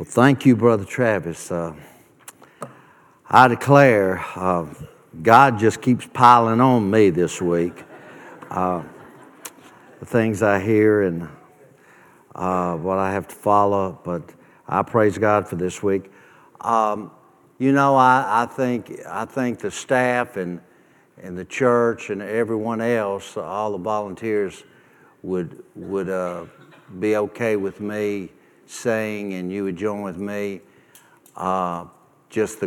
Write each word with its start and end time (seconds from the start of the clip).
Well, 0.00 0.08
thank 0.08 0.46
you, 0.46 0.56
Brother 0.56 0.86
Travis. 0.86 1.52
Uh, 1.52 1.74
I 3.28 3.48
declare 3.48 4.24
uh, 4.34 4.64
God 5.22 5.58
just 5.58 5.82
keeps 5.82 6.08
piling 6.14 6.58
on 6.58 6.90
me 6.90 7.10
this 7.10 7.42
week. 7.42 7.84
Uh, 8.48 8.82
the 9.98 10.06
things 10.06 10.42
I 10.42 10.58
hear 10.58 11.02
and 11.02 11.28
uh, 12.34 12.76
what 12.76 12.96
I 12.96 13.12
have 13.12 13.28
to 13.28 13.34
follow, 13.34 14.00
but 14.02 14.22
I 14.66 14.82
praise 14.82 15.18
God 15.18 15.46
for 15.46 15.56
this 15.56 15.82
week. 15.82 16.10
Um, 16.62 17.10
you 17.58 17.72
know, 17.72 17.94
I, 17.94 18.44
I, 18.44 18.46
think 18.46 19.02
I 19.06 19.26
think 19.26 19.58
the 19.58 19.70
staff 19.70 20.38
and 20.38 20.62
and 21.18 21.36
the 21.36 21.44
church 21.44 22.08
and 22.08 22.22
everyone 22.22 22.80
else, 22.80 23.36
all 23.36 23.72
the 23.72 23.76
volunteers, 23.76 24.64
would 25.22 25.62
would 25.74 26.08
uh, 26.08 26.46
be 26.98 27.16
okay 27.16 27.56
with 27.56 27.82
me 27.82 28.30
saying, 28.70 29.34
and 29.34 29.52
you 29.52 29.64
would 29.64 29.76
join 29.76 30.02
with 30.02 30.16
me, 30.16 30.60
uh, 31.36 31.84
just 32.28 32.60
the 32.60 32.66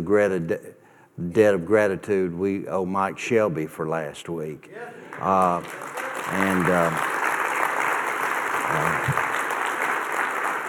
debt 1.30 1.54
of 1.54 1.64
gratitude 1.64 2.36
we 2.36 2.68
owe 2.68 2.84
Mike 2.84 3.18
Shelby 3.18 3.66
for 3.66 3.88
last 3.88 4.28
week. 4.28 4.70
Uh, 5.18 5.62
and 6.30 6.66
uh, 6.66 6.90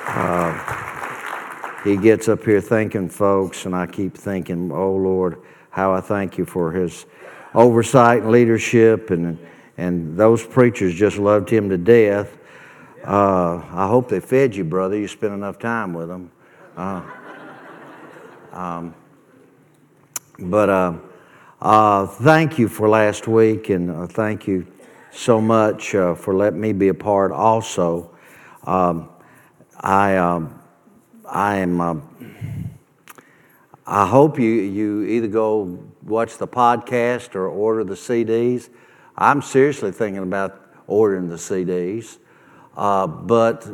uh, 0.08 1.84
he 1.84 1.98
gets 1.98 2.30
up 2.30 2.44
here 2.44 2.62
thanking 2.62 3.10
folks, 3.10 3.66
and 3.66 3.76
I 3.76 3.88
keep 3.88 4.16
thinking, 4.16 4.72
oh 4.72 4.96
Lord, 4.96 5.42
how 5.70 5.94
I 5.94 6.00
thank 6.02 6.38
you 6.38 6.46
for 6.46 6.72
his 6.72 7.06
oversight 7.54 8.22
and 8.22 8.32
leadership, 8.32 9.10
and, 9.12 9.38
and 9.78 10.18
those 10.18 10.46
preachers 10.46 10.94
just 10.94 11.18
loved 11.18 11.50
him 11.50 11.70
to 11.70 11.78
death. 11.78 12.38
Uh, 13.06 13.64
I 13.72 13.88
hope 13.88 14.10
they 14.10 14.20
fed 14.20 14.56
you, 14.56 14.64
brother. 14.64 14.98
You 14.98 15.08
spent 15.08 15.32
enough 15.32 15.60
time 15.60 15.94
with 15.94 16.08
them. 16.08 16.32
Uh, 16.76 17.04
um, 18.52 18.96
but 20.40 20.70
uh, 20.72 20.94
uh, 21.62 22.08
thank 22.08 22.58
you 22.58 22.68
for 22.68 22.90
last 22.90 23.28
week, 23.28 23.70
and 23.70 23.92
uh, 23.92 24.08
thank 24.08 24.48
you 24.48 24.66
so 25.12 25.40
much 25.40 25.94
uh, 25.94 26.16
for 26.16 26.34
letting 26.34 26.60
me 26.60 26.74
be 26.74 26.88
a 26.88 26.96
part 26.96 27.32
also. 27.32 28.10
Um, 28.64 29.10
I, 29.80 30.18
um, 30.18 30.60
I 31.30 31.58
am. 31.58 32.10
I 33.86 34.08
hope 34.08 34.40
you, 34.40 34.50
you 34.50 35.04
either 35.04 35.28
go 35.28 35.78
watch 36.02 36.40
the 36.40 36.48
podcast 36.48 37.36
or 37.36 37.48
order 37.50 37.84
the 37.84 37.94
CDs. 37.94 38.70
I'm 39.16 39.44
seriously 39.44 39.92
thinking 39.92 40.24
about 40.24 40.60
ordering 40.88 41.30
the 41.30 41.36
CDs 41.36 42.18
uh, 42.76 43.08
but 43.08 43.68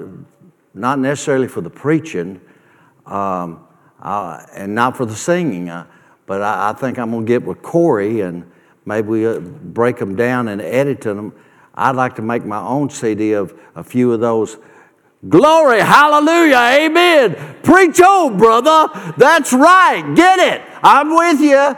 not 0.74 1.00
necessarily 1.00 1.48
for 1.48 1.62
the 1.62 1.70
preaching 1.70 2.40
um, 3.06 3.66
uh, 4.02 4.44
and 4.54 4.74
not 4.74 4.98
for 4.98 5.06
the 5.06 5.16
singing. 5.16 5.70
Uh, 5.70 5.86
but 6.26 6.42
I, 6.42 6.70
I, 6.70 6.74
think 6.74 6.98
I'm 6.98 7.12
going 7.12 7.26
to 7.26 7.28
get 7.28 7.44
with 7.44 7.62
Corey 7.62 8.22
and 8.22 8.50
maybe 8.86 9.08
we 9.08 9.28
uh, 9.28 9.40
break 9.40 9.98
them 9.98 10.16
down 10.16 10.48
and 10.48 10.62
edit 10.62 11.02
them. 11.02 11.34
I'd 11.76 11.96
like 11.96 12.16
to 12.16 12.22
make 12.22 12.46
my 12.46 12.62
own 12.62 12.90
CD 12.90 13.34
of 13.34 13.58
a 13.76 13.84
few 13.84 14.14
of 14.14 14.20
those. 14.20 14.58
Glory, 15.28 15.80
hallelujah, 15.80 16.86
amen. 16.86 17.58
Preach 17.64 18.02
on, 18.02 18.38
brother. 18.38 19.14
That's 19.18 19.54
right. 19.54 20.14
Get 20.16 20.40
it. 20.40 20.62
I'm 20.82 21.12
with 21.16 21.40
you. 21.42 21.76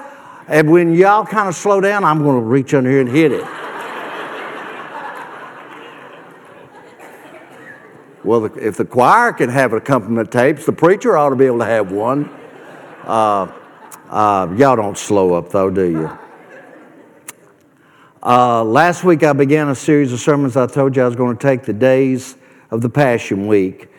And 0.48 0.72
when 0.72 0.94
y'all 0.94 1.26
kind 1.26 1.50
of 1.50 1.56
slow 1.56 1.82
down, 1.82 2.04
I'm 2.04 2.24
going 2.24 2.38
to 2.38 2.46
reach 2.46 2.74
under 2.74 2.90
here 2.90 3.02
and 3.02 3.10
hit 3.10 3.32
it. 3.32 3.44
Well, 8.24 8.46
if 8.46 8.78
the 8.78 8.86
choir 8.86 9.34
can 9.34 9.50
have 9.50 9.74
accompaniment 9.74 10.32
tapes, 10.32 10.66
the 10.66 10.72
preacher 10.72 11.18
ought 11.18 11.32
to 11.32 11.36
be 11.36 11.46
able 11.46 11.60
to 11.60 11.66
have 11.66 11.92
one. 11.92 12.30
Uh, 13.04 13.52
uh, 14.10 14.48
y'all 14.56 14.78
don't 14.78 14.98
slow 14.98 15.34
up, 15.34 15.50
though, 15.50 15.70
do 15.70 15.84
you? 15.84 16.20
Uh, 18.26 18.64
last 18.64 19.04
week, 19.04 19.24
I 19.24 19.34
began 19.34 19.68
a 19.68 19.76
series 19.76 20.14
of 20.14 20.22
sermons. 20.22 20.56
I 20.56 20.68
told 20.68 20.96
you 20.96 21.04
I 21.04 21.06
was 21.06 21.18
going 21.18 21.36
to 21.36 21.42
take 21.42 21.64
the 21.64 21.74
days 21.74 22.38
of 22.72 22.80
the 22.80 22.88
Passion 22.88 23.46
Week 23.46 23.90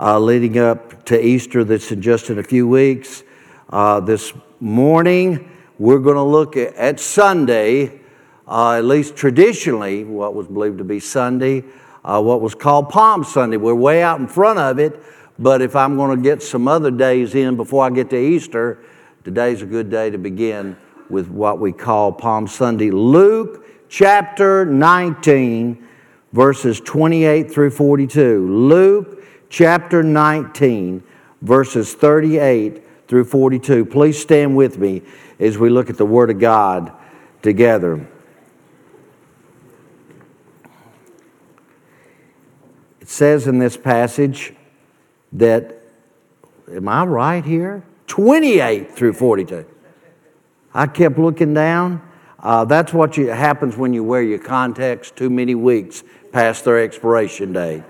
uh, 0.00 0.18
leading 0.18 0.56
up 0.56 1.04
to 1.04 1.22
Easter, 1.22 1.62
that's 1.62 1.92
in 1.92 2.00
just 2.00 2.30
in 2.30 2.38
a 2.38 2.42
few 2.42 2.66
weeks. 2.66 3.24
Uh, 3.68 4.00
this 4.00 4.32
morning, 4.58 5.50
we're 5.78 5.98
going 5.98 6.16
to 6.16 6.22
look 6.22 6.56
at 6.56 6.98
Sunday, 6.98 8.00
uh, 8.48 8.76
at 8.78 8.86
least 8.86 9.16
traditionally, 9.16 10.02
what 10.02 10.34
was 10.34 10.46
believed 10.46 10.78
to 10.78 10.84
be 10.84 10.98
Sunday 10.98 11.62
uh, 12.06 12.22
what 12.22 12.40
was 12.40 12.54
called 12.54 12.88
Palm 12.88 13.24
Sunday. 13.24 13.56
We're 13.56 13.74
way 13.74 14.02
out 14.02 14.20
in 14.20 14.28
front 14.28 14.58
of 14.58 14.78
it, 14.78 14.98
but 15.38 15.60
if 15.60 15.74
I'm 15.74 15.96
going 15.96 16.16
to 16.16 16.22
get 16.22 16.42
some 16.42 16.68
other 16.68 16.90
days 16.90 17.34
in 17.34 17.56
before 17.56 17.84
I 17.84 17.90
get 17.90 18.08
to 18.10 18.16
Easter, 18.16 18.78
today's 19.24 19.60
a 19.60 19.66
good 19.66 19.90
day 19.90 20.10
to 20.10 20.16
begin 20.16 20.76
with 21.10 21.28
what 21.28 21.58
we 21.58 21.72
call 21.72 22.12
Palm 22.12 22.46
Sunday. 22.46 22.90
Luke 22.90 23.66
chapter 23.88 24.64
19, 24.64 25.84
verses 26.32 26.80
28 26.80 27.50
through 27.50 27.70
42. 27.70 28.56
Luke 28.56 29.24
chapter 29.50 30.02
19, 30.02 31.02
verses 31.42 31.92
38 31.92 32.82
through 33.08 33.24
42. 33.24 33.84
Please 33.84 34.20
stand 34.20 34.56
with 34.56 34.78
me 34.78 35.02
as 35.40 35.58
we 35.58 35.70
look 35.70 35.90
at 35.90 35.96
the 35.96 36.06
Word 36.06 36.30
of 36.30 36.38
God 36.38 36.92
together. 37.42 38.08
It 43.06 43.10
says 43.10 43.46
in 43.46 43.60
this 43.60 43.76
passage 43.76 44.52
that, 45.30 45.76
am 46.68 46.88
I 46.88 47.04
right 47.04 47.44
here? 47.44 47.84
28 48.08 48.96
through 48.96 49.12
42. 49.12 49.64
I 50.74 50.88
kept 50.88 51.16
looking 51.16 51.54
down. 51.54 52.02
Uh, 52.40 52.64
that's 52.64 52.92
what 52.92 53.16
you, 53.16 53.28
happens 53.28 53.76
when 53.76 53.92
you 53.92 54.02
wear 54.02 54.22
your 54.24 54.40
contacts 54.40 55.12
too 55.12 55.30
many 55.30 55.54
weeks 55.54 56.02
past 56.32 56.64
their 56.64 56.80
expiration 56.80 57.52
date. 57.52 57.84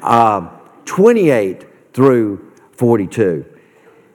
Uh, 0.00 0.48
28 0.84 1.92
through 1.92 2.52
42 2.76 3.44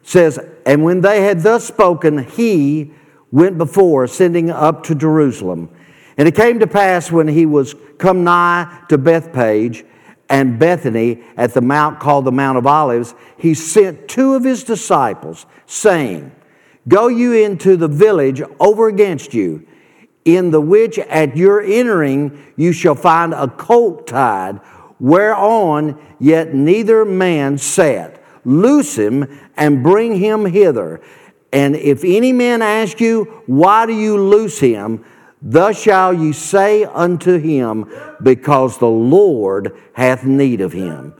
says, 0.04 0.40
And 0.66 0.86
when 0.86 1.02
they 1.02 1.22
had 1.22 1.42
thus 1.42 1.68
spoken, 1.68 2.24
he 2.24 2.94
went 3.30 3.58
before, 3.58 4.06
ascending 4.06 4.52
up 4.52 4.84
to 4.84 4.96
Jerusalem. 4.96 5.70
And 6.16 6.30
it 6.30 6.36
came 6.36 6.60
to 6.60 6.68
pass 6.68 7.12
when 7.12 7.28
he 7.28 7.46
was 7.46 7.76
come 7.98 8.24
nigh 8.24 8.86
to 8.88 8.98
Bethphage 8.98 9.84
and 10.30 10.60
Bethany 10.60 11.24
at 11.36 11.54
the 11.54 11.62
mount 11.62 12.00
called 12.00 12.26
the 12.26 12.32
Mount 12.32 12.58
of 12.58 12.68
Olives, 12.68 13.16
he 13.38 13.54
sent 13.54 14.08
two 14.08 14.36
of 14.36 14.44
his 14.44 14.64
disciples, 14.64 15.46
saying, 15.66 16.32
Go 16.88 17.08
you 17.08 17.34
into 17.34 17.76
the 17.76 17.88
village 17.88 18.42
over 18.60 18.88
against 18.88 19.34
you, 19.34 19.66
in 20.26 20.52
the 20.52 20.62
which 20.62 21.00
at 21.00 21.36
your 21.36 21.62
entering 21.62 22.54
you 22.56 22.72
shall 22.72 22.96
find 22.96 23.34
a 23.34 23.48
colt 23.48 24.08
tied, 24.08 24.60
whereon 25.00 26.00
yet 26.20 26.54
neither 26.54 27.06
man 27.06 27.58
sat. 27.58 28.22
Loose 28.46 28.98
him 28.98 29.40
and 29.58 29.84
bring 29.84 30.16
him 30.18 30.46
hither. 30.46 31.02
And 31.52 31.76
if 31.76 32.04
any 32.04 32.32
man 32.32 32.62
ask 32.62 33.02
you, 33.02 33.24
Why 33.48 33.86
do 33.86 33.94
you 33.94 34.18
loose 34.18 34.60
him? 34.60 35.04
Thus 35.42 35.82
shall 35.82 36.14
ye 36.14 36.34
say 36.34 36.84
unto 36.84 37.38
him, 37.38 37.90
Because 38.22 38.78
the 38.78 38.90
Lord 38.90 39.78
hath 39.94 40.26
need 40.26 40.62
of 40.62 40.74
him. 40.74 41.14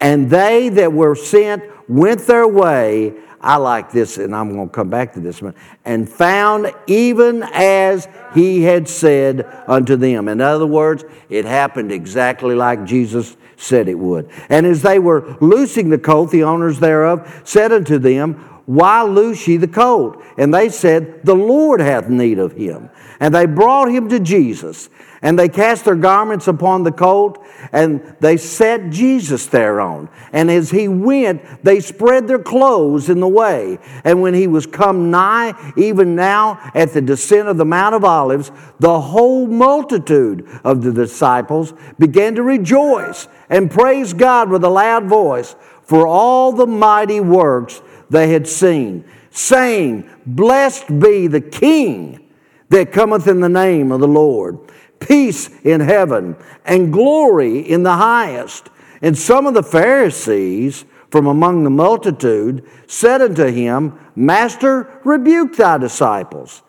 And 0.00 0.30
they 0.30 0.68
that 0.70 0.92
were 0.92 1.14
sent 1.14 1.62
went 1.88 2.20
their 2.26 2.46
way. 2.46 3.14
I 3.40 3.56
like 3.56 3.92
this, 3.92 4.16
and 4.16 4.34
I'm 4.34 4.54
going 4.54 4.68
to 4.68 4.74
come 4.74 4.88
back 4.88 5.12
to 5.14 5.20
this 5.20 5.42
one. 5.42 5.54
And 5.84 6.08
found 6.08 6.72
even 6.86 7.42
as 7.52 8.08
he 8.32 8.62
had 8.62 8.88
said 8.88 9.44
unto 9.66 9.96
them. 9.96 10.28
In 10.28 10.40
other 10.40 10.66
words, 10.66 11.04
it 11.28 11.44
happened 11.44 11.92
exactly 11.92 12.54
like 12.54 12.84
Jesus 12.86 13.36
said 13.56 13.88
it 13.88 13.98
would. 13.98 14.30
And 14.48 14.66
as 14.66 14.82
they 14.82 14.98
were 14.98 15.36
loosing 15.40 15.90
the 15.90 15.98
colt, 15.98 16.30
the 16.30 16.44
owners 16.44 16.80
thereof 16.80 17.42
said 17.44 17.70
unto 17.70 17.98
them, 17.98 18.53
Why 18.66 19.02
loose 19.02 19.46
ye 19.46 19.58
the 19.58 19.68
colt? 19.68 20.22
And 20.38 20.52
they 20.52 20.68
said, 20.70 21.24
The 21.24 21.34
Lord 21.34 21.80
hath 21.80 22.08
need 22.08 22.38
of 22.38 22.52
him. 22.52 22.90
And 23.20 23.34
they 23.34 23.46
brought 23.46 23.90
him 23.90 24.08
to 24.08 24.18
Jesus. 24.18 24.88
And 25.20 25.38
they 25.38 25.48
cast 25.48 25.86
their 25.86 25.94
garments 25.94 26.48
upon 26.48 26.82
the 26.82 26.92
colt, 26.92 27.42
and 27.72 28.14
they 28.20 28.36
set 28.36 28.90
Jesus 28.90 29.46
thereon. 29.46 30.10
And 30.34 30.50
as 30.50 30.70
he 30.70 30.86
went, 30.86 31.64
they 31.64 31.80
spread 31.80 32.28
their 32.28 32.38
clothes 32.38 33.08
in 33.08 33.20
the 33.20 33.28
way. 33.28 33.78
And 34.04 34.20
when 34.20 34.34
he 34.34 34.46
was 34.46 34.66
come 34.66 35.10
nigh, 35.10 35.54
even 35.78 36.14
now 36.14 36.70
at 36.74 36.92
the 36.92 37.00
descent 37.00 37.48
of 37.48 37.56
the 37.56 37.64
Mount 37.64 37.94
of 37.94 38.04
Olives, 38.04 38.52
the 38.80 39.00
whole 39.00 39.46
multitude 39.46 40.46
of 40.62 40.82
the 40.82 40.92
disciples 40.92 41.72
began 41.98 42.34
to 42.34 42.42
rejoice 42.42 43.26
and 43.48 43.70
praise 43.70 44.12
God 44.12 44.50
with 44.50 44.62
a 44.62 44.68
loud 44.68 45.06
voice 45.06 45.56
for 45.84 46.06
all 46.06 46.52
the 46.52 46.66
mighty 46.66 47.20
works 47.20 47.80
they 48.10 48.28
had 48.28 48.46
seen, 48.46 49.04
saying, 49.30 50.08
Blessed 50.26 50.98
be 50.98 51.26
the 51.26 51.40
King 51.40 52.28
that 52.68 52.92
cometh 52.92 53.26
in 53.26 53.40
the 53.40 53.48
name 53.48 53.92
of 53.92 54.00
the 54.00 54.08
Lord. 54.08 54.58
Peace 55.00 55.50
in 55.62 55.80
heaven 55.80 56.36
and 56.64 56.92
glory 56.92 57.58
in 57.58 57.82
the 57.82 57.96
highest. 57.96 58.70
And 59.02 59.16
some 59.16 59.46
of 59.46 59.54
the 59.54 59.62
Pharisees 59.62 60.84
from 61.10 61.26
among 61.26 61.62
the 61.62 61.70
multitude 61.70 62.68
said 62.86 63.22
unto 63.22 63.44
him, 63.44 63.98
Master, 64.16 65.00
rebuke 65.04 65.56
thy 65.56 65.78
disciples. 65.78 66.62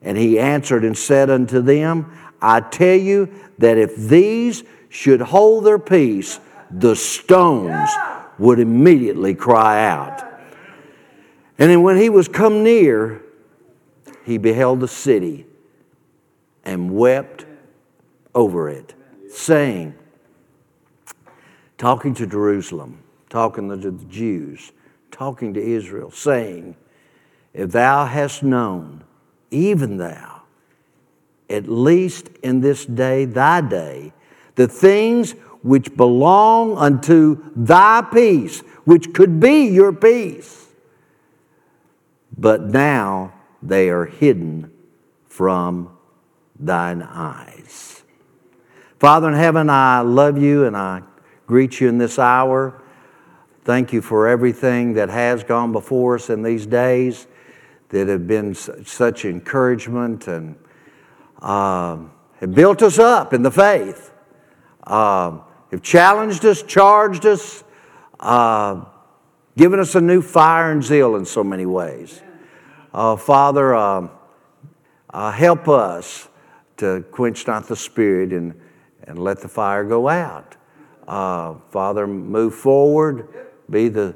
And 0.00 0.16
he 0.16 0.38
answered 0.38 0.84
and 0.84 0.96
said 0.96 1.30
unto 1.30 1.60
them, 1.60 2.12
I 2.40 2.60
tell 2.60 2.96
you 2.96 3.32
that 3.58 3.78
if 3.78 3.94
these 3.94 4.64
should 4.88 5.20
hold 5.20 5.64
their 5.64 5.78
peace, 5.78 6.40
the 6.70 6.96
stones 6.96 7.90
would 8.38 8.58
immediately 8.58 9.34
cry 9.34 9.86
out. 9.86 10.31
And 11.58 11.70
then 11.70 11.82
when 11.82 11.96
he 11.96 12.08
was 12.08 12.28
come 12.28 12.62
near, 12.62 13.22
he 14.24 14.38
beheld 14.38 14.80
the 14.80 14.88
city 14.88 15.46
and 16.64 16.90
wept 16.90 17.44
over 18.34 18.68
it, 18.68 18.94
saying, 19.28 19.94
talking 21.76 22.14
to 22.14 22.26
Jerusalem, 22.26 23.02
talking 23.28 23.68
to 23.68 23.76
the 23.76 24.04
Jews, 24.06 24.72
talking 25.10 25.52
to 25.54 25.60
Israel, 25.60 26.10
saying, 26.10 26.76
If 27.52 27.72
thou 27.72 28.06
hast 28.06 28.42
known, 28.42 29.04
even 29.50 29.98
thou, 29.98 30.42
at 31.50 31.68
least 31.68 32.28
in 32.42 32.60
this 32.60 32.86
day, 32.86 33.24
thy 33.24 33.60
day, 33.60 34.12
the 34.54 34.68
things 34.68 35.32
which 35.62 35.94
belong 35.96 36.76
unto 36.76 37.44
thy 37.54 38.02
peace, 38.02 38.60
which 38.84 39.12
could 39.12 39.38
be 39.38 39.66
your 39.66 39.92
peace, 39.92 40.68
but 42.42 42.60
now 42.60 43.32
they 43.62 43.88
are 43.88 44.04
hidden 44.04 44.68
from 45.28 45.96
thine 46.58 47.00
eyes. 47.00 48.02
Father 48.98 49.28
in 49.28 49.34
heaven, 49.34 49.70
I 49.70 50.00
love 50.00 50.36
you 50.36 50.64
and 50.64 50.76
I 50.76 51.02
greet 51.46 51.80
you 51.80 51.88
in 51.88 51.98
this 51.98 52.18
hour. 52.18 52.82
Thank 53.62 53.92
you 53.92 54.02
for 54.02 54.26
everything 54.26 54.94
that 54.94 55.08
has 55.08 55.44
gone 55.44 55.70
before 55.70 56.16
us 56.16 56.30
in 56.30 56.42
these 56.42 56.66
days 56.66 57.28
that 57.90 58.08
have 58.08 58.26
been 58.26 58.56
such 58.56 59.24
encouragement 59.24 60.26
and 60.26 60.56
uh, 61.40 61.96
have 62.40 62.52
built 62.56 62.82
us 62.82 62.98
up 62.98 63.32
in 63.32 63.42
the 63.42 63.52
faith, 63.52 64.10
uh, 64.82 65.38
have 65.70 65.82
challenged 65.82 66.44
us, 66.44 66.64
charged 66.64 67.24
us, 67.24 67.62
uh, 68.18 68.84
given 69.56 69.78
us 69.78 69.94
a 69.94 70.00
new 70.00 70.20
fire 70.20 70.72
and 70.72 70.82
zeal 70.82 71.14
in 71.14 71.24
so 71.24 71.44
many 71.44 71.66
ways. 71.66 72.20
Uh, 72.92 73.16
Father, 73.16 73.74
uh, 73.74 74.08
uh, 75.10 75.30
help 75.30 75.68
us 75.68 76.28
to 76.76 77.04
quench 77.10 77.46
not 77.46 77.68
the 77.68 77.76
spirit 77.76 78.32
and, 78.32 78.54
and 79.04 79.18
let 79.18 79.40
the 79.40 79.48
fire 79.48 79.84
go 79.84 80.08
out. 80.08 80.56
Uh, 81.06 81.54
Father, 81.70 82.06
move 82.06 82.54
forward, 82.54 83.28
be 83.70 83.88
the, 83.88 84.14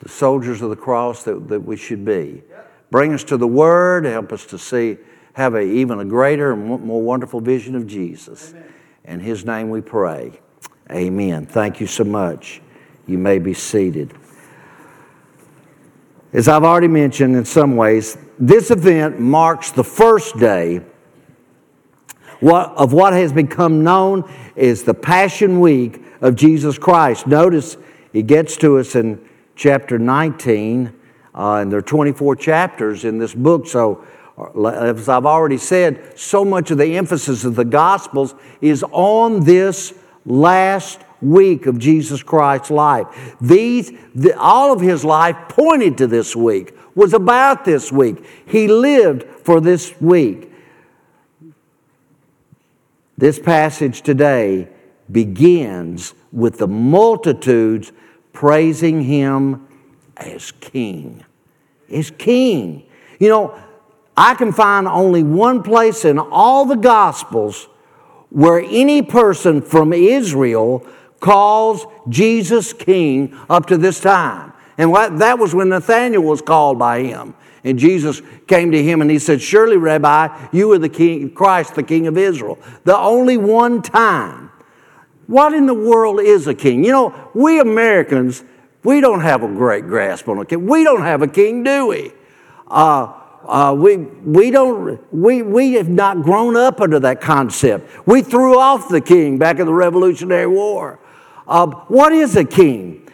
the 0.00 0.08
soldiers 0.08 0.62
of 0.62 0.70
the 0.70 0.76
cross 0.76 1.24
that, 1.24 1.48
that 1.48 1.60
we 1.60 1.76
should 1.76 2.04
be. 2.04 2.42
Bring 2.90 3.14
us 3.14 3.24
to 3.24 3.36
the 3.36 3.46
Word, 3.46 4.04
help 4.04 4.32
us 4.32 4.44
to 4.46 4.58
see, 4.58 4.98
have 5.32 5.54
a, 5.54 5.62
even 5.62 5.98
a 5.98 6.04
greater 6.04 6.52
and 6.52 6.82
more 6.82 7.00
wonderful 7.00 7.40
vision 7.40 7.74
of 7.74 7.86
Jesus. 7.86 8.50
Amen. 8.50 8.72
In 9.04 9.20
His 9.20 9.44
name 9.44 9.70
we 9.70 9.80
pray. 9.80 10.38
Amen. 10.90 11.46
Thank 11.46 11.80
you 11.80 11.86
so 11.86 12.04
much. 12.04 12.60
You 13.06 13.16
may 13.16 13.38
be 13.38 13.54
seated. 13.54 14.12
As 16.34 16.48
I've 16.48 16.64
already 16.64 16.88
mentioned 16.88 17.36
in 17.36 17.44
some 17.44 17.76
ways, 17.76 18.16
this 18.38 18.70
event 18.70 19.20
marks 19.20 19.70
the 19.70 19.84
first 19.84 20.38
day 20.38 20.80
of 22.40 22.92
what 22.94 23.12
has 23.12 23.34
become 23.34 23.84
known 23.84 24.30
as 24.56 24.82
the 24.82 24.94
Passion 24.94 25.60
Week 25.60 26.02
of 26.22 26.34
Jesus 26.34 26.78
Christ. 26.78 27.26
Notice 27.26 27.76
he 28.14 28.22
gets 28.22 28.56
to 28.58 28.78
us 28.78 28.94
in 28.94 29.22
chapter 29.56 29.98
19, 29.98 30.92
uh, 31.34 31.54
and 31.56 31.70
there 31.70 31.78
are 31.78 31.82
24 31.82 32.36
chapters 32.36 33.04
in 33.04 33.18
this 33.18 33.34
book. 33.34 33.66
So, 33.66 34.02
uh, 34.38 34.68
as 34.68 35.10
I've 35.10 35.26
already 35.26 35.58
said, 35.58 36.18
so 36.18 36.46
much 36.46 36.70
of 36.70 36.78
the 36.78 36.96
emphasis 36.96 37.44
of 37.44 37.56
the 37.56 37.64
Gospels 37.64 38.34
is 38.62 38.82
on 38.90 39.44
this 39.44 39.92
last 40.24 41.00
week 41.22 41.66
of 41.66 41.78
Jesus 41.78 42.22
Christ's 42.22 42.70
life. 42.70 43.36
These, 43.40 43.92
the, 44.14 44.38
all 44.38 44.72
of 44.72 44.80
his 44.80 45.04
life 45.04 45.36
pointed 45.48 45.98
to 45.98 46.06
this 46.06 46.34
week, 46.34 46.76
was 46.94 47.14
about 47.14 47.64
this 47.64 47.90
week. 47.90 48.24
He 48.46 48.68
lived 48.68 49.24
for 49.44 49.60
this 49.60 49.98
week. 50.00 50.52
This 53.16 53.38
passage 53.38 54.02
today 54.02 54.68
begins 55.10 56.14
with 56.32 56.58
the 56.58 56.68
multitudes 56.68 57.92
praising 58.32 59.02
him 59.02 59.66
as 60.16 60.52
king. 60.52 61.24
As 61.90 62.10
king. 62.10 62.84
You 63.18 63.28
know, 63.28 63.62
I 64.16 64.34
can 64.34 64.52
find 64.52 64.86
only 64.86 65.22
one 65.22 65.62
place 65.62 66.04
in 66.04 66.18
all 66.18 66.64
the 66.64 66.76
Gospels 66.76 67.68
where 68.30 68.60
any 68.60 69.02
person 69.02 69.60
from 69.60 69.92
Israel 69.92 70.86
calls 71.22 71.86
Jesus 72.10 72.74
king 72.74 73.34
up 73.48 73.66
to 73.66 73.78
this 73.78 74.00
time. 74.00 74.52
And 74.76 74.94
that 74.94 75.38
was 75.38 75.54
when 75.54 75.70
Nathanael 75.70 76.22
was 76.22 76.42
called 76.42 76.78
by 76.78 77.04
him. 77.04 77.34
And 77.64 77.78
Jesus 77.78 78.20
came 78.48 78.72
to 78.72 78.82
him 78.82 79.00
and 79.00 79.10
he 79.10 79.18
said, 79.18 79.40
Surely, 79.40 79.76
Rabbi, 79.76 80.48
you 80.52 80.72
are 80.72 80.78
the 80.78 80.88
king, 80.88 81.30
Christ, 81.30 81.76
the 81.76 81.82
king 81.82 82.06
of 82.06 82.18
Israel. 82.18 82.58
The 82.84 82.98
only 82.98 83.36
one 83.36 83.80
time. 83.80 84.50
What 85.28 85.54
in 85.54 85.66
the 85.66 85.74
world 85.74 86.20
is 86.20 86.48
a 86.48 86.54
king? 86.54 86.84
You 86.84 86.90
know, 86.90 87.30
we 87.34 87.60
Americans, 87.60 88.42
we 88.82 89.00
don't 89.00 89.20
have 89.20 89.44
a 89.44 89.48
great 89.48 89.86
grasp 89.86 90.28
on 90.28 90.38
a 90.38 90.44
king. 90.44 90.66
We 90.66 90.82
don't 90.82 91.02
have 91.02 91.22
a 91.22 91.28
king, 91.28 91.62
do 91.62 91.86
we? 91.86 92.12
Uh, 92.66 93.14
uh, 93.46 93.74
we, 93.78 93.96
we, 93.96 94.50
don't, 94.50 95.00
we, 95.12 95.42
we 95.42 95.74
have 95.74 95.88
not 95.88 96.22
grown 96.22 96.56
up 96.56 96.80
under 96.80 96.98
that 97.00 97.20
concept. 97.20 97.88
We 98.06 98.22
threw 98.22 98.58
off 98.58 98.88
the 98.88 99.00
king 99.00 99.38
back 99.38 99.60
in 99.60 99.66
the 99.66 99.72
Revolutionary 99.72 100.48
War. 100.48 100.98
What 101.88 102.12
is 102.12 102.36
a 102.36 102.44
king? 102.44 103.08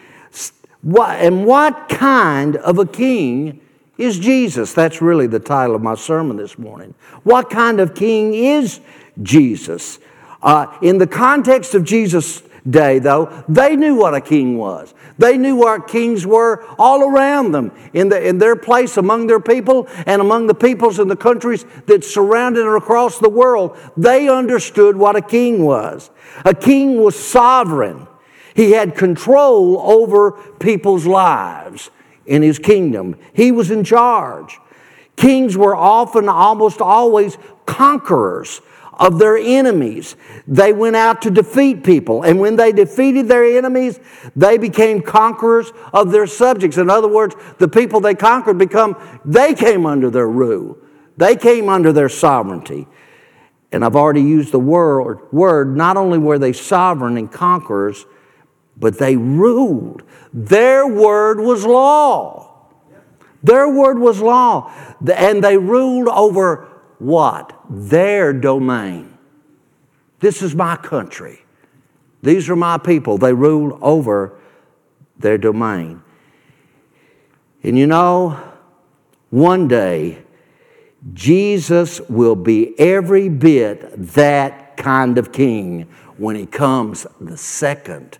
And 0.95 1.45
what 1.45 1.89
kind 1.89 2.55
of 2.55 2.77
a 2.77 2.85
king 2.85 3.59
is 3.97 4.17
Jesus? 4.17 4.73
That's 4.73 5.01
really 5.01 5.27
the 5.27 5.39
title 5.39 5.75
of 5.75 5.81
my 5.81 5.95
sermon 5.95 6.37
this 6.37 6.57
morning. 6.57 6.95
What 7.23 7.49
kind 7.49 7.81
of 7.81 7.93
king 7.93 8.33
is 8.33 8.79
Jesus? 9.21 9.99
Uh, 10.41 10.67
in 10.81 10.97
the 10.97 11.07
context 11.07 11.75
of 11.75 11.83
Jesus' 11.83 12.41
day, 12.69 12.99
though, 12.99 13.43
they 13.49 13.75
knew 13.75 13.95
what 13.95 14.13
a 14.13 14.21
king 14.21 14.57
was. 14.57 14.93
They 15.17 15.37
knew 15.37 15.57
what 15.57 15.89
kings 15.89 16.25
were 16.25 16.65
all 16.77 17.03
around 17.03 17.51
them, 17.51 17.73
in, 17.91 18.07
the, 18.07 18.25
in 18.25 18.37
their 18.37 18.55
place 18.55 18.95
among 18.95 19.27
their 19.27 19.41
people 19.41 19.89
and 20.05 20.21
among 20.21 20.47
the 20.47 20.53
peoples 20.53 20.97
in 20.99 21.09
the 21.09 21.15
countries 21.17 21.65
that 21.87 22.05
surrounded 22.05 22.65
and 22.65 22.77
across 22.77 23.19
the 23.19 23.29
world. 23.29 23.77
They 23.97 24.29
understood 24.29 24.95
what 24.95 25.17
a 25.17 25.21
king 25.21 25.63
was. 25.63 26.09
A 26.45 26.53
king 26.53 27.01
was 27.01 27.19
sovereign. 27.19 28.07
He 28.59 28.71
had 28.71 28.93
control 28.93 29.79
over 29.79 30.33
people's 30.59 31.05
lives 31.05 31.91
in 32.25 32.41
his 32.41 32.59
kingdom. 32.59 33.15
He 33.31 33.53
was 33.53 33.71
in 33.71 33.85
charge. 33.85 34.59
Kings 35.15 35.55
were 35.55 35.77
often, 35.77 36.27
almost 36.27 36.81
always, 36.81 37.37
conquerors 37.65 38.59
of 38.95 39.17
their 39.17 39.37
enemies. 39.37 40.17
They 40.45 40.73
went 40.73 40.97
out 40.97 41.21
to 41.21 41.31
defeat 41.31 41.85
people. 41.85 42.23
And 42.23 42.37
when 42.37 42.57
they 42.57 42.73
defeated 42.73 43.29
their 43.29 43.45
enemies, 43.45 43.97
they 44.35 44.57
became 44.57 45.01
conquerors 45.03 45.71
of 45.93 46.11
their 46.11 46.27
subjects. 46.27 46.77
In 46.77 46.89
other 46.89 47.07
words, 47.07 47.37
the 47.59 47.69
people 47.69 48.01
they 48.01 48.13
conquered 48.13 48.57
become, 48.57 48.97
they 49.23 49.53
came 49.53 49.85
under 49.85 50.09
their 50.09 50.27
rule. 50.27 50.77
They 51.15 51.37
came 51.37 51.69
under 51.69 51.93
their 51.93 52.09
sovereignty. 52.09 52.89
And 53.71 53.85
I've 53.85 53.95
already 53.95 54.23
used 54.23 54.51
the 54.51 54.59
word, 54.59 55.31
word 55.31 55.77
not 55.77 55.95
only 55.95 56.17
were 56.17 56.37
they 56.37 56.51
sovereign 56.51 57.15
and 57.15 57.31
conquerors, 57.31 58.05
but 58.79 58.97
they 58.97 59.15
ruled. 59.15 60.03
Their 60.33 60.87
word 60.87 61.39
was 61.39 61.65
law. 61.65 62.67
Their 63.43 63.69
word 63.69 63.99
was 63.99 64.21
law. 64.21 64.71
And 65.15 65.43
they 65.43 65.57
ruled 65.57 66.07
over 66.07 66.67
what? 66.99 67.57
Their 67.69 68.33
domain. 68.33 69.17
This 70.19 70.41
is 70.41 70.55
my 70.55 70.75
country. 70.75 71.39
These 72.21 72.49
are 72.49 72.55
my 72.55 72.77
people. 72.77 73.17
They 73.17 73.33
ruled 73.33 73.79
over 73.81 74.37
their 75.17 75.37
domain. 75.37 76.01
And 77.63 77.77
you 77.77 77.87
know, 77.87 78.37
one 79.29 79.67
day, 79.67 80.23
Jesus 81.13 82.01
will 82.09 82.35
be 82.35 82.77
every 82.79 83.29
bit 83.29 83.91
that 84.13 84.75
kind 84.75 85.17
of 85.17 85.31
king 85.31 85.87
when 86.17 86.35
he 86.35 86.45
comes 86.45 87.07
the 87.21 87.37
second 87.37 88.17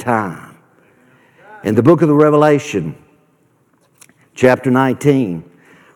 time. 0.00 0.58
In 1.62 1.74
the 1.74 1.82
book 1.82 2.02
of 2.02 2.08
the 2.08 2.14
Revelation, 2.14 2.96
chapter 4.34 4.70
19, 4.70 5.48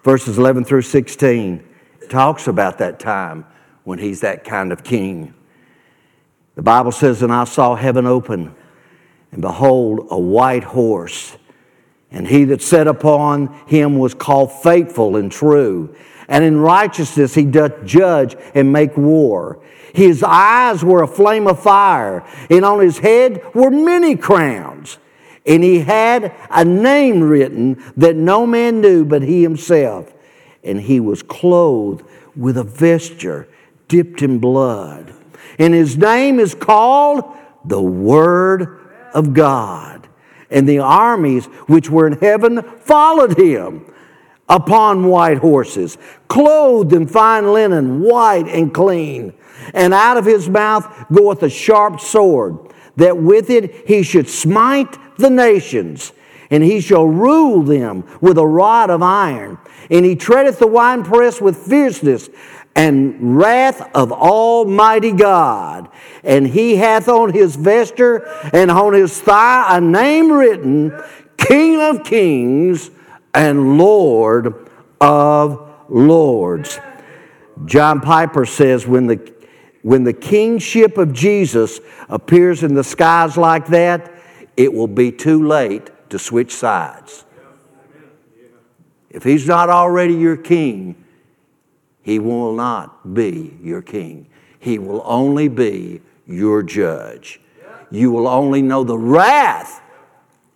verses 0.04 0.38
11 0.38 0.64
through 0.64 0.82
16, 0.82 1.66
talks 2.08 2.46
about 2.46 2.78
that 2.78 3.00
time 3.00 3.46
when 3.82 3.98
he's 3.98 4.20
that 4.20 4.44
kind 4.44 4.72
of 4.72 4.84
king. 4.84 5.34
The 6.54 6.62
Bible 6.62 6.92
says, 6.92 7.22
And 7.22 7.32
I 7.32 7.44
saw 7.44 7.74
heaven 7.74 8.06
open, 8.06 8.54
And 9.32 9.40
behold, 9.40 10.06
a 10.10 10.18
white 10.18 10.64
horse. 10.64 11.36
And 12.10 12.28
he 12.28 12.44
that 12.44 12.62
sat 12.62 12.86
upon 12.86 13.48
him 13.66 13.98
was 13.98 14.14
called 14.14 14.52
faithful 14.62 15.16
and 15.16 15.32
true. 15.32 15.96
And 16.28 16.44
in 16.44 16.58
righteousness 16.58 17.34
he 17.34 17.44
doth 17.44 17.84
judge 17.84 18.36
and 18.54 18.72
make 18.72 18.96
war. 18.96 19.60
His 19.94 20.24
eyes 20.24 20.84
were 20.84 21.04
a 21.04 21.08
flame 21.08 21.46
of 21.46 21.62
fire, 21.62 22.24
and 22.50 22.64
on 22.64 22.80
his 22.80 22.98
head 22.98 23.40
were 23.54 23.70
many 23.70 24.16
crowns. 24.16 24.98
And 25.46 25.62
he 25.62 25.78
had 25.80 26.34
a 26.50 26.64
name 26.64 27.22
written 27.22 27.80
that 27.96 28.16
no 28.16 28.44
man 28.44 28.80
knew 28.80 29.04
but 29.04 29.22
he 29.22 29.42
himself. 29.42 30.12
And 30.64 30.80
he 30.80 30.98
was 30.98 31.22
clothed 31.22 32.04
with 32.34 32.58
a 32.58 32.64
vesture 32.64 33.46
dipped 33.86 34.20
in 34.20 34.40
blood. 34.40 35.14
And 35.60 35.72
his 35.72 35.96
name 35.96 36.40
is 36.40 36.56
called 36.56 37.24
the 37.64 37.80
Word 37.80 38.80
of 39.12 39.32
God. 39.32 40.08
And 40.50 40.68
the 40.68 40.80
armies 40.80 41.46
which 41.68 41.88
were 41.88 42.08
in 42.08 42.18
heaven 42.18 42.62
followed 42.80 43.38
him 43.38 43.86
upon 44.48 45.06
white 45.06 45.38
horses, 45.38 45.98
clothed 46.26 46.92
in 46.92 47.06
fine 47.06 47.52
linen, 47.52 48.00
white 48.02 48.48
and 48.48 48.74
clean. 48.74 49.32
And 49.72 49.94
out 49.94 50.16
of 50.16 50.24
his 50.24 50.48
mouth 50.48 51.06
goeth 51.12 51.42
a 51.42 51.50
sharp 51.50 52.00
sword, 52.00 52.58
that 52.96 53.16
with 53.16 53.50
it 53.50 53.88
he 53.88 54.02
should 54.02 54.28
smite 54.28 54.98
the 55.16 55.30
nations, 55.30 56.12
and 56.50 56.62
he 56.62 56.80
shall 56.80 57.06
rule 57.06 57.62
them 57.62 58.04
with 58.20 58.38
a 58.38 58.46
rod 58.46 58.90
of 58.90 59.02
iron. 59.02 59.58
And 59.90 60.04
he 60.04 60.16
treadeth 60.16 60.58
the 60.58 60.66
winepress 60.66 61.40
with 61.40 61.56
fierceness 61.56 62.28
and 62.76 63.38
wrath 63.38 63.88
of 63.94 64.12
Almighty 64.12 65.12
God. 65.12 65.88
And 66.22 66.46
he 66.46 66.76
hath 66.76 67.08
on 67.08 67.32
his 67.32 67.56
vesture 67.56 68.26
and 68.52 68.70
on 68.70 68.94
his 68.94 69.20
thigh 69.20 69.76
a 69.76 69.80
name 69.80 70.32
written, 70.32 70.92
King 71.36 71.80
of 71.80 72.04
Kings 72.04 72.90
and 73.32 73.78
Lord 73.78 74.68
of 75.00 75.70
Lords. 75.88 76.78
John 77.66 78.00
Piper 78.00 78.46
says, 78.46 78.86
when 78.86 79.06
the, 79.06 79.34
when 79.84 80.02
the 80.02 80.14
kingship 80.14 80.96
of 80.96 81.12
Jesus 81.12 81.78
appears 82.08 82.62
in 82.62 82.72
the 82.72 82.82
skies 82.82 83.36
like 83.36 83.66
that, 83.66 84.10
it 84.56 84.72
will 84.72 84.88
be 84.88 85.12
too 85.12 85.46
late 85.46 85.90
to 86.08 86.18
switch 86.18 86.54
sides. 86.54 87.26
If 89.10 89.22
he's 89.24 89.46
not 89.46 89.68
already 89.68 90.14
your 90.14 90.38
king, 90.38 91.04
he 92.00 92.18
will 92.18 92.54
not 92.54 93.12
be 93.12 93.58
your 93.62 93.82
king. 93.82 94.26
He 94.58 94.78
will 94.78 95.02
only 95.04 95.48
be 95.48 96.00
your 96.26 96.62
judge. 96.62 97.38
You 97.90 98.10
will 98.10 98.26
only 98.26 98.62
know 98.62 98.84
the 98.84 98.96
wrath 98.96 99.82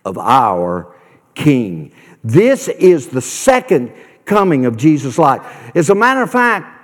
of 0.05 0.17
our 0.17 0.95
king. 1.35 1.91
This 2.23 2.67
is 2.67 3.09
the 3.09 3.21
second 3.21 3.93
coming 4.25 4.65
of 4.65 4.75
Jesus' 4.75 5.19
life. 5.19 5.45
As 5.75 5.91
a 5.91 5.95
matter 5.95 6.23
of 6.23 6.31
fact, 6.31 6.78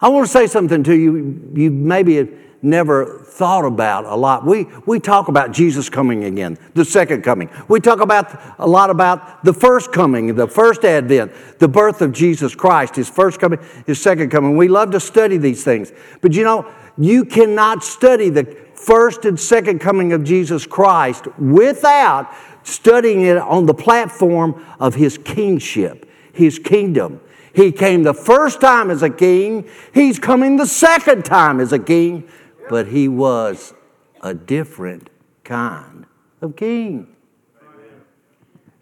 I 0.00 0.08
want 0.08 0.26
to 0.26 0.32
say 0.32 0.46
something 0.46 0.82
to 0.84 0.94
you. 0.94 1.52
You 1.54 1.70
maybe 1.70 2.16
have 2.16 2.30
never 2.62 3.20
thought 3.24 3.64
about 3.64 4.04
a 4.04 4.14
lot. 4.14 4.44
We, 4.44 4.66
we 4.86 4.98
talk 4.98 5.28
about 5.28 5.52
Jesus 5.52 5.88
coming 5.88 6.24
again, 6.24 6.58
the 6.74 6.84
second 6.84 7.22
coming. 7.22 7.50
We 7.68 7.80
talk 7.80 8.00
about 8.00 8.38
a 8.58 8.66
lot 8.66 8.90
about 8.90 9.44
the 9.44 9.52
first 9.52 9.92
coming, 9.92 10.34
the 10.34 10.48
first 10.48 10.84
advent, 10.84 11.32
the 11.58 11.68
birth 11.68 12.02
of 12.02 12.12
Jesus 12.12 12.54
Christ, 12.54 12.96
his 12.96 13.08
first 13.08 13.38
coming, 13.38 13.60
his 13.86 14.00
second 14.00 14.30
coming. 14.30 14.56
We 14.56 14.68
love 14.68 14.90
to 14.92 15.00
study 15.00 15.36
these 15.36 15.64
things. 15.64 15.92
But 16.20 16.32
you 16.32 16.44
know, 16.44 16.70
you 16.98 17.24
cannot 17.24 17.84
study 17.84 18.30
the 18.30 18.44
first 18.74 19.24
and 19.24 19.38
second 19.38 19.80
coming 19.80 20.12
of 20.12 20.24
Jesus 20.24 20.66
Christ 20.66 21.26
without 21.38 22.32
studying 22.62 23.22
it 23.22 23.36
on 23.38 23.66
the 23.66 23.74
platform 23.74 24.64
of 24.80 24.94
his 24.94 25.18
kingship, 25.18 26.08
his 26.32 26.58
kingdom. 26.58 27.20
He 27.56 27.72
came 27.72 28.04
the 28.04 28.14
first 28.14 28.60
time 28.60 28.90
as 28.90 29.02
a 29.02 29.10
king. 29.10 29.68
He's 29.92 30.20
coming 30.20 30.56
the 30.56 30.66
second 30.66 31.24
time 31.24 31.58
as 31.58 31.72
a 31.72 31.80
king 31.80 32.28
but 32.68 32.88
he 32.88 33.08
was 33.08 33.74
a 34.22 34.34
different 34.34 35.10
kind 35.44 36.06
of 36.40 36.56
king. 36.56 37.08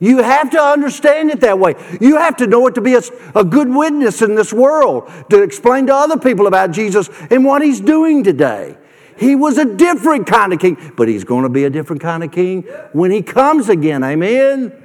You 0.01 0.23
have 0.23 0.51
to 0.51 0.61
understand 0.61 1.31
it 1.31 1.41
that 1.41 1.59
way. 1.59 1.75
You 2.01 2.17
have 2.17 2.37
to 2.39 2.47
know 2.47 2.67
it 2.67 2.75
to 2.75 2.81
be 2.81 2.95
a, 2.95 3.03
a, 3.35 3.45
good 3.45 3.69
witness 3.69 4.21
in 4.23 4.35
this 4.35 4.53
world, 4.53 5.11
to 5.31 5.43
explain 5.43 5.87
to 5.87 5.95
other 5.95 6.19
people 6.19 6.47
about 6.47 6.73
Jesus 6.73 7.09
and 7.31 7.45
what 7.45 7.63
he's 7.63 7.81
doing 7.81 8.23
today. 8.23 8.77
He 9.17 9.37
was 9.37 9.57
a 9.57 9.65
different 9.65 10.27
kind 10.27 10.53
of 10.53 10.59
king, 10.59 10.93
but 10.97 11.09
he's 11.09 11.25
going 11.25 11.45
to 11.45 11.49
be 11.49 11.65
a 11.65 11.71
different 11.71 12.03
kind 12.03 12.25
of 12.25 12.33
king 12.33 12.63
when 12.93 13.13
he 13.13 13.23
comes 13.23 13.69
again. 13.69 14.03
Amen? 14.03 14.84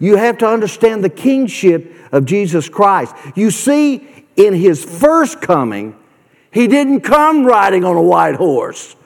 You 0.00 0.16
have 0.16 0.38
to 0.38 0.48
understand 0.48 1.04
the 1.04 1.10
kingship 1.10 1.94
of 2.10 2.24
Jesus 2.24 2.68
Christ. 2.68 3.14
You 3.36 3.50
see, 3.50 4.24
in 4.34 4.54
his 4.54 4.82
first 4.82 5.40
coming, 5.40 5.94
he 6.50 6.66
didn't 6.66 7.02
come 7.02 7.44
riding 7.44 7.84
on 7.84 7.96
a 7.96 8.02
white 8.02 8.34
horse 8.34 8.96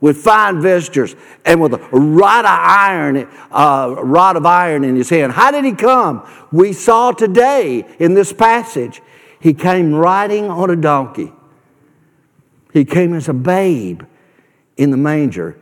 with 0.00 0.18
fine 0.18 0.60
vestures 0.60 1.16
and 1.44 1.60
with 1.60 1.72
a 1.72 1.78
rod 1.90 2.44
of 2.44 2.50
iron, 2.50 3.28
uh, 3.50 3.94
rod 4.02 4.36
of 4.36 4.44
iron 4.44 4.84
in 4.84 4.94
his 4.94 5.08
hand. 5.08 5.32
How 5.32 5.50
did 5.50 5.64
he 5.64 5.72
come? 5.72 6.28
We 6.52 6.72
saw 6.72 7.12
today 7.12 7.86
in 7.98 8.14
this 8.14 8.32
passage. 8.32 9.00
He 9.40 9.54
came 9.54 9.94
riding 9.94 10.50
on 10.50 10.70
a 10.70 10.76
donkey. 10.76 11.32
He 12.72 12.84
came 12.84 13.14
as 13.14 13.28
a 13.28 13.32
babe 13.32 14.02
in 14.76 14.90
the 14.90 14.96
manger. 14.96 15.58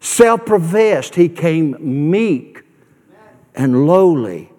Self 0.00 0.46
professed, 0.46 1.16
he 1.16 1.28
came 1.28 1.76
meek 2.10 2.62
and 3.58 3.86
lowly. 3.86 4.50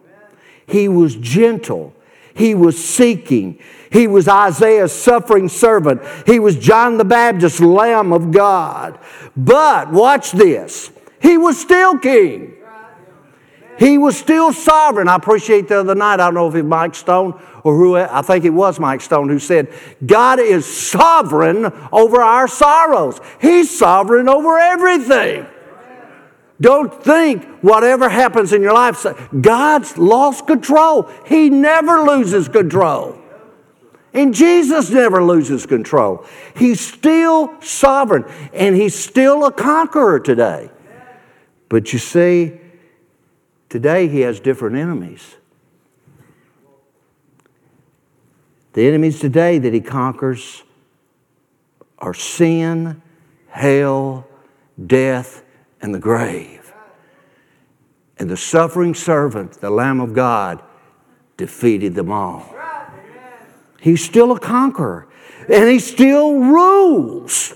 He 0.68 0.88
was 0.88 1.16
gentle. 1.16 1.96
He 2.36 2.54
was 2.54 2.78
seeking. 2.78 3.58
He 3.92 4.06
was 4.06 4.28
Isaiah's 4.28 4.92
suffering 4.92 5.50
servant. 5.50 6.02
He 6.28 6.38
was 6.40 6.56
John 6.56 6.98
the 6.98 7.06
Baptist's 7.06 7.60
Lamb 7.60 8.14
of 8.14 8.32
God. 8.32 9.00
But 9.36 9.92
watch 9.92 10.32
this. 10.32 10.92
He 11.20 11.38
was 11.38 11.60
still 11.60 11.98
king. 11.98 12.56
He 13.80 13.98
was 13.98 14.18
still 14.18 14.52
sovereign. 14.52 15.08
I 15.08 15.16
appreciate 15.16 15.70
the 15.70 15.80
other 15.80 15.96
night, 15.96 16.16
I 16.16 16.18
don't 16.18 16.34
know 16.34 16.50
if 16.50 16.56
it 16.56 16.64
was 16.64 16.70
Mike 16.70 16.96
Stone 16.96 17.42
or 17.64 17.76
who, 17.78 17.96
I 17.96 18.22
think 18.22 18.44
it 18.44 18.50
was 18.50 18.80
Mike 18.80 19.00
Stone 19.00 19.30
who 19.30 19.40
said, 19.40 19.74
God 20.06 20.40
is 20.40 20.66
sovereign 20.66 21.72
over 21.92 22.22
our 22.22 22.48
sorrows. 22.48 23.20
He's 23.40 23.76
sovereign 23.76 24.28
over 24.28 24.60
everything. 24.60 25.48
Don't 26.62 26.94
think 27.04 27.46
whatever 27.62 28.10
happens 28.10 28.52
in 28.52 28.62
your 28.62 28.74
life, 28.74 29.06
God's 29.40 29.98
lost 29.98 30.46
control. 30.46 31.10
He 31.26 31.50
never 31.50 32.02
loses 32.02 32.50
control. 32.50 33.18
And 34.14 34.34
Jesus 34.34 34.90
never 34.90 35.24
loses 35.24 35.66
control. 35.66 36.26
He's 36.56 36.82
still 36.82 37.62
sovereign 37.62 38.26
and 38.54 38.76
he's 38.76 38.98
still 38.98 39.46
a 39.46 39.52
conqueror 39.52 40.20
today. 40.20 40.70
But 41.70 41.94
you 41.94 42.00
see, 42.00 42.60
today 43.70 44.08
he 44.08 44.22
has 44.22 44.40
different 44.40 44.76
enemies. 44.76 45.36
The 48.74 48.88
enemies 48.88 49.20
today 49.20 49.60
that 49.60 49.74
he 49.74 49.82
conquers 49.82 50.64
are 52.00 52.14
sin, 52.14 53.02
hell, 53.50 54.28
death, 54.84 55.44
and 55.82 55.94
the 55.94 56.00
grave. 56.00 56.74
And 58.18 58.30
the 58.30 58.38
suffering 58.38 58.94
servant, 58.94 59.54
the 59.54 59.70
Lamb 59.70 60.02
of 60.02 60.14
God, 60.14 60.62
defeated 61.38 61.96
them 61.96 62.12
all. 62.12 62.54
He's 63.80 64.04
still 64.04 64.32
a 64.34 64.40
conqueror. 64.40 65.08
And 65.52 65.70
he 65.70 65.80
still 65.80 66.36
rules. 66.40 67.54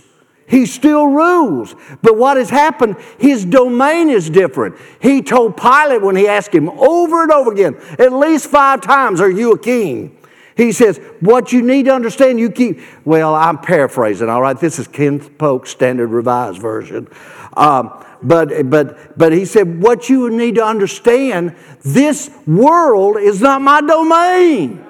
He 0.48 0.66
still 0.66 1.08
rules. 1.08 1.76
But 2.02 2.18
what 2.18 2.38
has 2.38 2.50
happened, 2.50 2.96
his 3.18 3.46
domain 3.46 4.10
is 4.10 4.30
different. 4.30 4.76
He 5.02 5.22
told 5.22 5.58
Pilate 5.58 6.02
when 6.02 6.16
he 6.16 6.28
asked 6.28 6.54
him 6.54 6.70
over 6.70 7.24
and 7.24 7.32
over 7.32 7.52
again, 7.52 7.76
at 8.00 8.14
least 8.14 8.48
five 8.48 8.82
times, 8.82 9.20
Are 9.20 9.30
you 9.30 9.54
a 9.54 9.60
king? 9.60 10.18
He 10.56 10.72
says, 10.72 11.00
What 11.20 11.52
you 11.52 11.62
need 11.62 11.86
to 11.86 11.94
understand, 11.94 12.40
you 12.40 12.50
keep. 12.50 12.80
Well, 13.06 13.34
I'm 13.36 13.58
paraphrasing, 13.58 14.30
all 14.30 14.42
right? 14.42 14.60
This 14.60 14.80
is 14.80 14.88
Kenneth 14.88 15.38
Polk's 15.38 15.72
Standard 15.72 16.10
Revised 16.10 16.62
Version. 16.62 17.08
Um, 17.56 18.04
but, 18.22 18.70
but, 18.70 19.18
but 19.18 19.34
he 19.34 19.46
said, 19.46 19.82
What 19.82 20.10
you 20.10 20.30
need 20.30 20.56
to 20.56 20.66
understand, 20.66 21.56
this 21.84 22.30
world 22.46 23.18
is 23.18 23.42
not 23.42 23.62
my 23.62 23.82
domain. 23.82 24.86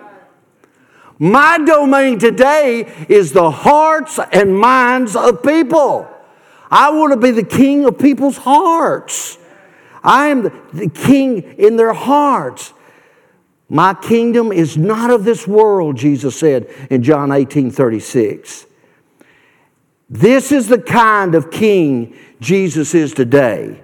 My 1.20 1.58
domain 1.58 2.20
today 2.20 2.82
is 3.08 3.32
the 3.32 3.50
hearts 3.50 4.20
and 4.32 4.58
minds 4.58 5.16
of 5.16 5.44
people. 5.44 6.10
I 6.70 6.90
want 6.90 7.14
to 7.14 7.18
be 7.18 7.32
the 7.32 7.44
king 7.44 7.86
of 7.86 8.00
people's 8.00 8.38
hearts. 8.38 9.38
I 10.04 10.28
am 10.28 10.44
the 10.74 10.90
king 10.90 11.44
in 11.58 11.78
their 11.78 11.94
hearts. 11.94 12.74
My 13.74 13.96
kingdom 13.96 14.52
is 14.52 14.78
not 14.78 15.10
of 15.10 15.24
this 15.24 15.48
world, 15.48 15.98
Jesus 15.98 16.40
said 16.40 16.68
in 16.92 17.02
John 17.02 17.32
18 17.32 17.72
36. 17.72 18.68
This 20.12 20.52
is 20.52 20.68
the 20.68 20.80
kind 20.80 21.34
of 21.34 21.50
king 21.50 22.16
Jesus 22.40 22.94
is 22.94 23.16
today. 23.16 23.84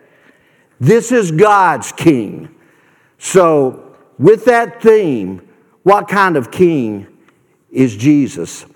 This 0.80 1.12
is 1.12 1.32
God's 1.32 1.92
king. 1.92 2.54
So, 3.18 3.98
with 4.20 4.46
that 4.46 4.80
theme, 4.80 5.42
what 5.82 6.08
kind 6.08 6.38
of 6.38 6.52
king 6.52 7.08
is 7.72 7.98
Jesus? 7.98 8.68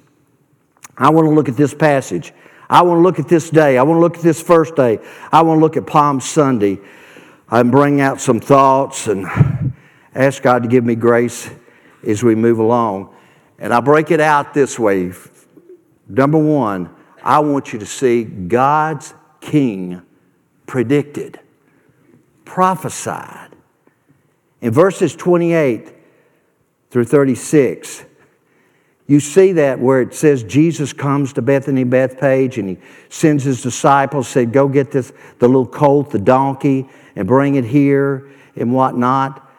I 0.97 1.11
want 1.11 1.27
to 1.27 1.31
look 1.31 1.47
at 1.47 1.55
this 1.55 1.75
passage. 1.75 2.33
I 2.71 2.81
want 2.81 2.97
to 2.97 3.01
look 3.03 3.19
at 3.19 3.27
this 3.27 3.51
day. 3.51 3.77
I 3.77 3.83
want 3.83 3.97
to 3.97 4.01
look 4.01 4.17
at 4.17 4.23
this 4.23 4.41
first 4.41 4.75
day. 4.75 4.97
I 5.31 5.43
want 5.43 5.59
to 5.59 5.61
look 5.61 5.77
at 5.77 5.85
Palm 5.85 6.19
Sunday 6.21 6.79
and 7.51 7.71
bring 7.71 8.01
out 8.01 8.19
some 8.19 8.39
thoughts 8.39 9.07
and 9.07 9.27
ask 10.15 10.41
God 10.41 10.63
to 10.63 10.69
give 10.69 10.83
me 10.83 10.95
grace 10.95 11.49
as 12.05 12.23
we 12.23 12.35
move 12.35 12.59
along. 12.59 13.13
And 13.59 13.73
I 13.73 13.79
break 13.79 14.11
it 14.11 14.19
out 14.19 14.53
this 14.53 14.77
way. 14.77 15.11
Number 16.07 16.37
one, 16.37 16.89
I 17.23 17.39
want 17.39 17.73
you 17.73 17.79
to 17.79 17.85
see 17.85 18.23
God's 18.23 19.13
king 19.39 20.01
predicted, 20.65 21.39
prophesied. 22.45 23.51
In 24.61 24.71
verses 24.71 25.15
28 25.15 25.93
through 26.89 27.05
36, 27.05 28.05
you 29.07 29.19
see 29.19 29.51
that 29.53 29.79
where 29.79 30.01
it 30.01 30.13
says 30.13 30.43
Jesus 30.43 30.93
comes 30.93 31.33
to 31.33 31.41
Bethany 31.41 31.83
Bethpage, 31.83 32.57
and 32.57 32.69
he 32.69 32.77
sends 33.09 33.43
his 33.43 33.61
disciples, 33.61 34.27
said, 34.27 34.53
Go 34.53 34.67
get 34.67 34.91
this, 34.91 35.11
the 35.39 35.47
little 35.47 35.67
colt, 35.67 36.11
the 36.11 36.19
donkey, 36.19 36.87
and 37.15 37.27
bring 37.27 37.55
it 37.55 37.65
here 37.65 38.29
and 38.55 38.73
whatnot. 38.73 39.49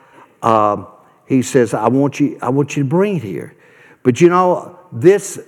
Uh, 0.45 0.85
he 1.27 1.41
says, 1.41 1.73
I 1.73 1.89
want, 1.89 2.21
you, 2.21 2.39
I 2.43 2.51
want 2.51 2.77
you 2.77 2.83
to 2.83 2.89
bring 2.89 3.17
it 3.17 3.23
here. 3.23 3.57
But 4.03 4.21
you 4.21 4.29
know, 4.29 4.79
this 4.93 5.41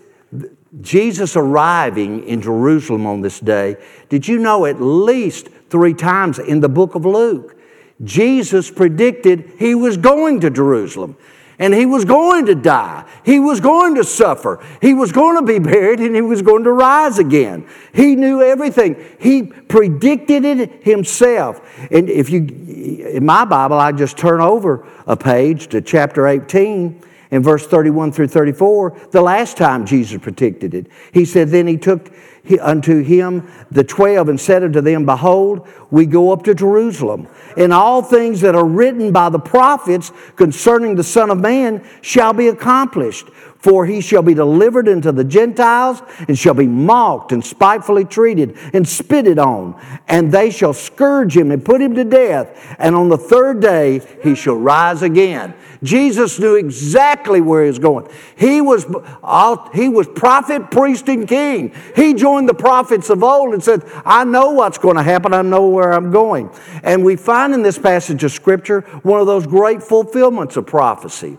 Jesus 0.80 1.36
arriving 1.36 2.26
in 2.26 2.40
Jerusalem 2.40 3.06
on 3.06 3.20
this 3.20 3.38
day, 3.38 3.76
did 4.08 4.26
you 4.26 4.38
know 4.38 4.64
at 4.64 4.80
least 4.80 5.48
three 5.68 5.92
times 5.92 6.38
in 6.38 6.60
the 6.60 6.68
book 6.68 6.94
of 6.94 7.04
Luke, 7.04 7.56
Jesus 8.02 8.70
predicted 8.70 9.52
he 9.58 9.74
was 9.74 9.98
going 9.98 10.40
to 10.40 10.50
Jerusalem 10.50 11.16
and 11.58 11.72
he 11.72 11.86
was 11.86 12.04
going 12.04 12.46
to 12.46 12.54
die. 12.54 13.04
He 13.24 13.40
was 13.40 13.60
going 13.60 13.94
to 13.94 14.04
suffer. 14.04 14.64
He 14.80 14.94
was 14.94 15.12
going 15.12 15.36
to 15.36 15.42
be 15.42 15.58
buried 15.58 16.00
and 16.00 16.14
he 16.14 16.20
was 16.20 16.42
going 16.42 16.64
to 16.64 16.72
rise 16.72 17.18
again. 17.18 17.66
He 17.94 18.14
knew 18.14 18.42
everything. 18.42 18.96
He 19.18 19.44
predicted 19.44 20.44
it 20.44 20.84
himself. 20.84 21.60
And 21.90 22.10
if 22.10 22.30
you, 22.30 22.40
in 22.42 23.24
my 23.24 23.44
Bible, 23.44 23.78
I 23.78 23.92
just 23.92 24.18
turn 24.18 24.40
over 24.40 24.86
a 25.06 25.16
page 25.16 25.68
to 25.68 25.80
chapter 25.80 26.26
18 26.26 27.02
in 27.30 27.42
verse 27.42 27.66
31 27.66 28.12
through 28.12 28.28
34, 28.28 29.08
the 29.10 29.22
last 29.22 29.56
time 29.56 29.84
Jesus 29.84 30.20
predicted 30.20 30.74
it. 30.74 30.86
He 31.12 31.24
said, 31.24 31.48
Then 31.48 31.66
he 31.66 31.76
took 31.76 32.12
unto 32.60 33.02
him 33.02 33.50
the 33.70 33.84
twelve 33.84 34.28
and 34.28 34.40
said 34.40 34.62
unto 34.62 34.80
them, 34.80 35.06
Behold, 35.06 35.66
we 35.90 36.06
go 36.06 36.32
up 36.32 36.42
to 36.44 36.54
Jerusalem, 36.54 37.28
and 37.56 37.72
all 37.72 38.02
things 38.02 38.40
that 38.40 38.54
are 38.54 38.64
written 38.66 39.12
by 39.12 39.28
the 39.28 39.38
prophets 39.38 40.12
concerning 40.34 40.96
the 40.96 41.04
Son 41.04 41.30
of 41.30 41.40
Man 41.40 41.86
shall 42.02 42.32
be 42.32 42.48
accomplished. 42.48 43.28
For 43.58 43.84
he 43.84 44.00
shall 44.00 44.22
be 44.22 44.34
delivered 44.34 44.86
into 44.86 45.10
the 45.10 45.24
Gentiles, 45.24 46.00
and 46.28 46.38
shall 46.38 46.54
be 46.54 46.68
mocked 46.68 47.32
and 47.32 47.44
spitefully 47.44 48.04
treated 48.04 48.56
and 48.72 48.86
spitted 48.86 49.40
on. 49.40 49.80
And 50.06 50.30
they 50.30 50.50
shall 50.50 50.72
scourge 50.72 51.36
him 51.36 51.50
and 51.50 51.64
put 51.64 51.80
him 51.80 51.94
to 51.94 52.04
death. 52.04 52.76
And 52.78 52.94
on 52.94 53.08
the 53.08 53.18
third 53.18 53.60
day 53.60 54.02
he 54.22 54.36
shall 54.36 54.54
rise 54.54 55.02
again. 55.02 55.54
Jesus 55.82 56.38
knew 56.38 56.54
exactly 56.54 57.40
where 57.40 57.62
he 57.62 57.68
was 57.68 57.78
going. 57.78 58.08
He 58.36 58.60
was, 58.60 58.86
uh, 59.22 59.70
he 59.70 59.88
was 59.88 60.06
prophet, 60.06 60.70
priest, 60.70 61.08
and 61.08 61.26
king. 61.26 61.74
He 61.96 62.14
joined 62.14 62.35
the 62.44 62.52
prophets 62.52 63.08
of 63.08 63.22
old 63.22 63.54
and 63.54 63.64
said, 63.64 63.82
I 64.04 64.24
know 64.24 64.50
what's 64.50 64.76
going 64.76 64.96
to 64.96 65.02
happen. 65.02 65.32
I 65.32 65.40
know 65.40 65.68
where 65.68 65.92
I'm 65.94 66.10
going. 66.10 66.50
And 66.82 67.02
we 67.02 67.16
find 67.16 67.54
in 67.54 67.62
this 67.62 67.78
passage 67.78 68.22
of 68.24 68.32
Scripture 68.32 68.82
one 69.02 69.20
of 69.20 69.26
those 69.26 69.46
great 69.46 69.82
fulfillments 69.82 70.58
of 70.58 70.66
prophecy. 70.66 71.38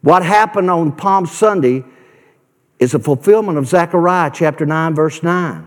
What 0.00 0.24
happened 0.24 0.70
on 0.70 0.92
Palm 0.92 1.26
Sunday 1.26 1.84
is 2.78 2.94
a 2.94 2.98
fulfillment 2.98 3.58
of 3.58 3.66
Zechariah 3.66 4.30
chapter 4.32 4.64
9, 4.64 4.94
verse 4.94 5.22
9, 5.22 5.66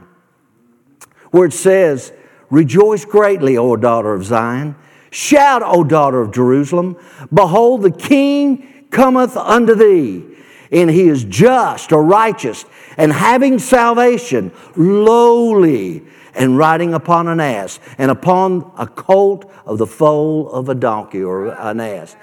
where 1.32 1.46
it 1.46 1.54
says, 1.54 2.14
Rejoice 2.50 3.06
greatly, 3.06 3.58
O 3.58 3.76
daughter 3.76 4.14
of 4.14 4.24
Zion. 4.24 4.76
Shout, 5.10 5.62
O 5.64 5.84
daughter 5.84 6.22
of 6.22 6.32
Jerusalem. 6.32 6.98
Behold, 7.34 7.82
the 7.82 7.92
king 7.92 8.86
cometh 8.90 9.36
unto 9.36 9.76
thee, 9.76 10.24
and 10.72 10.90
he 10.90 11.08
is 11.08 11.24
just 11.24 11.92
or 11.92 12.04
righteous, 12.04 12.66
and 12.98 13.14
having 13.14 13.60
salvation, 13.60 14.52
lowly, 14.76 16.04
and 16.34 16.58
riding 16.58 16.94
upon 16.94 17.28
an 17.28 17.40
ass, 17.40 17.80
and 17.98 18.12
upon 18.12 18.72
a 18.78 18.86
colt 18.86 19.50
of 19.66 19.78
the 19.78 19.88
foal 19.88 20.52
of 20.52 20.70
a 20.70 20.76
donkey 20.76 21.24
or 21.24 21.48
an 21.48 21.80
ass 21.80 22.16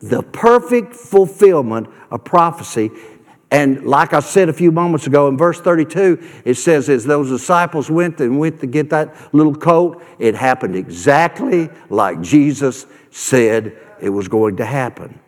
the 0.00 0.22
perfect 0.22 0.94
fulfillment 0.94 1.88
of 2.10 2.24
prophecy. 2.24 2.90
And 3.50 3.86
like 3.86 4.12
I 4.12 4.20
said 4.20 4.48
a 4.48 4.52
few 4.52 4.70
moments 4.70 5.06
ago, 5.06 5.28
in 5.28 5.36
verse 5.36 5.60
32, 5.60 6.42
it 6.44 6.54
says, 6.54 6.88
as 6.88 7.04
those 7.04 7.30
disciples 7.30 7.90
went 7.90 8.20
and 8.20 8.38
went 8.38 8.60
to 8.60 8.66
get 8.66 8.90
that 8.90 9.34
little 9.34 9.54
coat, 9.54 10.02
it 10.18 10.34
happened 10.34 10.76
exactly 10.76 11.70
like 11.88 12.20
Jesus 12.20 12.86
said 13.10 13.76
it 14.00 14.10
was 14.10 14.28
going 14.28 14.56
to 14.56 14.66
happen. 14.66 15.18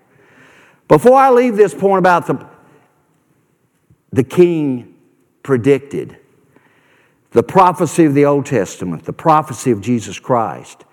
Before 0.87 1.17
I 1.17 1.31
leave 1.31 1.57
this 1.57 1.75
point 1.75 1.99
about 1.99 2.27
the, 2.27 2.47
the 4.13 4.25
king 4.25 4.95
predicted, 5.43 6.17
the 7.33 7.43
prophecy 7.43 8.05
of 8.05 8.15
the 8.15 8.25
Old 8.25 8.47
Testament, 8.47 9.05
the 9.05 9.13
prophecy 9.13 9.71
of 9.71 9.81
Jesus 9.81 10.19
Christ, 10.19 10.85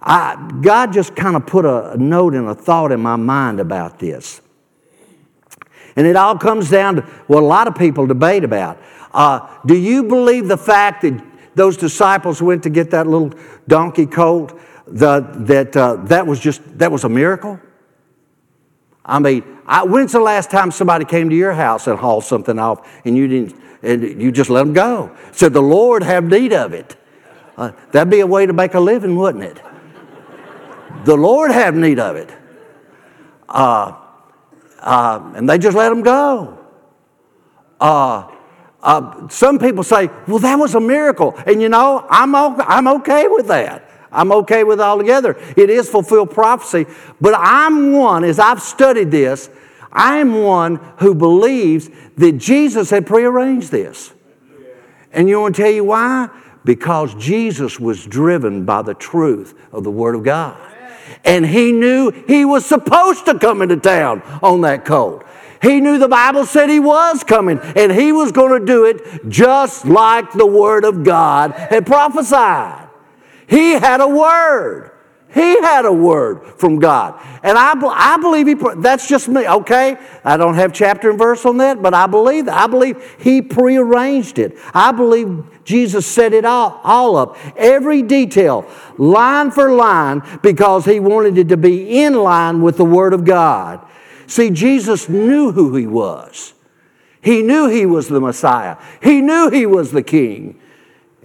I, 0.00 0.50
God 0.62 0.92
just 0.92 1.16
kind 1.16 1.36
of 1.36 1.46
put 1.46 1.64
a 1.64 1.96
note 1.98 2.34
and 2.34 2.48
a 2.48 2.54
thought 2.54 2.92
in 2.92 3.00
my 3.00 3.16
mind 3.16 3.60
about 3.60 3.98
this. 3.98 4.40
And 5.96 6.06
it 6.06 6.16
all 6.16 6.38
comes 6.38 6.70
down 6.70 6.96
to 6.96 7.02
what 7.26 7.42
a 7.42 7.46
lot 7.46 7.66
of 7.66 7.74
people 7.74 8.06
debate 8.06 8.44
about. 8.44 8.80
Uh, 9.12 9.48
do 9.66 9.76
you 9.76 10.04
believe 10.04 10.46
the 10.46 10.56
fact 10.56 11.02
that 11.02 11.24
those 11.56 11.76
disciples 11.76 12.40
went 12.40 12.62
to 12.62 12.70
get 12.70 12.92
that 12.92 13.06
little 13.06 13.32
donkey 13.66 14.06
colt, 14.06 14.58
the, 14.86 15.20
that 15.40 15.76
uh, 15.76 15.96
that 16.04 16.26
was 16.26 16.38
just 16.38 16.78
that 16.78 16.92
was 16.92 17.04
a 17.04 17.08
miracle? 17.08 17.58
I 19.08 19.18
mean, 19.18 19.42
I, 19.66 19.84
when's 19.84 20.12
the 20.12 20.20
last 20.20 20.50
time 20.50 20.70
somebody 20.70 21.06
came 21.06 21.30
to 21.30 21.34
your 21.34 21.54
house 21.54 21.86
and 21.86 21.98
hauled 21.98 22.24
something 22.24 22.58
off 22.58 22.86
and 23.06 23.16
you 23.16 23.26
didn't 23.26 23.60
and 23.82 24.20
you 24.20 24.30
just 24.30 24.50
let 24.50 24.64
them 24.64 24.74
go? 24.74 25.16
Said 25.32 25.54
the 25.54 25.62
Lord 25.62 26.02
have 26.02 26.24
need 26.24 26.52
of 26.52 26.74
it. 26.74 26.96
Uh, 27.56 27.72
that'd 27.90 28.10
be 28.10 28.20
a 28.20 28.26
way 28.26 28.44
to 28.44 28.52
make 28.52 28.74
a 28.74 28.80
living, 28.80 29.16
wouldn't 29.16 29.44
it? 29.44 29.60
The 31.04 31.16
Lord 31.16 31.50
have 31.50 31.74
need 31.74 31.98
of 31.98 32.16
it. 32.16 32.30
Uh, 33.48 33.96
uh, 34.80 35.32
and 35.34 35.48
they 35.48 35.58
just 35.58 35.76
let 35.76 35.88
them 35.88 36.02
go. 36.02 36.58
Uh, 37.80 38.30
uh, 38.82 39.28
some 39.28 39.58
people 39.58 39.82
say, 39.82 40.08
well, 40.26 40.38
that 40.38 40.56
was 40.56 40.74
a 40.74 40.80
miracle. 40.80 41.34
And 41.46 41.62
you 41.62 41.68
know, 41.68 42.06
I'm, 42.10 42.34
I'm 42.34 42.88
okay 42.98 43.26
with 43.26 43.48
that. 43.48 43.87
I'm 44.10 44.32
okay 44.32 44.64
with 44.64 44.80
it 44.80 44.82
altogether. 44.82 45.36
It 45.56 45.70
is 45.70 45.88
fulfilled 45.88 46.30
prophecy. 46.30 46.86
But 47.20 47.34
I'm 47.36 47.92
one, 47.92 48.24
as 48.24 48.38
I've 48.38 48.62
studied 48.62 49.10
this, 49.10 49.50
I'm 49.92 50.42
one 50.42 50.76
who 50.98 51.14
believes 51.14 51.88
that 52.16 52.32
Jesus 52.32 52.90
had 52.90 53.06
prearranged 53.06 53.70
this. 53.70 54.12
And 55.12 55.28
you 55.28 55.40
want 55.40 55.56
to 55.56 55.62
tell 55.62 55.70
you 55.70 55.84
why? 55.84 56.28
Because 56.64 57.14
Jesus 57.14 57.80
was 57.80 58.04
driven 58.04 58.64
by 58.64 58.82
the 58.82 58.94
truth 58.94 59.54
of 59.72 59.84
the 59.84 59.90
Word 59.90 60.14
of 60.14 60.24
God 60.24 60.68
and 61.24 61.46
he 61.46 61.72
knew 61.72 62.10
he 62.10 62.44
was 62.44 62.64
supposed 62.64 63.26
to 63.26 63.38
come 63.38 63.62
into 63.62 63.76
town 63.76 64.22
on 64.42 64.60
that 64.62 64.84
colt. 64.84 65.24
He 65.60 65.80
knew 65.80 65.98
the 65.98 66.08
Bible 66.08 66.46
said 66.46 66.70
he 66.70 66.78
was 66.78 67.24
coming, 67.24 67.58
and 67.58 67.90
he 67.90 68.12
was 68.12 68.30
going 68.30 68.60
to 68.60 68.64
do 68.64 68.84
it 68.84 69.28
just 69.28 69.84
like 69.84 70.32
the 70.32 70.46
Word 70.46 70.84
of 70.84 71.02
God 71.02 71.52
had 71.52 71.84
prophesied. 71.84 72.87
He 73.48 73.72
had 73.72 74.00
a 74.00 74.08
word. 74.08 74.92
He 75.34 75.60
had 75.60 75.84
a 75.84 75.92
word 75.92 76.54
from 76.58 76.78
God. 76.78 77.20
And 77.42 77.58
I, 77.58 77.74
I 77.74 78.16
believe 78.16 78.46
he, 78.46 78.56
that's 78.78 79.06
just 79.06 79.28
me, 79.28 79.46
okay? 79.46 79.98
I 80.24 80.38
don't 80.38 80.54
have 80.54 80.72
chapter 80.72 81.10
and 81.10 81.18
verse 81.18 81.44
on 81.44 81.58
that, 81.58 81.82
but 81.82 81.92
I 81.92 82.06
believe 82.06 82.46
that. 82.46 82.56
I 82.56 82.66
believe 82.66 83.16
he 83.18 83.42
prearranged 83.42 84.38
it. 84.38 84.56
I 84.72 84.90
believe 84.92 85.44
Jesus 85.64 86.06
set 86.06 86.32
it 86.32 86.46
all, 86.46 86.80
all 86.82 87.16
up, 87.16 87.36
every 87.56 88.02
detail, 88.02 88.66
line 88.96 89.50
for 89.50 89.70
line, 89.70 90.22
because 90.42 90.86
he 90.86 90.98
wanted 90.98 91.36
it 91.36 91.48
to 91.48 91.58
be 91.58 92.00
in 92.02 92.14
line 92.14 92.62
with 92.62 92.78
the 92.78 92.86
Word 92.86 93.12
of 93.12 93.26
God. 93.26 93.86
See, 94.26 94.48
Jesus 94.48 95.10
knew 95.10 95.52
who 95.52 95.76
he 95.76 95.86
was. 95.86 96.54
He 97.20 97.42
knew 97.42 97.68
he 97.68 97.84
was 97.84 98.08
the 98.08 98.20
Messiah. 98.20 98.78
He 99.02 99.20
knew 99.20 99.50
he 99.50 99.66
was 99.66 99.92
the 99.92 100.02
King. 100.02 100.58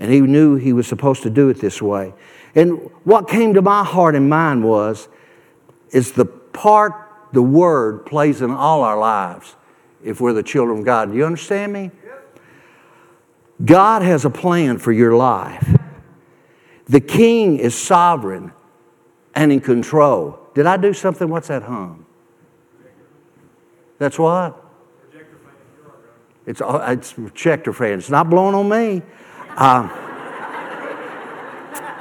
And 0.04 0.12
he 0.12 0.20
knew 0.20 0.58
he 0.58 0.74
was 0.74 0.86
supposed 0.86 1.24
to 1.24 1.30
do 1.30 1.48
it 1.48 1.62
this 1.62 1.82
way. 1.82 2.14
And 2.56 2.92
what 3.06 3.30
came 3.30 3.54
to 3.54 3.62
my 3.62 3.86
heart 3.86 4.16
and 4.16 4.30
mind 4.30 4.66
was, 4.66 5.08
is 5.92 6.12
the 6.12 6.26
part 6.26 6.92
the 7.32 7.42
Word 7.42 8.06
plays 8.06 8.42
in 8.42 8.52
all 8.52 8.84
our 8.84 9.00
lives 9.00 9.56
if 10.04 10.20
we're 10.20 10.34
the 10.34 10.44
children 10.44 10.80
of 10.80 10.86
God. 10.86 11.12
Do 11.12 11.18
you 11.18 11.26
understand 11.26 11.72
me? 11.72 11.90
God 13.64 14.02
has 14.02 14.26
a 14.26 14.30
plan 14.30 14.78
for 14.78 14.92
your 14.92 15.16
life. 15.16 15.74
The 16.90 17.00
king 17.00 17.58
is 17.58 17.74
sovereign 17.74 18.52
and 19.34 19.54
in 19.54 19.62
control. 19.62 20.38
Did 20.54 20.66
I 20.66 20.76
do 20.76 20.94
something? 20.94 21.30
What's 21.30 21.48
that 21.48 21.64
hum? 21.64 22.06
That's 24.00 24.20
what? 24.20 24.62
It's, 26.46 26.60
uh, 26.60 26.88
it's 26.90 27.14
projector 27.14 27.72
fan. 27.72 28.00
It's 28.00 28.10
not 28.10 28.30
blowing 28.30 28.54
on 28.54 28.68
me. 28.68 29.02
Uh, 29.56 29.88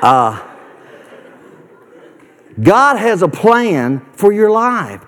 uh, 0.03 0.49
God 2.61 2.97
has 2.97 3.23
a 3.23 3.29
plan 3.29 4.05
for 4.13 4.33
your 4.33 4.51
life. 4.51 5.05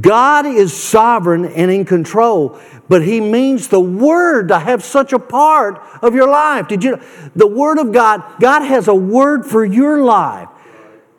God 0.00 0.46
is 0.46 0.72
sovereign 0.72 1.44
and 1.44 1.70
in 1.70 1.84
control, 1.84 2.58
but 2.88 3.02
He 3.02 3.20
means 3.20 3.68
the 3.68 3.80
Word 3.80 4.48
to 4.48 4.58
have 4.58 4.82
such 4.82 5.12
a 5.12 5.18
part 5.18 5.82
of 6.02 6.14
your 6.14 6.28
life. 6.28 6.68
Did 6.68 6.82
you? 6.82 7.00
The 7.36 7.46
Word 7.46 7.78
of 7.78 7.92
God, 7.92 8.22
God 8.40 8.62
has 8.62 8.88
a 8.88 8.94
word 8.94 9.44
for 9.44 9.64
your 9.64 10.02
life. 10.02 10.48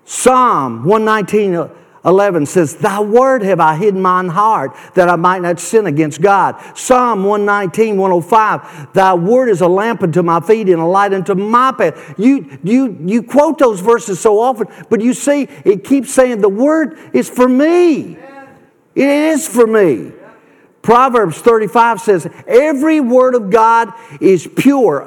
Psalm 0.04 0.84
119 0.84 1.70
11 2.06 2.46
says, 2.46 2.76
Thy 2.76 3.02
word 3.02 3.42
have 3.42 3.60
I 3.60 3.76
hidden 3.76 4.02
mine 4.02 4.30
heart 4.30 4.76
that 4.94 5.10
I 5.10 5.16
might 5.16 5.42
not 5.42 5.60
sin 5.60 5.88
against 5.88 6.22
God. 6.22 6.56
Psalm 6.78 7.24
119, 7.24 7.98
105, 7.98 8.94
Thy 8.94 9.14
word 9.16 9.50
is 9.50 9.62
a 9.62 9.68
lamp 9.68 10.04
unto 10.04 10.22
my 10.22 10.40
feet 10.40 10.70
and 10.70 10.80
a 10.80 10.86
light 10.86 11.14
unto 11.14 11.34
my 11.34 11.72
path. 11.72 12.14
You, 12.18 12.60
you, 12.64 12.98
you 13.06 13.24
quote 13.24 13.58
those 13.58 13.80
verses 13.80 14.20
so 14.20 14.40
often, 14.40 14.68
but 14.90 15.02
you 15.02 15.14
see, 15.14 15.48
it 15.64 15.84
keeps 15.84 16.14
saying, 16.14 16.42
The 16.42 16.50
word 16.50 17.00
is 17.14 17.30
for 17.30 17.50
me. 17.50 18.18
It 18.94 19.08
is 19.08 19.48
for 19.48 19.66
me. 19.66 20.12
Proverbs 20.84 21.40
35 21.40 22.00
says, 22.00 22.28
Every 22.48 23.00
word 23.00 23.34
of 23.34 23.50
God 23.50 23.92
is 24.22 24.48
pure, 24.56 25.06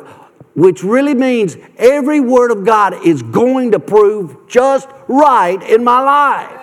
which 0.57 0.83
really 0.83 1.15
means 1.15 1.57
every 1.77 2.19
word 2.19 2.51
of 2.51 2.65
God 2.65 3.07
is 3.07 3.23
going 3.23 3.71
to 3.71 3.79
prove 3.79 4.49
just 4.49 4.89
right 5.07 5.63
in 5.63 5.85
my 5.85 6.01
life. 6.01 6.58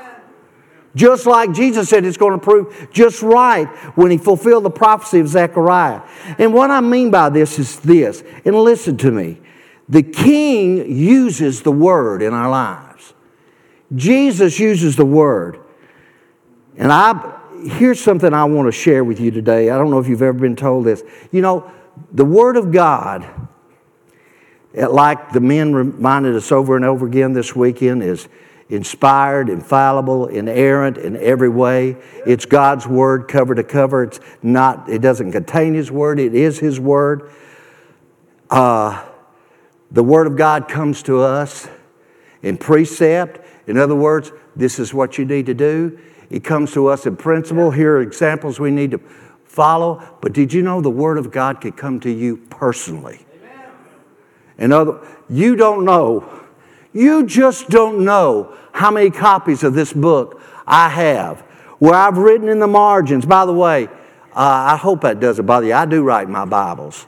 Just 0.96 1.26
like 1.26 1.52
Jesus 1.52 1.90
said 1.90 2.06
it's 2.06 2.18
going 2.18 2.40
to 2.40 2.44
prove 2.44 2.90
just 2.92 3.22
right 3.22 3.68
when 3.98 4.12
he 4.12 4.18
fulfilled 4.18 4.64
the 4.64 4.70
prophecy 4.70 5.20
of 5.20 5.28
Zechariah. 5.28 6.02
And 6.38 6.54
what 6.54 6.72
I 6.72 6.80
mean 6.80 7.12
by 7.12 7.30
this 7.30 7.60
is 7.60 7.80
this, 7.82 8.24
and 8.46 8.56
listen 8.56 8.98
to 8.98 9.12
me. 9.12 9.42
The 9.90 10.04
king 10.04 10.90
uses 10.90 11.62
the 11.62 11.72
word 11.72 12.22
in 12.22 12.34
our 12.34 12.50
lives. 12.50 13.14
Jesus 13.94 14.60
uses 14.60 14.96
the 14.96 15.06
word. 15.06 15.60
And 16.78 16.92
I 16.92 17.36
here's 17.66 18.00
something 18.00 18.34
I 18.34 18.46
want 18.46 18.68
to 18.68 18.72
share 18.72 19.04
with 19.04 19.20
you 19.20 19.32
today. 19.32 19.70
I 19.70 19.78
don't 19.78 19.90
know 19.90 20.00
if 20.00 20.08
you've 20.08 20.22
ever 20.22 20.38
been 20.38 20.56
told 20.56 20.86
this. 20.86 21.04
You 21.32 21.42
know, 21.42 21.72
the 22.12 22.26
word 22.26 22.58
of 22.58 22.72
God, 22.72 23.28
like 24.74 25.32
the 25.32 25.40
men 25.40 25.74
reminded 25.74 26.36
us 26.36 26.52
over 26.52 26.76
and 26.76 26.86
over 26.86 27.06
again 27.06 27.34
this 27.34 27.56
weekend, 27.56 28.04
is 28.04 28.28
inspired, 28.70 29.50
infallible, 29.50 30.28
inerrant 30.28 30.98
in 30.98 31.16
every 31.18 31.50
way. 31.50 31.98
It's 32.26 32.46
God's 32.46 32.88
word 32.88 33.28
cover 33.28 33.54
to 33.56 33.64
cover. 33.64 34.04
It's 34.04 34.20
not, 34.42 34.90
it 34.90 35.02
doesn't 35.02 35.32
contain 35.32 35.74
His 35.74 35.92
word, 35.92 36.20
it 36.20 36.34
is 36.34 36.60
His 36.60 36.80
word. 36.80 37.32
Uh, 38.50 39.04
the 39.92 40.04
word 40.04 40.28
of 40.28 40.36
God 40.36 40.68
comes 40.68 41.04
to 41.04 41.22
us 41.22 41.68
in 42.42 42.58
precept. 42.58 43.46
In 43.68 43.78
other 43.78 43.96
words, 43.96 44.32
this 44.56 44.80
is 44.80 44.94
what 44.94 45.18
you 45.18 45.26
need 45.26 45.46
to 45.48 45.54
do. 45.54 46.00
It 46.30 46.44
comes 46.44 46.74
to 46.74 46.88
us 46.88 47.06
in 47.06 47.18
principle. 47.18 47.72
Here 47.72 47.98
are 47.98 48.02
examples 48.02 48.60
we 48.60 48.72
need 48.72 48.92
to 48.92 49.00
follow. 49.44 50.18
But 50.22 50.34
did 50.34 50.54
you 50.54 50.62
know 50.62 50.82
the 50.82 50.90
word 50.90 51.18
of 51.18 51.32
God 51.32 51.62
could 51.62 51.78
come 51.78 52.00
to 52.02 52.10
you 52.10 52.38
personally? 52.38 53.26
In 54.58 54.72
other, 54.72 55.06
you 55.30 55.56
don't 55.56 55.86
know 55.86 56.45
you 56.96 57.26
just 57.26 57.70
don't 57.70 58.06
know 58.06 58.56
how 58.72 58.90
many 58.90 59.10
copies 59.12 59.64
of 59.64 59.74
this 59.74 59.92
book 59.92 60.42
I 60.66 60.88
have 60.88 61.42
where 61.78 61.94
I've 61.94 62.18
written 62.18 62.48
in 62.48 62.60
the 62.60 62.68
margins. 62.68 63.26
By 63.26 63.46
the 63.46 63.54
way, 63.54 63.88
uh, 63.88 64.74
I 64.74 64.78
hope 64.78 65.02
that 65.02 65.20
doesn't 65.20 65.46
bother 65.46 65.68
you. 65.68 65.74
I 65.74 65.86
do 65.86 66.04
write 66.04 66.30
my 66.30 66.46
Bibles. 66.46 67.06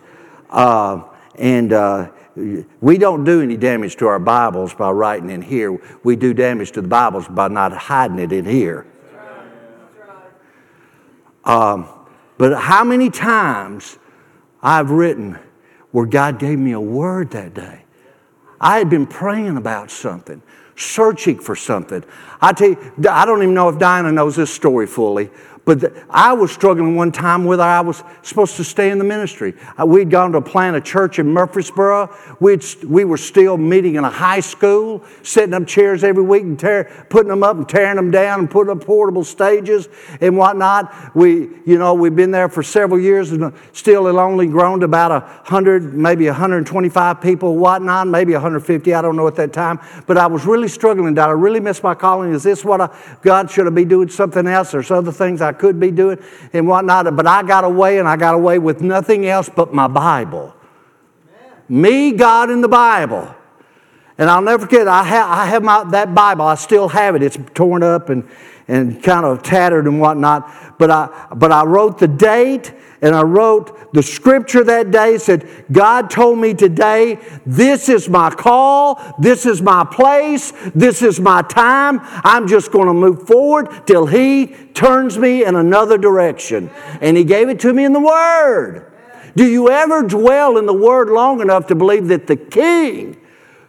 Uh, 0.50 1.04
and 1.36 1.72
uh, 1.72 2.10
we 2.82 2.98
don't 2.98 3.24
do 3.24 3.42
any 3.42 3.56
damage 3.56 3.96
to 3.98 4.08
our 4.08 4.20
Bibles 4.20 4.74
by 4.74 4.92
writing 4.92 5.30
in 5.30 5.42
here. 5.42 5.80
We 6.04 6.18
do 6.18 6.34
damage 6.34 6.74
to 6.74 6.82
the 6.82 6.90
Bibles 6.90 7.30
by 7.30 7.48
not 7.48 7.72
hiding 7.72 8.20
it 8.20 8.34
in 8.34 8.44
here. 8.46 8.86
Um, 11.46 11.88
but 12.38 12.60
how 12.60 12.84
many 12.84 13.10
times 13.10 13.98
I've 14.62 14.92
written 14.92 15.40
where 15.92 16.06
God 16.06 16.40
gave 16.40 16.60
me 16.60 16.74
a 16.74 16.82
word 16.82 17.32
that 17.32 17.54
day? 17.54 17.86
I 18.60 18.78
had 18.78 18.90
been 18.90 19.06
praying 19.06 19.58
about 19.58 19.92
something, 19.92 20.42
searching 20.76 21.40
for 21.40 21.56
something. 21.56 22.04
I 22.42 22.54
tell 22.54 22.70
you, 22.70 22.94
I 23.10 23.26
don't 23.26 23.42
even 23.44 23.54
know 23.54 23.70
if 23.70 23.78
Diana 23.78 24.12
knows 24.12 24.36
this 24.36 24.54
story 24.54 24.88
fully, 24.88 25.30
but 25.68 25.82
the, 25.82 26.06
I 26.10 26.32
was 26.32 26.50
struggling 26.50 26.96
one 26.96 27.12
time 27.12 27.44
whether 27.44 27.62
I 27.62 27.82
was 27.82 28.02
supposed 28.22 28.56
to 28.56 28.64
stay 28.64 28.90
in 28.90 29.00
the 29.00 29.04
ministry. 29.04 29.54
Uh, 29.78 29.86
we'd 29.86 30.10
gone 30.10 30.32
to 30.32 30.40
plant 30.40 30.78
a 30.78 30.82
church 30.82 31.20
in 31.20 31.28
Murfreesboro. 31.28 32.16
We'd, 32.40 32.64
we 32.86 33.04
were 33.04 33.18
still 33.18 33.58
meeting 33.58 33.96
in 33.96 34.06
a 34.06 34.10
high 34.10 34.40
school, 34.40 35.04
setting 35.24 35.54
up 35.54 35.68
chairs 35.68 36.06
every 36.06 36.24
week 36.24 36.44
and 36.44 36.58
tear, 36.58 37.06
putting 37.10 37.28
them 37.28 37.44
up 37.44 37.58
and 37.58 37.68
tearing 37.68 37.98
them 37.98 38.12
down 38.12 38.40
and 38.40 38.50
putting 38.50 38.72
up 38.72 38.86
portable 38.86 39.26
stages 39.26 39.90
and 40.22 40.38
whatnot. 40.38 41.14
We, 41.14 41.50
you 41.66 41.78
know, 41.78 41.94
we've 41.94 42.16
been 42.16 42.32
there 42.32 42.48
for 42.48 42.64
several 42.64 43.02
years 43.02 43.34
and 43.34 43.54
still 43.74 44.08
it 44.08 44.16
only 44.16 44.48
grown 44.48 44.80
to 44.80 44.86
about 44.86 45.12
100, 45.12 45.94
maybe 45.94 46.28
125 46.28 47.20
people, 47.20 47.58
whatnot, 47.58 48.08
maybe 48.08 48.32
150. 48.32 48.94
I 48.94 49.02
don't 49.02 49.18
know 49.18 49.28
at 49.28 49.36
that 49.36 49.52
time. 49.52 49.82
But 50.06 50.18
I 50.18 50.28
was 50.28 50.46
really 50.46 50.70
struggling. 50.70 51.16
Did 51.16 51.24
I 51.24 51.32
really 51.32 51.60
miss 51.60 51.84
my 51.84 51.94
calling? 51.94 52.32
Is 52.32 52.44
this 52.44 52.64
what 52.64 52.80
I, 52.80 53.18
God 53.22 53.52
should 53.52 53.68
I 53.68 53.72
be 53.72 53.84
doing 53.84 54.08
something 54.08 54.48
else? 54.48 54.72
There's 54.72 54.92
other 54.92 55.12
things 55.12 55.42
I 55.42 55.57
could 55.60 55.80
be 55.80 55.92
doing 55.92 56.20
and 56.54 56.68
whatnot. 56.68 57.16
But 57.16 57.28
I 57.28 57.44
got 57.44 57.64
away 57.64 58.00
and 58.00 58.08
I 58.08 58.16
got 58.16 58.36
away 58.36 58.60
with 58.60 58.82
nothing 58.82 59.26
else 59.26 59.50
but 59.54 59.74
my 59.74 59.88
Bible. 59.88 60.54
Me, 61.70 62.12
God, 62.12 62.50
and 62.50 62.64
the 62.64 62.70
Bible. 62.70 63.34
And 64.18 64.30
I'll 64.30 64.42
never 64.42 64.64
forget, 64.64 64.88
I, 64.88 65.04
ha- 65.04 65.28
I 65.30 65.46
have 65.46 65.64
my, 65.64 65.84
that 65.92 66.16
Bible, 66.16 66.46
I 66.46 66.56
still 66.56 66.88
have 66.88 67.16
it. 67.16 67.22
It's 67.22 67.38
torn 67.54 67.84
up 67.84 68.10
and, 68.10 68.28
and 68.68 69.02
kind 69.02 69.26
of 69.26 69.44
tattered 69.44 69.86
and 69.86 70.00
whatnot. 70.00 70.78
But 70.78 70.92
I, 70.92 71.28
but 71.36 71.52
I 71.52 71.64
wrote 71.64 72.00
the 72.00 72.08
date 72.08 72.74
and 73.02 73.16
I 73.16 73.22
wrote 73.22 73.94
the 73.94 74.02
scripture 74.02 74.64
that 74.64 74.92
day 74.92 75.18
said, 75.18 75.48
God 75.72 76.10
told 76.10 76.40
me 76.40 76.54
today, 76.54 77.20
this 77.46 77.90
is 77.90 78.10
my 78.10 78.30
call, 78.32 79.16
this 79.20 79.46
is 79.46 79.62
my 79.62 79.86
place, 79.86 80.52
this 80.74 81.02
is 81.02 81.20
my 81.20 81.44
time. 81.44 82.00
I'm 82.02 82.48
just 82.48 82.72
going 82.72 82.88
to 82.88 82.94
move 82.94 83.28
forward 83.28 83.86
till 83.86 84.08
He 84.08 84.48
turns 84.74 85.18
me 85.18 85.46
in 85.46 85.56
another 85.56 85.98
direction. 85.98 86.70
And 87.00 87.16
He 87.16 87.24
gave 87.24 87.50
it 87.50 87.60
to 87.62 87.74
me 87.74 87.86
in 87.86 87.94
the 87.94 88.00
Word. 88.00 88.92
Do 89.36 89.46
you 89.46 89.70
ever 89.70 90.02
dwell 90.02 90.58
in 90.58 90.66
the 90.66 90.74
Word 90.74 91.10
long 91.10 91.42
enough 91.42 91.68
to 91.68 91.76
believe 91.76 92.08
that 92.08 92.26
the 92.26 92.36
King 92.36 93.22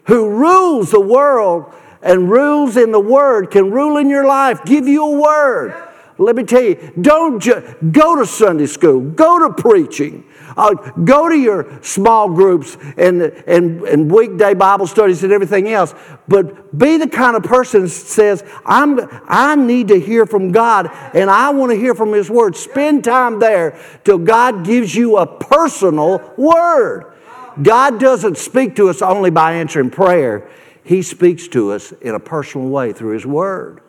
who 0.08 0.30
rules 0.30 0.90
the 0.90 1.00
world 1.00 1.72
and 2.08 2.30
rules 2.30 2.76
in 2.76 2.90
the 2.90 3.00
Word 3.00 3.50
can 3.50 3.70
rule 3.70 3.98
in 3.98 4.08
your 4.08 4.26
life, 4.26 4.64
give 4.64 4.88
you 4.88 5.04
a 5.04 5.20
Word? 5.20 5.84
Let 6.20 6.34
me 6.34 6.42
tell 6.42 6.62
you, 6.62 6.92
don't 7.00 7.38
ju- 7.38 7.62
go 7.92 8.16
to 8.16 8.26
Sunday 8.26 8.66
school, 8.66 9.00
go 9.00 9.46
to 9.46 9.54
preaching, 9.54 10.24
uh, 10.56 10.74
go 11.04 11.28
to 11.28 11.36
your 11.36 11.80
small 11.82 12.28
groups 12.28 12.76
and, 12.96 13.22
and, 13.22 13.82
and 13.82 14.10
weekday 14.10 14.54
Bible 14.54 14.88
studies 14.88 15.22
and 15.22 15.32
everything 15.32 15.68
else, 15.68 15.94
but 16.26 16.76
be 16.76 16.96
the 16.96 17.08
kind 17.08 17.36
of 17.36 17.44
person 17.44 17.82
that 17.82 17.90
says, 17.90 18.42
I'm, 18.66 18.98
I 19.28 19.54
need 19.54 19.88
to 19.88 20.00
hear 20.00 20.26
from 20.26 20.50
God 20.50 20.90
and 21.14 21.30
I 21.30 21.50
want 21.50 21.70
to 21.70 21.76
hear 21.76 21.94
from 21.94 22.12
His 22.12 22.28
Word. 22.28 22.56
Spend 22.56 23.04
time 23.04 23.38
there 23.38 23.78
till 24.02 24.18
God 24.18 24.64
gives 24.64 24.96
you 24.96 25.18
a 25.18 25.26
personal 25.26 26.34
word. 26.36 27.14
God 27.62 28.00
doesn't 28.00 28.38
speak 28.38 28.76
to 28.76 28.88
us 28.88 29.02
only 29.02 29.30
by 29.30 29.54
answering 29.54 29.90
prayer, 29.90 30.48
He 30.88 31.02
speaks 31.02 31.48
to 31.48 31.72
us 31.72 31.92
in 31.92 32.14
a 32.14 32.18
personal 32.18 32.66
way 32.70 32.94
through 32.94 33.12
His 33.12 33.26
Word. 33.26 33.82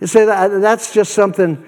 You 0.00 0.06
say 0.06 0.24
that, 0.24 0.48
that's 0.62 0.94
just 0.94 1.12
something. 1.12 1.62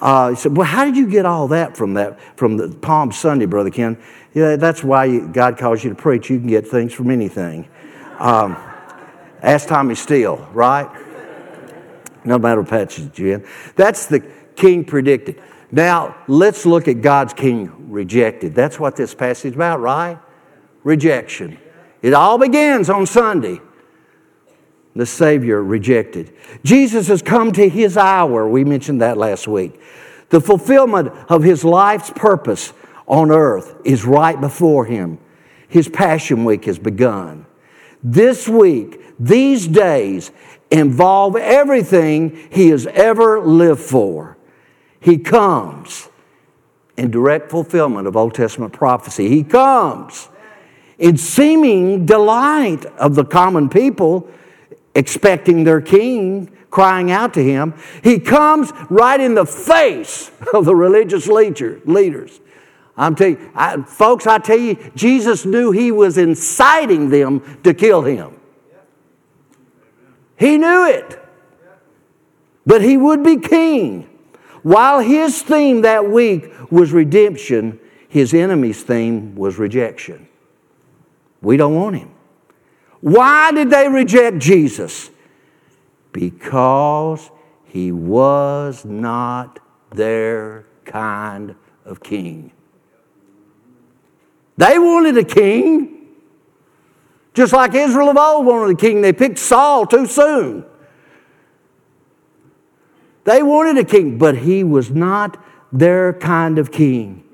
Uh, 0.00 0.30
you 0.30 0.36
said, 0.36 0.56
well, 0.56 0.66
how 0.66 0.84
did 0.84 0.96
you 0.96 1.08
get 1.08 1.24
all 1.24 1.46
that 1.46 1.76
from 1.76 1.94
that 1.94 2.18
from 2.36 2.56
the 2.56 2.70
Palm 2.70 3.12
Sunday, 3.12 3.46
Brother 3.46 3.70
Ken? 3.70 3.96
Yeah, 4.34 4.56
that's 4.56 4.82
why 4.82 5.04
you, 5.04 5.28
God 5.28 5.58
calls 5.58 5.84
you 5.84 5.90
to 5.90 5.94
preach. 5.94 6.28
You 6.28 6.40
can 6.40 6.48
get 6.48 6.66
things 6.66 6.92
from 6.92 7.08
anything. 7.08 7.68
Um, 8.18 8.56
ask 9.42 9.68
Tommy 9.68 9.94
Steele, 9.94 10.48
right? 10.52 10.90
No 12.24 12.36
matter 12.36 12.62
what 12.62 12.70
patches 12.70 13.16
you 13.16 13.34
in. 13.34 13.46
That's 13.76 14.06
the 14.06 14.28
king 14.56 14.84
predicted. 14.84 15.40
Now 15.70 16.16
let's 16.26 16.66
look 16.66 16.88
at 16.88 17.00
God's 17.00 17.32
king 17.32 17.92
rejected. 17.92 18.56
That's 18.56 18.80
what 18.80 18.96
this 18.96 19.14
passage 19.14 19.52
is 19.52 19.54
about, 19.54 19.80
right? 19.80 20.18
Rejection. 20.82 21.58
It 22.02 22.12
all 22.12 22.38
begins 22.38 22.90
on 22.90 23.06
Sunday 23.06 23.60
the 24.98 25.06
Savior 25.06 25.62
rejected. 25.62 26.32
Jesus 26.64 27.08
has 27.08 27.22
come 27.22 27.52
to 27.52 27.68
his 27.68 27.96
hour. 27.96 28.48
We 28.48 28.64
mentioned 28.64 29.00
that 29.00 29.16
last 29.16 29.46
week. 29.46 29.80
The 30.30 30.40
fulfillment 30.40 31.08
of 31.28 31.42
his 31.42 31.64
life's 31.64 32.10
purpose 32.10 32.72
on 33.06 33.30
earth 33.30 33.76
is 33.84 34.04
right 34.04 34.38
before 34.38 34.84
him. 34.84 35.18
His 35.68 35.88
Passion 35.88 36.44
Week 36.44 36.64
has 36.64 36.78
begun. 36.78 37.46
this 38.02 38.48
week, 38.48 39.00
these 39.18 39.66
days, 39.66 40.30
involve 40.70 41.34
everything 41.36 42.48
he 42.50 42.68
has 42.68 42.86
ever 42.86 43.40
lived 43.40 43.80
for. 43.80 44.36
He 45.00 45.18
comes 45.18 46.08
in 46.96 47.10
direct 47.10 47.50
fulfillment 47.50 48.06
of 48.06 48.16
Old 48.16 48.34
Testament 48.34 48.72
prophecy. 48.72 49.28
He 49.28 49.42
comes 49.44 50.28
in 50.98 51.16
seeming 51.16 52.06
delight 52.06 52.84
of 52.98 53.14
the 53.14 53.24
common 53.24 53.68
people 53.68 54.28
expecting 54.98 55.62
their 55.62 55.80
king, 55.80 56.50
crying 56.70 57.10
out 57.10 57.32
to 57.34 57.42
him. 57.42 57.72
He 58.02 58.18
comes 58.18 58.72
right 58.90 59.20
in 59.20 59.34
the 59.34 59.46
face 59.46 60.30
of 60.52 60.64
the 60.64 60.74
religious 60.74 61.28
leader, 61.28 61.80
leaders. 61.84 62.40
I'm 62.96 63.14
telling 63.14 63.38
you, 63.38 63.52
I, 63.54 63.80
folks, 63.82 64.26
I 64.26 64.38
tell 64.38 64.58
you, 64.58 64.76
Jesus 64.96 65.46
knew 65.46 65.70
he 65.70 65.92
was 65.92 66.18
inciting 66.18 67.10
them 67.10 67.60
to 67.62 67.72
kill 67.72 68.02
him. 68.02 68.40
He 70.36 70.58
knew 70.58 70.88
it. 70.88 71.18
But 72.66 72.82
he 72.82 72.96
would 72.96 73.22
be 73.22 73.36
king. 73.36 74.10
While 74.62 74.98
his 74.98 75.42
theme 75.42 75.82
that 75.82 76.10
week 76.10 76.52
was 76.72 76.92
redemption, 76.92 77.78
his 78.08 78.34
enemy's 78.34 78.82
theme 78.82 79.36
was 79.36 79.58
rejection. 79.58 80.28
We 81.40 81.56
don't 81.56 81.76
want 81.76 81.96
him. 81.96 82.10
Why 83.00 83.52
did 83.52 83.70
they 83.70 83.88
reject 83.88 84.38
Jesus? 84.38 85.10
Because 86.12 87.30
he 87.64 87.92
was 87.92 88.84
not 88.84 89.60
their 89.90 90.66
kind 90.84 91.54
of 91.84 92.02
king. 92.02 92.52
They 94.56 94.78
wanted 94.78 95.16
a 95.16 95.24
king. 95.24 95.94
Just 97.34 97.52
like 97.52 97.74
Israel 97.74 98.10
of 98.10 98.16
old 98.16 98.46
wanted 98.46 98.74
a 98.74 98.80
king, 98.80 99.00
they 99.00 99.12
picked 99.12 99.38
Saul 99.38 99.86
too 99.86 100.06
soon. 100.06 100.64
They 103.24 103.42
wanted 103.42 103.78
a 103.78 103.84
king, 103.84 104.18
but 104.18 104.38
he 104.38 104.64
was 104.64 104.90
not 104.90 105.42
their 105.70 106.14
kind 106.14 106.58
of 106.58 106.72
king 106.72 107.27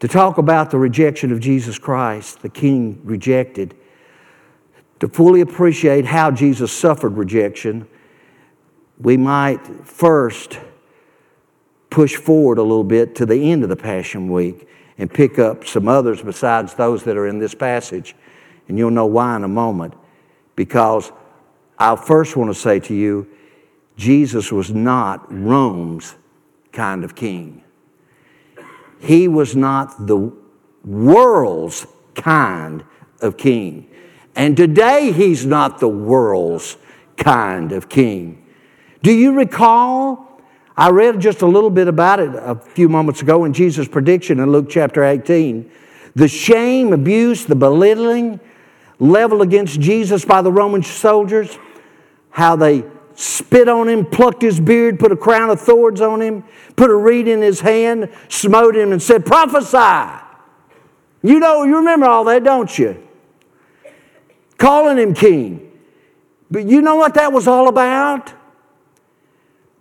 to 0.00 0.08
talk 0.08 0.38
about 0.38 0.70
the 0.70 0.78
rejection 0.78 1.32
of 1.32 1.40
Jesus 1.40 1.78
Christ, 1.78 2.42
the 2.42 2.48
King 2.48 3.00
rejected, 3.04 3.74
to 5.00 5.08
fully 5.08 5.40
appreciate 5.40 6.06
how 6.06 6.30
Jesus 6.30 6.72
suffered 6.72 7.16
rejection, 7.16 7.86
we 8.98 9.16
might 9.16 9.66
first 9.86 10.58
push 11.90 12.16
forward 12.16 12.58
a 12.58 12.62
little 12.62 12.84
bit 12.84 13.14
to 13.16 13.26
the 13.26 13.50
end 13.50 13.62
of 13.62 13.68
the 13.68 13.76
Passion 13.76 14.30
Week 14.30 14.68
and 14.98 15.12
pick 15.12 15.38
up 15.38 15.66
some 15.66 15.88
others 15.88 16.22
besides 16.22 16.74
those 16.74 17.02
that 17.04 17.16
are 17.16 17.26
in 17.26 17.38
this 17.38 17.54
passage. 17.54 18.14
And 18.68 18.78
you'll 18.78 18.90
know 18.90 19.06
why 19.06 19.36
in 19.36 19.44
a 19.44 19.48
moment. 19.48 19.94
Because 20.56 21.10
I 21.78 21.96
first 21.96 22.36
want 22.36 22.54
to 22.54 22.58
say 22.58 22.78
to 22.80 22.94
you, 22.94 23.28
Jesus 23.96 24.52
was 24.52 24.70
not 24.70 25.32
Rome's 25.32 26.14
kind 26.72 27.04
of 27.04 27.14
king. 27.14 27.63
He 29.04 29.28
was 29.28 29.54
not 29.54 30.06
the 30.06 30.32
world's 30.84 31.86
kind 32.14 32.84
of 33.20 33.36
king. 33.36 33.90
And 34.34 34.56
today, 34.56 35.12
he's 35.12 35.44
not 35.44 35.78
the 35.78 35.88
world's 35.88 36.76
kind 37.16 37.72
of 37.72 37.88
king. 37.88 38.46
Do 39.02 39.12
you 39.12 39.34
recall? 39.34 40.40
I 40.76 40.90
read 40.90 41.20
just 41.20 41.42
a 41.42 41.46
little 41.46 41.70
bit 41.70 41.86
about 41.86 42.18
it 42.18 42.34
a 42.34 42.54
few 42.54 42.88
moments 42.88 43.20
ago 43.20 43.44
in 43.44 43.52
Jesus' 43.52 43.86
prediction 43.86 44.40
in 44.40 44.50
Luke 44.50 44.68
chapter 44.70 45.04
18. 45.04 45.70
The 46.14 46.26
shame, 46.26 46.92
abuse, 46.92 47.44
the 47.44 47.54
belittling 47.54 48.40
leveled 48.98 49.42
against 49.42 49.80
Jesus 49.80 50.24
by 50.24 50.40
the 50.40 50.50
Roman 50.50 50.82
soldiers, 50.82 51.58
how 52.30 52.56
they 52.56 52.84
spit 53.14 53.68
on 53.68 53.88
him, 53.88 54.04
plucked 54.04 54.42
his 54.42 54.60
beard, 54.60 54.98
put 54.98 55.12
a 55.12 55.16
crown 55.16 55.50
of 55.50 55.60
thorns 55.60 56.00
on 56.00 56.20
him, 56.20 56.44
put 56.76 56.90
a 56.90 56.94
reed 56.94 57.28
in 57.28 57.40
his 57.40 57.60
hand, 57.60 58.10
smote 58.28 58.76
him, 58.76 58.92
and 58.92 59.02
said, 59.02 59.24
Prophesy. 59.24 60.22
You 61.22 61.40
know, 61.40 61.64
you 61.64 61.76
remember 61.78 62.06
all 62.06 62.24
that, 62.24 62.44
don't 62.44 62.78
you? 62.78 63.02
Calling 64.58 64.98
him 64.98 65.14
king. 65.14 65.72
But 66.50 66.66
you 66.66 66.82
know 66.82 66.96
what 66.96 67.14
that 67.14 67.32
was 67.32 67.48
all 67.48 67.68
about? 67.68 68.32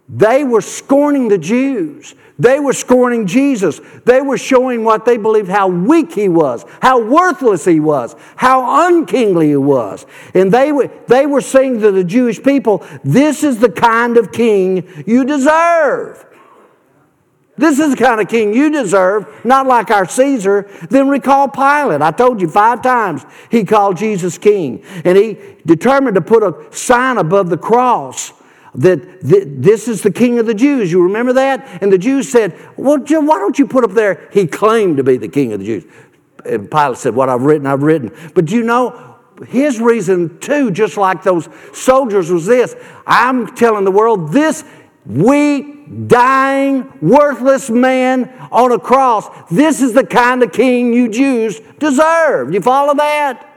They 0.10 0.44
were 0.44 0.62
scorning 0.62 1.30
the 1.30 1.38
Jews. 1.38 2.16
They 2.38 2.60
were 2.60 2.74
scorning 2.74 3.28
Jesus. 3.28 3.80
They 4.06 4.22
were 4.22 4.38
showing 4.38 4.84
what 4.84 5.06
they 5.06 5.18
believed 5.18 5.50
how 5.50 5.68
weak 5.68 6.13
he 6.13 6.28
was, 6.28 6.66
how 6.82 7.02
worthless 7.02 7.63
he 7.63 7.80
was, 7.80 8.16
how 8.36 8.88
unkingly 8.88 9.50
he 9.50 9.56
was. 9.56 10.06
And 10.34 10.52
they 10.52 10.72
were, 10.72 10.89
they 11.08 11.26
were 11.26 11.42
saying 11.42 11.80
to 11.82 11.92
the 11.92 12.04
Jewish 12.04 12.42
people, 12.42 12.86
This 13.04 13.44
is 13.44 13.60
the 13.60 13.72
kind 13.72 14.18
of 14.18 14.32
king 14.32 15.06
you 15.06 15.26
deserve. 15.26 16.26
This 17.56 17.78
is 17.78 17.92
the 17.92 18.04
kind 18.04 18.20
of 18.20 18.28
king 18.28 18.52
you 18.54 18.72
deserve, 18.72 19.46
not 19.46 19.68
like 19.68 19.92
our 19.92 20.08
Caesar. 20.08 20.68
Then 20.89 21.08
recall 21.08 21.48
Pilate. 21.48 22.02
I 22.02 22.10
told 22.10 22.42
you 22.42 22.50
five 22.50 22.82
times 22.82 23.24
he 23.52 23.63
called 23.63 23.98
Jesus 23.98 24.39
king. 24.39 24.84
And 25.06 25.16
he 25.16 25.38
determined 25.63 26.16
to 26.16 26.22
put 26.22 26.42
a 26.42 26.76
sign 26.76 27.18
above 27.18 27.52
the 27.52 27.58
cross 27.58 28.34
that 28.75 29.21
this 29.21 29.88
is 29.88 30.01
the 30.01 30.12
king 30.12 30.39
of 30.39 30.45
the 30.45 30.53
Jews. 30.53 30.91
You 30.91 31.03
remember 31.03 31.33
that? 31.33 31.81
And 31.81 31.91
the 31.91 31.97
Jews 31.97 32.29
said, 32.29 32.57
Well, 32.75 32.97
why 32.99 33.39
don't 33.39 33.57
you 33.59 33.67
put 33.67 33.83
up 33.83 33.91
there? 33.91 34.29
He 34.31 34.47
claimed 34.47 34.97
to 34.97 35.03
be 35.03 35.17
the 35.17 35.27
king 35.27 35.53
of 35.53 35.59
the 35.59 35.65
Jews. 35.65 35.86
And 36.45 36.69
Pilate 36.69 36.97
said, 36.97 37.15
What 37.15 37.29
I've 37.29 37.43
written, 37.43 37.67
I've 37.67 37.83
written. 37.83 38.12
But 38.33 38.45
do 38.45 38.55
you 38.55 38.63
know, 38.63 39.17
his 39.47 39.79
reason 39.79 40.39
too, 40.39 40.71
just 40.71 40.97
like 40.97 41.23
those 41.23 41.49
soldiers, 41.73 42.31
was 42.31 42.45
this 42.45 42.75
I'm 43.05 43.55
telling 43.55 43.83
the 43.83 43.91
world, 43.91 44.31
this 44.31 44.63
weak, 45.05 46.07
dying, 46.07 46.91
worthless 47.01 47.69
man 47.69 48.29
on 48.51 48.71
a 48.71 48.79
cross, 48.79 49.27
this 49.51 49.81
is 49.81 49.93
the 49.93 50.05
kind 50.05 50.41
of 50.43 50.51
king 50.51 50.93
you 50.93 51.09
Jews 51.09 51.59
deserve. 51.77 52.53
You 52.53 52.62
follow 52.62 52.93
that? 52.95 53.49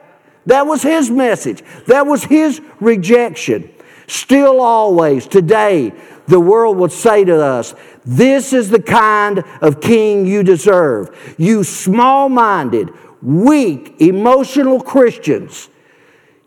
That 0.46 0.66
was 0.66 0.83
his 0.83 1.11
message. 1.11 1.62
That 1.87 2.07
was 2.07 2.24
his 2.24 2.61
rejection. 2.81 3.70
Still, 4.07 4.61
always, 4.61 5.27
today, 5.27 5.92
the 6.27 6.40
world 6.40 6.77
would 6.79 6.92
say 6.92 7.25
to 7.25 7.42
us, 7.42 7.75
This 8.05 8.53
is 8.53 8.71
the 8.71 8.83
kind 8.83 9.45
of 9.61 9.81
king 9.81 10.27
you 10.27 10.42
deserve. 10.42 11.35
You 11.38 11.64
small 11.64 12.29
minded, 12.29 12.90
weak, 13.23 14.01
emotional 14.01 14.81
Christians 14.81 15.69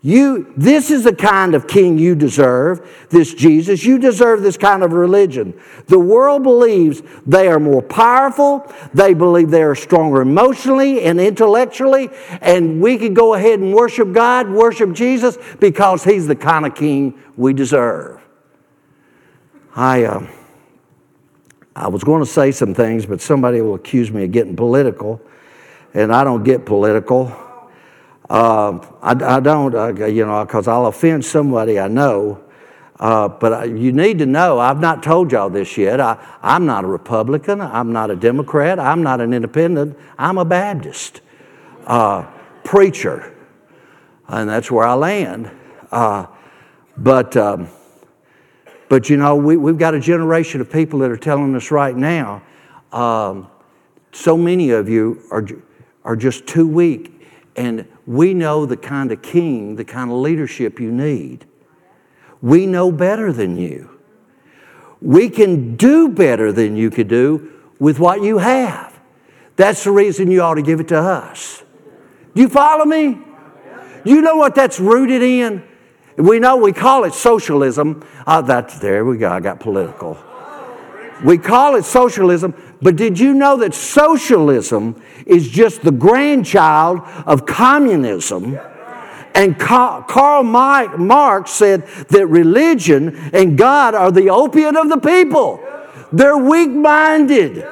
you, 0.02 0.50
this 0.56 0.90
is 0.90 1.04
the 1.04 1.14
kind 1.14 1.54
of 1.54 1.66
king 1.66 1.98
you 1.98 2.14
deserve, 2.14 3.06
this 3.10 3.34
Jesus. 3.34 3.84
You 3.84 3.98
deserve 3.98 4.40
this 4.40 4.56
kind 4.56 4.82
of 4.82 4.94
religion. 4.94 5.52
The 5.88 5.98
world 5.98 6.42
believes 6.42 7.02
they 7.26 7.48
are 7.48 7.60
more 7.60 7.82
powerful. 7.82 8.72
They 8.94 9.12
believe 9.12 9.50
they 9.50 9.62
are 9.62 9.74
stronger 9.74 10.22
emotionally 10.22 11.02
and 11.02 11.20
intellectually. 11.20 12.08
And 12.40 12.80
we 12.80 12.96
can 12.96 13.12
go 13.12 13.34
ahead 13.34 13.60
and 13.60 13.74
worship 13.74 14.12
God, 14.12 14.48
worship 14.48 14.94
Jesus, 14.94 15.36
because 15.58 16.02
he's 16.02 16.26
the 16.26 16.36
kind 16.36 16.64
of 16.64 16.74
king 16.74 17.20
we 17.36 17.52
deserve. 17.52 18.22
I, 19.76 20.04
uh, 20.04 20.26
I 21.76 21.88
was 21.88 22.04
going 22.04 22.24
to 22.24 22.30
say 22.30 22.52
some 22.52 22.72
things, 22.72 23.04
but 23.04 23.20
somebody 23.20 23.60
will 23.60 23.74
accuse 23.74 24.10
me 24.10 24.24
of 24.24 24.32
getting 24.32 24.56
political. 24.56 25.20
And 25.92 26.10
I 26.10 26.24
don't 26.24 26.42
get 26.42 26.64
political. 26.64 27.36
Uh, 28.30 28.78
I, 29.02 29.36
I, 29.36 29.40
don't, 29.40 29.74
uh, 29.74 30.06
you 30.06 30.24
know, 30.24 30.44
because 30.44 30.68
I'll 30.68 30.86
offend 30.86 31.24
somebody 31.24 31.80
I 31.80 31.88
know. 31.88 32.40
Uh, 33.00 33.26
but 33.26 33.52
I, 33.52 33.64
you 33.64 33.90
need 33.90 34.20
to 34.20 34.26
know, 34.26 34.60
I've 34.60 34.78
not 34.78 35.02
told 35.02 35.32
y'all 35.32 35.50
this 35.50 35.76
yet. 35.76 36.00
I, 36.00 36.16
I'm 36.40 36.64
not 36.64 36.84
a 36.84 36.86
Republican. 36.86 37.60
I'm 37.60 37.92
not 37.92 38.10
a 38.10 38.14
Democrat. 38.14 38.78
I'm 38.78 39.02
not 39.02 39.20
an 39.20 39.34
independent. 39.34 39.98
I'm 40.16 40.38
a 40.38 40.44
Baptist 40.44 41.22
uh, 41.86 42.30
preacher. 42.62 43.34
And 44.28 44.48
that's 44.48 44.70
where 44.70 44.86
I 44.86 44.94
land. 44.94 45.50
Uh, 45.90 46.26
but, 46.96 47.36
um, 47.36 47.68
but, 48.88 49.10
you 49.10 49.16
know, 49.16 49.34
we, 49.34 49.56
we've 49.56 49.78
got 49.78 49.94
a 49.94 50.00
generation 50.00 50.60
of 50.60 50.70
people 50.70 51.00
that 51.00 51.10
are 51.10 51.16
telling 51.16 51.56
us 51.56 51.72
right 51.72 51.96
now 51.96 52.42
um, 52.92 53.48
so 54.12 54.36
many 54.36 54.70
of 54.70 54.88
you 54.88 55.20
are, 55.32 55.44
are 56.04 56.16
just 56.16 56.46
too 56.46 56.68
weak 56.68 57.20
and 57.56 57.86
we 58.10 58.34
know 58.34 58.66
the 58.66 58.76
kind 58.76 59.12
of 59.12 59.22
king, 59.22 59.76
the 59.76 59.84
kind 59.84 60.10
of 60.10 60.16
leadership 60.16 60.80
you 60.80 60.90
need. 60.90 61.46
We 62.42 62.66
know 62.66 62.90
better 62.90 63.32
than 63.32 63.56
you. 63.56 64.00
We 65.00 65.30
can 65.30 65.76
do 65.76 66.08
better 66.08 66.50
than 66.50 66.74
you 66.74 66.90
could 66.90 67.06
do 67.06 67.52
with 67.78 68.00
what 68.00 68.20
you 68.20 68.38
have. 68.38 68.98
That's 69.54 69.84
the 69.84 69.92
reason 69.92 70.28
you 70.28 70.42
ought 70.42 70.54
to 70.54 70.62
give 70.62 70.80
it 70.80 70.88
to 70.88 70.98
us. 70.98 71.62
Do 72.34 72.42
you 72.42 72.48
follow 72.48 72.84
me? 72.84 73.16
You 74.04 74.22
know 74.22 74.34
what 74.34 74.56
that's 74.56 74.80
rooted 74.80 75.22
in? 75.22 75.62
We 76.16 76.40
know 76.40 76.56
we 76.56 76.72
call 76.72 77.04
it 77.04 77.14
socialism. 77.14 78.04
Uh, 78.26 78.40
that's, 78.40 78.80
there 78.80 79.04
we 79.04 79.18
go, 79.18 79.30
I 79.30 79.38
got 79.38 79.60
political. 79.60 80.18
We 81.24 81.38
call 81.38 81.76
it 81.76 81.84
socialism, 81.84 82.54
but 82.82 82.96
did 82.96 83.18
you 83.18 83.34
know 83.34 83.56
that 83.58 83.74
socialism 83.74 85.00
is 85.26 85.48
just 85.48 85.82
the 85.82 85.92
grandchild 85.92 87.00
of 87.26 87.46
communism? 87.46 88.58
And 89.34 89.58
Karl 89.58 90.42
Marx 90.42 91.50
said 91.50 91.86
that 92.08 92.26
religion 92.26 93.16
and 93.32 93.56
God 93.56 93.94
are 93.94 94.10
the 94.10 94.30
opiate 94.30 94.76
of 94.76 94.88
the 94.88 94.98
people. 94.98 95.62
They're 96.12 96.36
weak 96.36 96.70
minded. 96.70 97.66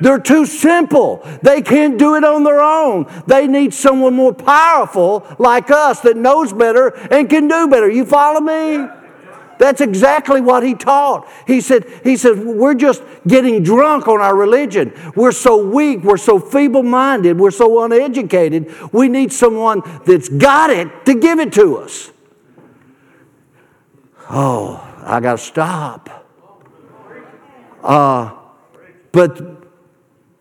They're 0.00 0.20
too 0.20 0.44
simple. 0.44 1.26
They 1.42 1.62
can't 1.62 1.98
do 1.98 2.16
it 2.16 2.24
on 2.24 2.44
their 2.44 2.60
own. 2.60 3.06
They 3.26 3.46
need 3.46 3.72
someone 3.72 4.14
more 4.14 4.34
powerful 4.34 5.26
like 5.38 5.70
us 5.70 6.00
that 6.00 6.16
knows 6.16 6.52
better 6.52 6.88
and 6.88 7.30
can 7.30 7.48
do 7.48 7.68
better. 7.68 7.90
You 7.90 8.04
follow 8.04 8.40
me? 8.40 8.86
That's 9.58 9.80
exactly 9.80 10.40
what 10.40 10.62
he 10.62 10.74
taught. 10.74 11.28
He 11.46 11.60
said, 11.60 11.84
he 12.02 12.16
said, 12.16 12.38
we're 12.38 12.74
just 12.74 13.02
getting 13.26 13.62
drunk 13.62 14.08
on 14.08 14.20
our 14.20 14.34
religion. 14.34 14.92
We're 15.14 15.32
so 15.32 15.56
weak, 15.64 16.02
we're 16.02 16.16
so 16.16 16.38
feeble-minded, 16.38 17.38
we're 17.38 17.50
so 17.50 17.84
uneducated. 17.84 18.74
We 18.92 19.08
need 19.08 19.32
someone 19.32 19.82
that's 20.04 20.28
got 20.28 20.70
it 20.70 21.06
to 21.06 21.14
give 21.14 21.38
it 21.38 21.52
to 21.54 21.78
us. 21.78 22.10
Oh, 24.30 24.80
I 25.02 25.20
got 25.20 25.38
to 25.38 25.44
stop. 25.44 26.26
Uh, 27.82 28.32
but 29.12 29.68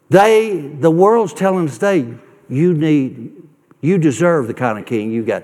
they, 0.10 0.58
the 0.80 0.90
world's 0.90 1.34
telling 1.34 1.68
us 1.68 1.74
today, 1.74 2.14
you 2.50 2.74
need, 2.74 3.44
you 3.82 3.98
deserve 3.98 4.48
the 4.48 4.54
kind 4.54 4.80
of 4.80 4.86
king 4.86 5.12
you 5.12 5.24
got, 5.24 5.44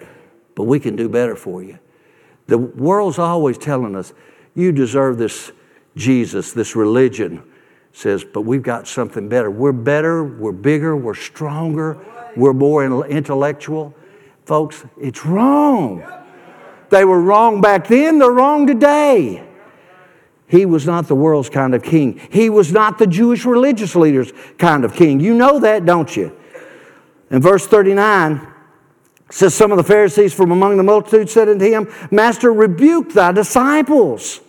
but 0.55 0.63
we 0.63 0.79
can 0.79 0.95
do 0.95 1.09
better 1.09 1.35
for 1.35 1.61
you. 1.61 1.77
The 2.49 2.57
world's 2.57 3.19
always 3.19 3.57
telling 3.57 3.95
us, 3.95 4.13
you 4.55 4.71
deserve 4.71 5.17
this 5.17 5.51
Jesus, 5.95 6.51
this 6.51 6.75
religion. 6.75 7.43
Says, 7.91 8.23
but 8.23 8.41
we've 8.41 8.61
got 8.61 8.87
something 8.87 9.27
better. 9.29 9.49
We're 9.49 9.71
better, 9.71 10.23
we're 10.23 10.51
bigger, 10.51 10.95
we're 10.95 11.15
stronger, 11.15 11.97
we're 12.35 12.53
more 12.53 12.85
intellectual. 13.05 13.95
Folks, 14.45 14.85
it's 14.99 15.25
wrong. 15.25 16.03
They 16.89 17.05
were 17.05 17.21
wrong 17.21 17.61
back 17.61 17.87
then, 17.87 18.19
they're 18.19 18.31
wrong 18.31 18.67
today. 18.67 19.43
He 20.47 20.65
was 20.65 20.87
not 20.87 21.07
the 21.07 21.15
world's 21.15 21.49
kind 21.49 21.75
of 21.75 21.83
king. 21.83 22.19
He 22.31 22.49
was 22.49 22.71
not 22.71 22.97
the 22.97 23.05
Jewish 23.05 23.45
religious 23.45 23.95
leaders' 23.95 24.33
kind 24.57 24.83
of 24.83 24.93
king. 24.93 25.19
You 25.19 25.35
know 25.35 25.59
that, 25.59 25.85
don't 25.85 26.15
you? 26.15 26.35
In 27.29 27.41
verse 27.41 27.67
39, 27.67 28.47
says 29.29 29.53
some 29.53 29.71
of 29.71 29.77
the 29.77 29.83
Pharisees 29.83 30.33
from 30.33 30.51
among 30.51 30.77
the 30.77 30.83
multitude 30.83 31.29
said 31.29 31.49
unto 31.49 31.65
him, 31.65 31.87
Master, 32.11 32.51
rebuke 32.51 33.13
thy 33.13 33.31
disciples. 33.31 34.41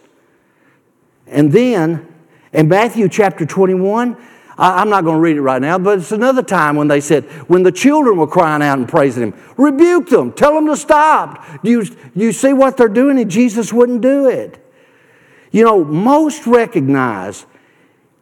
And 1.26 1.52
then 1.52 2.06
in 2.52 2.68
Matthew 2.68 3.08
chapter 3.08 3.44
21, 3.44 4.16
I'm 4.56 4.88
not 4.90 5.04
going 5.04 5.16
to 5.16 5.20
read 5.20 5.36
it 5.36 5.42
right 5.42 5.60
now, 5.60 5.78
but 5.78 5.98
it's 5.98 6.12
another 6.12 6.42
time 6.42 6.76
when 6.76 6.88
they 6.88 7.00
said, 7.00 7.24
when 7.48 7.62
the 7.62 7.72
children 7.72 8.18
were 8.18 8.26
crying 8.26 8.62
out 8.62 8.78
and 8.78 8.88
praising 8.88 9.22
him, 9.22 9.34
rebuke 9.56 10.08
them, 10.08 10.32
tell 10.32 10.54
them 10.54 10.66
to 10.66 10.76
stop. 10.76 11.46
You, 11.62 11.84
you 12.14 12.32
see 12.32 12.52
what 12.52 12.76
they're 12.76 12.88
doing? 12.88 13.18
And 13.18 13.30
Jesus 13.30 13.72
wouldn't 13.72 14.02
do 14.02 14.28
it. 14.28 14.66
You 15.50 15.64
know, 15.64 15.84
most 15.84 16.46
recognize 16.46 17.46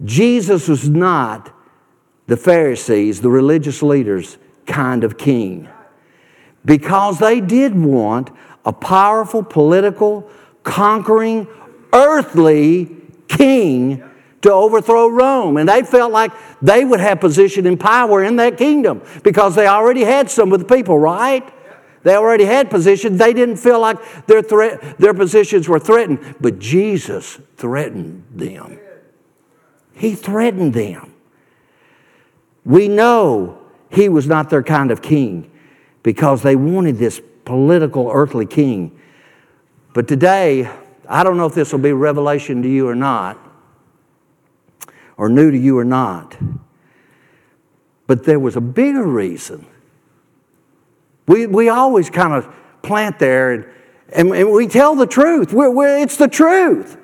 Jesus 0.05 0.69
was 0.69 0.89
not 0.89 1.55
the 2.27 2.37
Pharisees, 2.37 3.21
the 3.21 3.31
religious 3.31 3.83
leaders, 3.83 4.39
kind 4.67 5.03
of 5.03 5.19
king 5.19 5.69
because 6.69 7.19
they 7.19 7.41
did 7.41 7.75
want 7.75 8.31
a 8.67 8.73
powerful, 8.75 9.43
political, 9.43 10.31
conquering, 10.65 11.49
earthly 11.95 12.95
king 13.27 14.05
to 14.43 14.53
overthrow 14.53 15.09
Rome. 15.09 15.57
And 15.57 15.67
they 15.67 15.83
felt 15.83 16.13
like 16.13 16.31
they 16.61 16.85
would 16.85 17.01
have 17.01 17.21
position 17.21 17.67
and 17.67 17.81
power 17.81 18.23
in 18.23 18.37
that 18.37 18.59
kingdom 18.59 19.01
because 19.23 19.55
they 19.55 19.67
already 19.67 20.05
had 20.05 20.31
some 20.31 20.51
with 20.51 20.69
the 20.69 20.77
people, 20.77 20.99
right? 20.99 21.51
They 22.03 22.15
already 22.15 22.45
had 22.45 22.69
position. 22.69 23.17
They 23.17 23.33
didn't 23.33 23.57
feel 23.57 23.81
like 23.81 24.27
their, 24.27 24.43
threat, 24.43 24.99
their 24.99 25.15
positions 25.15 25.71
were 25.71 25.81
threatened. 25.81 26.37
But 26.39 26.59
Jesus 26.59 27.41
threatened 27.57 28.25
them. 28.31 28.79
He 29.95 30.15
threatened 30.15 30.75
them. 30.75 31.15
We 32.67 32.89
know 32.89 33.59
he 33.91 34.11
was 34.11 34.27
not 34.27 34.51
their 34.51 34.63
kind 34.63 34.91
of 34.91 35.01
king 35.01 35.51
because 36.09 36.41
they 36.41 36.57
wanted 36.57 36.97
this 36.97 37.21
political 37.45 38.09
earthly 38.11 38.47
king. 38.47 38.99
But 39.93 40.09
today, 40.09 40.67
I 41.07 41.23
don't 41.23 41.37
know 41.37 41.45
if 41.45 41.55
this 41.55 41.71
will 41.71 41.81
be 41.81 41.93
revelation 41.93 42.63
to 42.63 42.69
you 42.71 42.89
or 42.89 42.95
not, 42.95 43.39
or 45.19 45.29
new 45.29 45.51
to 45.51 45.59
you 45.59 45.77
or 45.77 45.85
not, 45.85 46.35
but 48.07 48.25
there 48.25 48.41
was 48.41 48.57
a 48.57 48.61
bigger 48.63 49.07
reason. 49.07 49.67
We, 51.27 51.47
we 51.47 51.69
always 51.69 52.09
kind 52.09 52.33
of 52.33 52.55
plant 52.81 53.19
there 53.19 53.53
and, 53.53 53.67
and, 54.11 54.31
and 54.31 54.51
we 54.51 54.67
tell 54.67 54.95
the 54.95 55.07
truth. 55.07 55.53
We're, 55.53 55.71
we're, 55.71 55.99
it's 55.99 56.17
the 56.17 56.29
truth. 56.29 56.97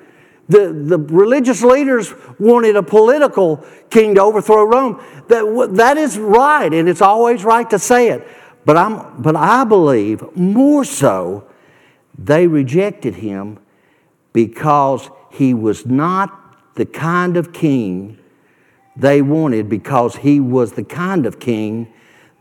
The, 0.49 0.73
the 0.73 0.97
religious 0.97 1.61
leaders 1.61 2.11
wanted 2.39 2.75
a 2.75 2.81
political 2.81 3.63
king 3.91 4.15
to 4.15 4.23
overthrow 4.23 4.63
Rome. 4.63 4.99
That, 5.27 5.73
that 5.75 5.97
is 5.97 6.17
right, 6.17 6.73
and 6.73 6.89
it's 6.89 7.03
always 7.03 7.43
right 7.43 7.69
to 7.69 7.77
say 7.77 8.09
it. 8.09 8.27
But, 8.65 8.77
I'm, 8.77 9.21
but 9.21 9.35
I 9.35 9.63
believe 9.63 10.35
more 10.35 10.83
so, 10.83 11.47
they 12.17 12.47
rejected 12.47 13.15
him 13.15 13.59
because 14.33 15.09
he 15.31 15.53
was 15.53 15.85
not 15.85 16.75
the 16.75 16.85
kind 16.85 17.37
of 17.37 17.53
king 17.53 18.19
they 18.97 19.21
wanted, 19.21 19.67
because 19.67 20.15
he 20.15 20.39
was 20.39 20.71
the 20.73 20.83
kind 20.83 21.25
of 21.25 21.37
king 21.39 21.91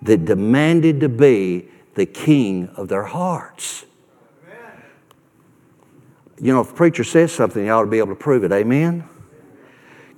that 0.03 0.25
demanded 0.25 1.01
to 1.01 1.09
be 1.09 1.69
the 1.95 2.07
king 2.07 2.69
of 2.77 2.89
their 2.89 3.03
hearts. 3.03 3.85
You 6.41 6.53
know, 6.53 6.61
if 6.61 6.71
a 6.71 6.75
preacher 6.75 7.05
says 7.05 7.33
something, 7.33 7.65
you 7.65 7.71
ought 7.71 7.83
to 7.83 7.91
be 7.91 7.99
able 7.99 8.09
to 8.09 8.15
prove 8.15 8.45
it. 8.45 8.53
Amen? 8.53 9.09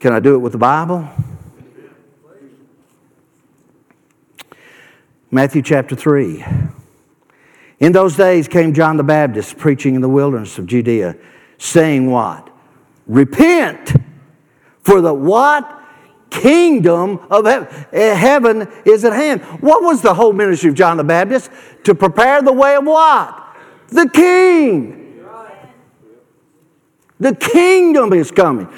Can 0.00 0.12
I 0.12 0.20
do 0.20 0.34
it 0.34 0.38
with 0.38 0.52
the 0.52 0.58
Bible? 0.58 1.08
Matthew 5.30 5.62
chapter 5.62 5.96
3. 5.96 6.44
In 7.80 7.92
those 7.92 8.16
days 8.16 8.48
came 8.48 8.72
John 8.72 8.96
the 8.96 9.02
Baptist 9.02 9.58
preaching 9.58 9.94
in 9.94 10.00
the 10.00 10.08
wilderness 10.08 10.56
of 10.58 10.66
Judea, 10.66 11.16
saying, 11.58 12.10
What? 12.10 12.48
Repent, 13.06 13.94
for 14.82 15.00
the 15.00 15.12
what? 15.12 15.72
Kingdom 16.30 17.20
of 17.30 17.46
eh, 17.46 18.14
heaven 18.14 18.68
is 18.84 19.04
at 19.04 19.12
hand. 19.12 19.42
What 19.62 19.82
was 19.82 20.02
the 20.02 20.12
whole 20.12 20.32
ministry 20.32 20.68
of 20.68 20.74
John 20.74 20.96
the 20.96 21.04
Baptist? 21.04 21.50
To 21.84 21.94
prepare 21.94 22.42
the 22.42 22.52
way 22.52 22.76
of 22.76 22.84
what? 22.84 23.56
The 23.88 24.08
king. 24.08 25.24
The 27.18 27.34
kingdom 27.34 28.12
is 28.12 28.30
coming. 28.30 28.68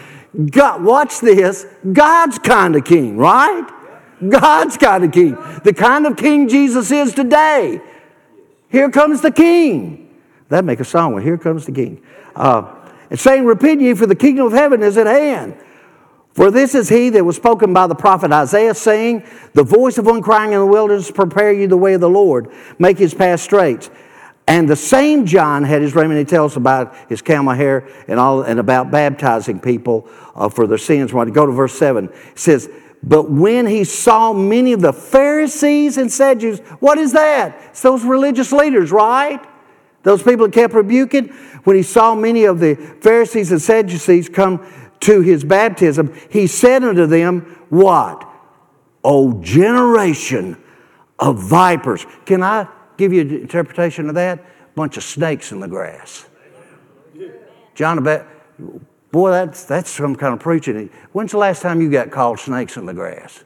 God, 0.51 0.85
watch 0.85 1.21
this. 1.21 1.67
God's 1.93 2.39
kind 2.39 2.77
of 2.77 2.85
king, 2.85 3.17
right? 3.17 3.69
God's 4.27 4.77
kind 4.77 5.05
of 5.05 5.13
king. 5.13 5.37
The 5.65 5.75
kind 5.75 6.07
of 6.07 6.17
king 6.17 6.49
Jesus 6.49 6.91
is 6.91 7.15
today. 7.15 7.81
Here 8.71 8.91
comes 8.91 9.21
the 9.21 9.31
king. 9.31 10.09
That 10.49 10.65
make 10.65 10.81
a 10.81 10.85
song 10.85 11.15
Well, 11.15 11.23
Here 11.23 11.39
Comes 11.39 11.67
the 11.67 11.73
King. 11.73 12.03
Uh, 12.35 12.75
it's 13.11 13.23
saying, 13.23 13.45
Repent 13.45 13.81
ye, 13.81 13.95
for 13.95 14.07
the 14.07 14.15
kingdom 14.15 14.47
of 14.47 14.53
heaven 14.53 14.83
is 14.83 14.97
at 14.97 15.07
hand. 15.07 15.57
For 16.33 16.51
this 16.51 16.75
is 16.75 16.89
he 16.89 17.11
that 17.11 17.25
was 17.25 17.37
spoken 17.37 17.73
by 17.73 17.87
the 17.87 17.95
prophet 17.95 18.33
Isaiah, 18.33 18.75
saying, 18.75 19.25
The 19.55 19.65
voice 19.65 19.99
of 19.99 20.07
one 20.07 20.23
crying 20.23 20.53
in 20.53 20.61
the 20.61 20.67
wilderness, 20.67 21.11
Prepare 21.11 21.53
you 21.53 21.67
the 21.67 21.77
way 21.77 21.95
of 21.95 22.01
the 22.01 22.09
Lord, 22.09 22.51
make 22.79 22.99
his 22.99 23.13
path 23.13 23.41
straight. 23.41 23.91
And 24.47 24.67
the 24.67 24.77
same 24.77 25.27
John 25.27 25.63
had 25.63 25.83
his 25.83 25.95
raiment. 25.95 26.19
He 26.19 26.25
tells 26.25 26.57
about 26.57 26.95
his 27.11 27.21
camel 27.21 27.53
hair 27.55 27.87
and 28.09 28.19
all, 28.19 28.43
and 28.43 28.59
about 28.59 28.91
baptizing 28.91 29.61
people 29.61 30.09
uh, 30.35 30.49
for 30.49 30.67
their 30.67 30.79
sins. 30.79 31.13
When 31.13 31.29
you 31.29 31.35
go 31.35 31.45
to 31.45 31.53
verse 31.53 31.75
seven, 31.75 32.07
it 32.07 32.39
says, 32.39 32.71
but 33.03 33.31
when 33.31 33.67
he 33.67 33.85
saw 33.85 34.33
many 34.33 34.73
of 34.73 34.81
the 34.81 34.93
Pharisees 34.93 35.99
and 35.99 36.11
Sadducees, 36.11 36.61
what 36.81 36.99
is 36.99 37.13
that? 37.13 37.61
It's 37.71 37.83
those 37.83 38.05
religious 38.05 38.53
leaders, 38.53 38.91
right? 38.91 39.41
Those 40.03 40.23
people 40.23 40.47
that 40.47 40.53
kept 40.53 40.75
rebuking. 40.75 41.29
When 41.65 41.77
he 41.77 41.83
saw 41.83 42.15
many 42.15 42.45
of 42.45 42.61
the 42.61 42.75
Pharisees 42.75 43.53
and 43.53 43.63
Sadducees 43.63 44.29
come 44.29 44.67
to 45.01 45.21
his 45.21 45.45
baptism, 45.45 46.13
he 46.31 46.47
said 46.47 46.83
unto 46.83 47.07
them, 47.07 47.65
What? 47.69 48.29
O 49.05 49.41
generation 49.43 50.57
of 51.19 51.41
vipers. 51.41 52.05
Can 52.27 52.43
I 52.43 52.69
give 52.97 53.13
you 53.13 53.21
an 53.21 53.31
interpretation 53.31 54.09
of 54.09 54.17
that? 54.17 54.45
Bunch 54.75 54.97
of 54.97 55.05
snakes 55.05 55.53
in 55.53 55.61
the 55.61 55.69
grass. 55.69 56.27
John 57.75 58.03
the 58.03 58.27
Boy, 59.11 59.31
that's, 59.31 59.65
that's 59.65 59.91
some 59.91 60.17
kind 60.17 60.35
of 60.35 60.41
preaching. 60.41 60.91
When's 61.13 61.33
the 61.33 61.39
last 61.39 61.63
time 61.63 61.81
you 61.81 61.91
got 61.91 62.11
called 62.11 62.39
snakes 62.39 62.77
in 62.77 62.87
the 62.87 62.95
grass? 62.95 63.45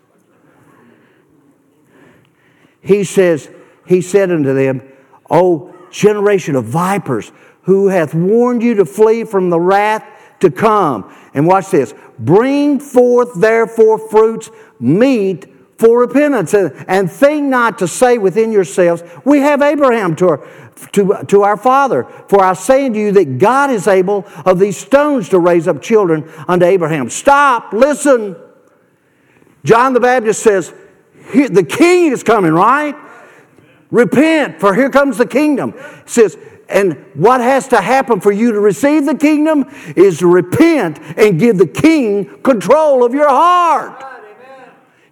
He 2.81 3.05
says, 3.05 3.49
He 3.87 4.01
said 4.01 4.31
unto 4.31 4.55
them, 4.55 4.83
O 5.31 5.75
generation 5.91 6.57
of 6.57 6.65
vipers, 6.65 7.31
who 7.63 7.89
hath 7.89 8.13
warned 8.15 8.63
you 8.63 8.75
to 8.75 8.85
flee 8.85 9.25
from 9.25 9.51
the 9.51 9.61
wrath 9.61 10.05
to 10.41 10.51
come. 10.51 11.15
And 11.33 11.47
watch 11.47 11.71
this. 11.71 11.95
Bring 12.19 12.81
forth 12.81 13.35
therefore 13.35 13.99
fruits 13.99 14.51
meet 14.81 15.47
for 15.83 15.99
repentance. 15.99 16.55
And, 16.55 17.11
think 17.11 17.47
not 17.47 17.79
to 17.79 17.89
say 17.89 18.17
within 18.17 18.53
yourselves, 18.53 19.03
We 19.25 19.41
have 19.41 19.61
Abraham 19.61 20.15
to 20.17 20.29
our, 20.29 20.49
to, 20.93 21.25
to 21.27 21.43
our 21.43 21.57
father. 21.57 22.05
For 22.29 22.43
I 22.43 22.55
say 22.55 22.87
unto 22.87 23.01
you 23.01 23.13
that 23.13 23.39
God 23.39 23.71
is 23.71 23.89
able 23.89 24.25
of 24.47 24.61
these 24.61 24.77
stones 24.77 25.29
to 25.31 25.41
raise 25.41 25.67
up 25.67 25.83
children 25.83 26.31
unto 26.47 26.65
Abraham. 26.65 27.11
Stop, 27.11 27.73
listen. 27.73 28.37
John 29.65 29.93
the 29.93 30.01
Baptist 30.01 30.43
says, 30.43 30.73
The 31.33 31.67
king 31.69 32.13
is 32.13 32.23
coming, 32.23 32.53
right? 32.53 32.95
Repent, 33.91 34.61
for 34.61 34.75
here 34.75 34.89
comes 34.89 35.19
the 35.19 35.27
kingdom. 35.27 35.75
Says, 36.07 36.39
and 36.69 37.05
what 37.15 37.41
has 37.43 37.69
to 37.69 37.81
happen 37.81 38.21
for 38.21 38.33
you 38.33 38.53
to 38.53 38.61
receive 38.61 39.05
the 39.05 39.17
kingdom 39.17 39.67
is 39.95 40.21
to 40.21 40.27
repent 40.27 41.01
and 41.19 41.39
give 41.39 41.59
the 41.59 41.67
king 41.67 42.41
control 42.43 43.05
of 43.05 43.13
your 43.13 43.29
heart. 43.29 44.12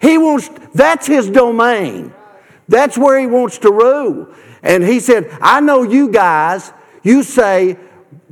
He 0.01 0.19
wants, 0.19 0.49
that's 0.75 1.07
his 1.07 1.29
domain. 1.29 2.15
That's 2.69 2.97
where 2.97 3.19
he 3.19 3.27
wants 3.27 3.59
to 3.59 3.71
rule. 3.71 4.29
And 4.63 4.83
he 4.83 5.01
said, 5.01 5.29
I 5.41 5.61
know 5.61 5.83
you 5.83 6.09
guys, 6.11 6.73
you 7.03 7.23
say, 7.23 7.77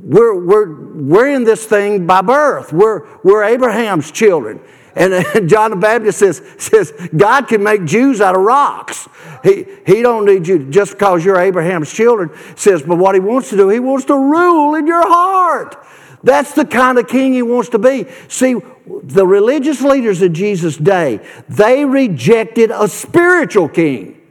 we're, 0.01 0.33
we're, 0.33 0.73
we're 0.73 1.29
in 1.29 1.43
this 1.43 1.65
thing 1.65 2.07
by 2.07 2.21
birth. 2.21 2.71
We're, 2.71 3.05
we're 3.23 3.43
Abraham's 3.43 4.11
children. 4.11 4.61
And, 4.95 5.47
John 5.47 5.69
the 5.69 5.77
Baptist 5.77 6.17
says, 6.17 6.41
says, 6.57 6.91
God 7.15 7.47
can 7.47 7.63
make 7.63 7.85
Jews 7.85 8.19
out 8.19 8.35
of 8.35 8.41
rocks. 8.41 9.07
He, 9.43 9.65
he 9.85 10.01
don't 10.01 10.25
need 10.25 10.47
you 10.47 10.69
just 10.71 10.93
because 10.93 11.23
you're 11.23 11.39
Abraham's 11.39 11.93
children. 11.93 12.31
Says, 12.55 12.81
but 12.81 12.97
what 12.97 13.13
he 13.13 13.21
wants 13.21 13.51
to 13.51 13.55
do, 13.55 13.69
he 13.69 13.79
wants 13.79 14.05
to 14.05 14.15
rule 14.15 14.75
in 14.75 14.87
your 14.87 15.07
heart. 15.07 15.77
That's 16.23 16.53
the 16.53 16.65
kind 16.65 16.97
of 16.97 17.07
king 17.07 17.33
he 17.33 17.43
wants 17.43 17.69
to 17.69 17.79
be. 17.79 18.07
See, 18.27 18.55
the 19.03 19.25
religious 19.25 19.81
leaders 19.81 20.21
of 20.21 20.33
Jesus' 20.33 20.77
day, 20.77 21.19
they 21.47 21.85
rejected 21.85 22.71
a 22.71 22.87
spiritual 22.87 23.69
king. 23.69 24.21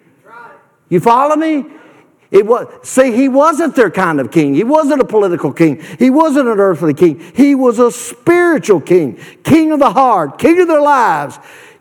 You 0.89 1.01
follow 1.01 1.37
me? 1.37 1.67
It 2.31 2.47
was, 2.47 2.67
see, 2.83 3.13
he 3.13 3.29
wasn't 3.29 3.75
their 3.75 3.91
kind 3.91 4.21
of 4.21 4.31
king. 4.31 4.55
He 4.55 4.65
wasn't 4.65 5.01
a 5.01 5.05
political 5.05 5.53
king. 5.53 5.83
He 5.99 6.11
wasn't 6.11 6.49
an 6.49 6.59
earthly 6.59 6.93
king. 6.93 7.21
He 7.35 7.55
was 7.55 7.79
a 7.79 7.91
spiritual 7.91 8.81
king, 8.81 9.19
king 9.45 9.73
of 9.73 9.79
the 9.79 9.91
heart, 9.91 10.39
king 10.39 10.61
of 10.61 10.69
their 10.69 10.81
lives, 10.81 11.39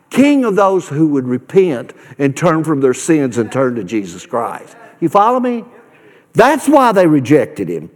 king 0.08 0.44
of 0.44 0.56
those 0.56 0.88
who 0.88 1.08
would 1.08 1.26
repent 1.26 1.92
and 2.18 2.34
turn 2.34 2.64
from 2.64 2.80
their 2.80 2.94
sins 2.94 3.36
and 3.36 3.52
turn 3.52 3.74
to 3.74 3.84
Jesus 3.84 4.24
Christ. 4.24 4.74
You 5.00 5.10
follow 5.10 5.38
me? 5.38 5.64
That's 6.32 6.66
why 6.66 6.92
they 6.92 7.06
rejected 7.06 7.68
him. 7.68 7.90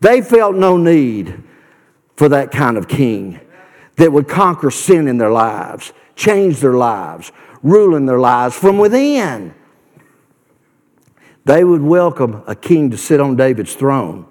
They 0.00 0.22
felt 0.22 0.56
no 0.56 0.76
need 0.76 1.42
for 2.16 2.28
that 2.30 2.50
kind 2.50 2.76
of 2.76 2.88
king 2.88 3.40
that 4.00 4.10
would 4.10 4.26
conquer 4.26 4.70
sin 4.70 5.06
in 5.06 5.18
their 5.18 5.30
lives, 5.30 5.92
change 6.16 6.60
their 6.60 6.72
lives, 6.72 7.32
rule 7.62 7.94
in 7.94 8.06
their 8.06 8.18
lives 8.18 8.56
from 8.56 8.78
within. 8.78 9.54
They 11.44 11.64
would 11.64 11.82
welcome 11.82 12.42
a 12.46 12.54
king 12.54 12.90
to 12.92 12.96
sit 12.96 13.20
on 13.20 13.36
David's 13.36 13.74
throne, 13.74 14.26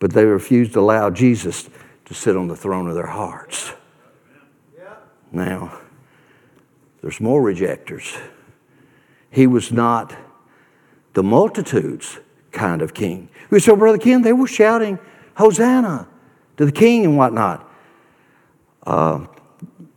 but 0.00 0.12
they 0.12 0.24
refused 0.24 0.72
to 0.72 0.80
allow 0.80 1.08
Jesus 1.08 1.70
to 2.06 2.14
sit 2.14 2.36
on 2.36 2.48
the 2.48 2.56
throne 2.56 2.88
of 2.88 2.96
their 2.96 3.06
hearts. 3.06 3.72
Now, 5.30 5.78
there's 7.00 7.20
more 7.20 7.42
rejectors. 7.42 8.16
He 9.30 9.46
was 9.46 9.70
not 9.70 10.16
the 11.12 11.22
multitudes 11.22 12.18
kind 12.50 12.82
of 12.82 12.92
king. 12.92 13.28
We 13.50 13.60
said, 13.60 13.78
Brother 13.78 13.98
Ken, 13.98 14.22
they 14.22 14.32
were 14.32 14.48
shouting, 14.48 14.98
Hosanna 15.36 16.08
to 16.56 16.66
the 16.66 16.72
king 16.72 17.04
and 17.04 17.16
whatnot. 17.16 17.70
Uh, 18.84 19.26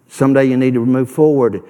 someday 0.08 0.46
you 0.46 0.58
need 0.58 0.74
to 0.74 0.86
move 0.86 1.10
forward 1.10 1.64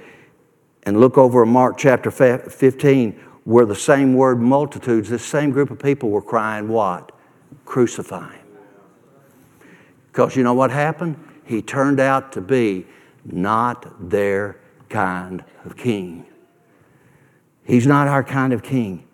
and 0.83 0.99
look 0.99 1.17
over 1.17 1.45
Mark 1.45 1.77
chapter 1.77 2.11
15 2.11 3.23
where 3.43 3.65
the 3.65 3.75
same 3.75 4.13
word 4.13 4.41
multitudes, 4.41 5.09
this 5.09 5.23
same 5.23 5.51
group 5.51 5.71
of 5.71 5.79
people 5.79 6.09
were 6.09 6.21
crying, 6.21 6.67
What? 6.67 7.13
Crucify 7.65 8.33
him. 8.33 8.47
Because 10.11 10.35
you 10.35 10.43
know 10.43 10.53
what 10.53 10.71
happened? 10.71 11.17
He 11.45 11.61
turned 11.61 11.99
out 11.99 12.33
to 12.33 12.41
be 12.41 12.85
not 13.23 14.09
their 14.09 14.59
kind 14.89 15.43
of 15.63 15.77
king. 15.77 16.25
He's 17.63 17.87
not 17.87 18.07
our 18.07 18.23
kind 18.23 18.53
of 18.53 18.63
king. 18.63 19.07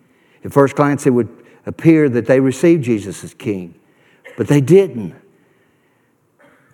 At 0.44 0.52
first 0.52 0.76
glance, 0.76 1.06
it 1.06 1.10
would 1.10 1.28
appear 1.66 2.08
that 2.08 2.26
they 2.26 2.40
received 2.40 2.84
Jesus 2.84 3.24
as 3.24 3.34
king, 3.34 3.74
but 4.36 4.48
they 4.48 4.60
didn't. 4.60 5.14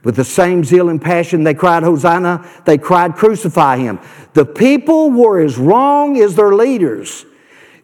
With 0.02 0.16
the 0.16 0.24
same 0.24 0.64
zeal 0.64 0.88
and 0.88 1.00
passion 1.00 1.44
they 1.44 1.54
cried, 1.54 1.82
Hosanna, 1.82 2.48
they 2.64 2.78
cried, 2.78 3.16
Crucify 3.16 3.78
him. 3.78 3.98
The 4.32 4.46
people 4.46 5.10
were 5.10 5.40
as 5.40 5.58
wrong 5.58 6.20
as 6.20 6.36
their 6.36 6.54
leaders. 6.54 7.26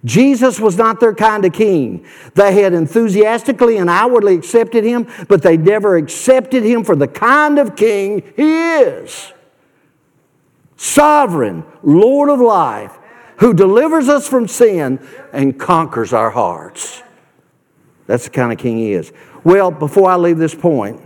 Jesus 0.04 0.60
was 0.60 0.78
not 0.78 1.00
their 1.00 1.14
kind 1.14 1.44
of 1.44 1.52
king. 1.52 2.06
They 2.34 2.54
had 2.62 2.72
enthusiastically 2.72 3.76
and 3.76 3.90
outwardly 3.90 4.34
accepted 4.34 4.84
him, 4.84 5.08
but 5.28 5.42
they 5.42 5.56
never 5.56 5.96
accepted 5.96 6.62
him 6.62 6.84
for 6.84 6.94
the 6.94 7.08
kind 7.08 7.58
of 7.58 7.76
king 7.76 8.22
he 8.36 8.74
is 8.74 9.32
sovereign, 10.76 11.64
Lord 11.82 12.28
of 12.28 12.40
life, 12.40 12.96
who 13.38 13.52
delivers 13.52 14.08
us 14.08 14.28
from 14.28 14.48
sin 14.48 15.04
and 15.32 15.58
conquers 15.58 16.12
our 16.12 16.30
hearts. 16.30 17.02
That's 18.06 18.24
the 18.24 18.30
kind 18.30 18.52
of 18.52 18.58
king 18.58 18.78
he 18.78 18.92
is. 18.92 19.12
Well, 19.44 19.70
before 19.70 20.10
I 20.10 20.16
leave 20.16 20.38
this 20.38 20.54
point, 20.54 21.00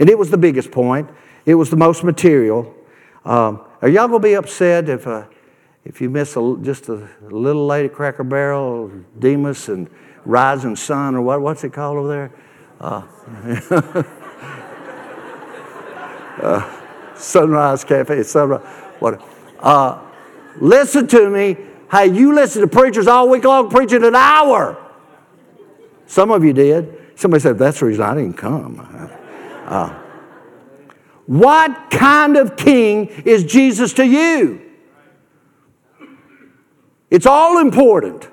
and 0.00 0.10
it 0.10 0.18
was 0.18 0.30
the 0.30 0.38
biggest 0.38 0.72
point, 0.72 1.08
it 1.46 1.54
was 1.54 1.70
the 1.70 1.76
most 1.76 2.02
material. 2.02 2.74
Um, 3.24 3.60
are 3.80 3.88
y'all 3.88 4.08
going 4.08 4.20
to 4.20 4.28
be 4.28 4.34
upset 4.34 4.88
if. 4.88 5.06
Uh, 5.06 5.26
if 5.84 6.00
you 6.00 6.10
miss 6.10 6.36
a, 6.36 6.56
just 6.62 6.88
a 6.88 7.08
little 7.22 7.66
lady 7.66 7.88
cracker 7.88 8.24
barrel, 8.24 8.90
Demas 9.18 9.68
and 9.68 9.88
Rising 10.24 10.76
Sun, 10.76 11.14
or 11.14 11.22
what, 11.22 11.40
what's 11.40 11.64
it 11.64 11.72
called 11.72 11.96
over 11.98 12.08
there? 12.08 12.30
Uh, 12.80 13.02
uh, 16.42 17.16
Sunrise 17.16 17.84
Cafe, 17.84 18.22
Sunrise, 18.24 18.66
what? 18.98 19.22
Uh, 19.58 20.02
listen 20.60 21.06
to 21.08 21.30
me. 21.30 21.56
Hey, 21.90 22.06
you 22.08 22.34
listen 22.34 22.62
to 22.62 22.68
preachers 22.68 23.06
all 23.06 23.28
week 23.28 23.44
long 23.44 23.70
preaching 23.70 24.04
an 24.04 24.14
hour. 24.14 24.76
Some 26.06 26.30
of 26.30 26.44
you 26.44 26.52
did. 26.52 26.98
Somebody 27.16 27.42
said, 27.42 27.58
that's 27.58 27.80
the 27.80 27.86
reason 27.86 28.02
I 28.02 28.14
didn't 28.14 28.36
come. 28.36 29.10
Uh, 29.70 29.96
what 31.26 31.90
kind 31.92 32.36
of 32.36 32.56
king 32.56 33.06
is 33.06 33.44
Jesus 33.44 33.92
to 33.94 34.04
you? 34.04 34.60
It's 37.08 37.24
all 37.24 37.60
important. 37.60 38.28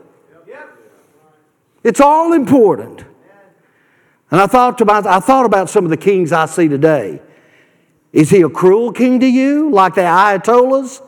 It's 1.83 2.01
all 2.01 2.33
important. 2.33 3.05
And 4.31 4.41
I 4.41 4.47
thought, 4.47 4.81
about, 4.81 5.05
I 5.05 5.19
thought 5.19 5.45
about 5.45 5.69
some 5.69 5.83
of 5.83 5.91
the 5.91 5.97
kings 5.97 6.31
I 6.31 6.47
see 6.47 6.67
today. 6.67 7.21
Is 8.11 8.31
he 8.31 8.41
a 8.41 8.49
cruel 8.49 8.91
king 8.91 9.19
to 9.19 9.27
you, 9.27 9.69
like 9.69 9.93
the 9.93 10.01
Ayatollahs, 10.01 11.01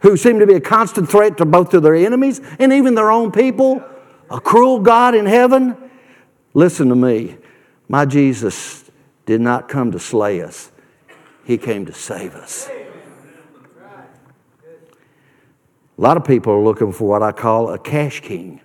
who 0.00 0.16
seem 0.16 0.38
to 0.38 0.46
be 0.46 0.54
a 0.54 0.60
constant 0.60 1.10
threat 1.10 1.36
to 1.38 1.44
both 1.44 1.70
to 1.70 1.80
their 1.80 1.94
enemies 1.94 2.40
and 2.58 2.72
even 2.72 2.94
their 2.94 3.10
own 3.10 3.32
people? 3.32 3.84
A 4.30 4.40
cruel 4.40 4.80
God 4.80 5.14
in 5.14 5.26
heaven? 5.26 5.76
Listen 6.54 6.88
to 6.88 6.94
me. 6.94 7.36
My 7.86 8.06
Jesus 8.06 8.87
did 9.28 9.42
not 9.42 9.68
come 9.68 9.92
to 9.92 9.98
slay 9.98 10.40
us, 10.40 10.72
he 11.44 11.58
came 11.58 11.84
to 11.84 11.92
save 11.92 12.34
us. 12.34 12.66
A 15.98 16.00
lot 16.00 16.16
of 16.16 16.24
people 16.24 16.54
are 16.54 16.64
looking 16.64 16.92
for 16.92 17.06
what 17.06 17.22
I 17.22 17.32
call 17.32 17.68
a 17.68 17.78
cash 17.78 18.22
king. 18.22 18.62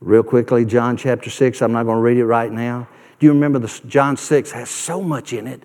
Real 0.00 0.24
quickly, 0.24 0.64
John 0.64 0.96
chapter 0.96 1.30
6, 1.30 1.62
I'm 1.62 1.70
not 1.70 1.84
going 1.84 1.98
to 1.98 2.02
read 2.02 2.16
it 2.16 2.26
right 2.26 2.50
now. 2.50 2.88
Do 3.20 3.26
you 3.26 3.32
remember 3.32 3.60
this? 3.60 3.78
John 3.86 4.16
6 4.16 4.50
has 4.50 4.68
so 4.68 5.00
much 5.00 5.32
in 5.32 5.46
it. 5.46 5.62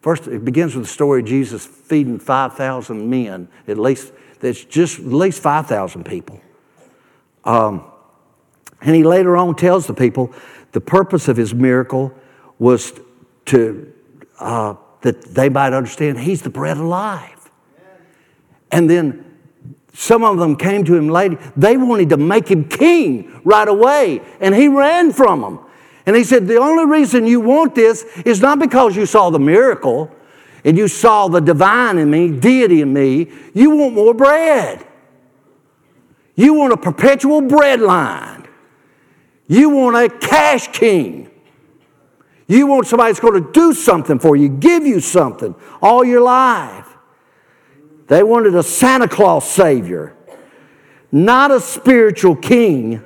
First, 0.00 0.28
it 0.28 0.46
begins 0.46 0.74
with 0.74 0.86
the 0.86 0.90
story 0.90 1.20
of 1.20 1.26
Jesus 1.26 1.66
feeding 1.66 2.18
5,000 2.18 3.10
men, 3.10 3.48
at 3.68 3.76
least, 3.76 4.14
that's 4.40 4.64
just 4.64 4.98
at 5.00 5.04
least 5.04 5.42
5,000 5.42 6.04
people. 6.04 6.40
Um, 7.44 7.84
and 8.84 8.94
he 8.94 9.02
later 9.02 9.36
on 9.36 9.56
tells 9.56 9.86
the 9.86 9.94
people 9.94 10.32
the 10.74 10.80
purpose 10.80 11.28
of 11.28 11.36
his 11.36 11.54
miracle 11.54 12.12
was 12.58 12.92
to 13.46 13.92
uh, 14.40 14.74
that 15.02 15.22
they 15.22 15.48
might 15.48 15.72
understand 15.72 16.18
he's 16.18 16.42
the 16.42 16.50
bread 16.50 16.76
of 16.76 16.84
life. 16.84 17.48
And 18.72 18.90
then 18.90 19.38
some 19.92 20.24
of 20.24 20.38
them 20.38 20.56
came 20.56 20.84
to 20.84 20.96
him 20.96 21.08
later. 21.08 21.38
They 21.56 21.76
wanted 21.76 22.08
to 22.08 22.16
make 22.16 22.48
him 22.48 22.68
king 22.68 23.40
right 23.44 23.68
away, 23.68 24.20
and 24.40 24.52
he 24.52 24.66
ran 24.66 25.12
from 25.12 25.42
them. 25.42 25.60
And 26.06 26.16
he 26.16 26.24
said, 26.24 26.48
The 26.48 26.56
only 26.56 26.86
reason 26.86 27.24
you 27.24 27.38
want 27.38 27.76
this 27.76 28.02
is 28.24 28.40
not 28.40 28.58
because 28.58 28.96
you 28.96 29.06
saw 29.06 29.30
the 29.30 29.38
miracle 29.38 30.10
and 30.64 30.76
you 30.76 30.88
saw 30.88 31.28
the 31.28 31.40
divine 31.40 31.98
in 31.98 32.10
me, 32.10 32.30
deity 32.30 32.80
in 32.80 32.92
me. 32.92 33.30
You 33.52 33.70
want 33.76 33.94
more 33.94 34.12
bread. 34.12 34.84
You 36.34 36.54
want 36.54 36.72
a 36.72 36.76
perpetual 36.76 37.42
bread 37.42 37.80
line. 37.80 38.33
You 39.46 39.70
want 39.70 39.96
a 39.96 40.08
cash 40.18 40.68
king. 40.68 41.30
You 42.46 42.66
want 42.66 42.86
somebody 42.86 43.12
that's 43.12 43.20
going 43.20 43.42
to 43.42 43.52
do 43.52 43.72
something 43.72 44.18
for 44.18 44.36
you, 44.36 44.48
give 44.48 44.86
you 44.86 45.00
something 45.00 45.54
all 45.80 46.04
your 46.04 46.20
life. 46.20 46.88
They 48.06 48.22
wanted 48.22 48.54
a 48.54 48.62
Santa 48.62 49.08
Claus 49.08 49.48
Savior, 49.48 50.14
not 51.10 51.50
a 51.50 51.60
spiritual 51.60 52.36
king. 52.36 53.02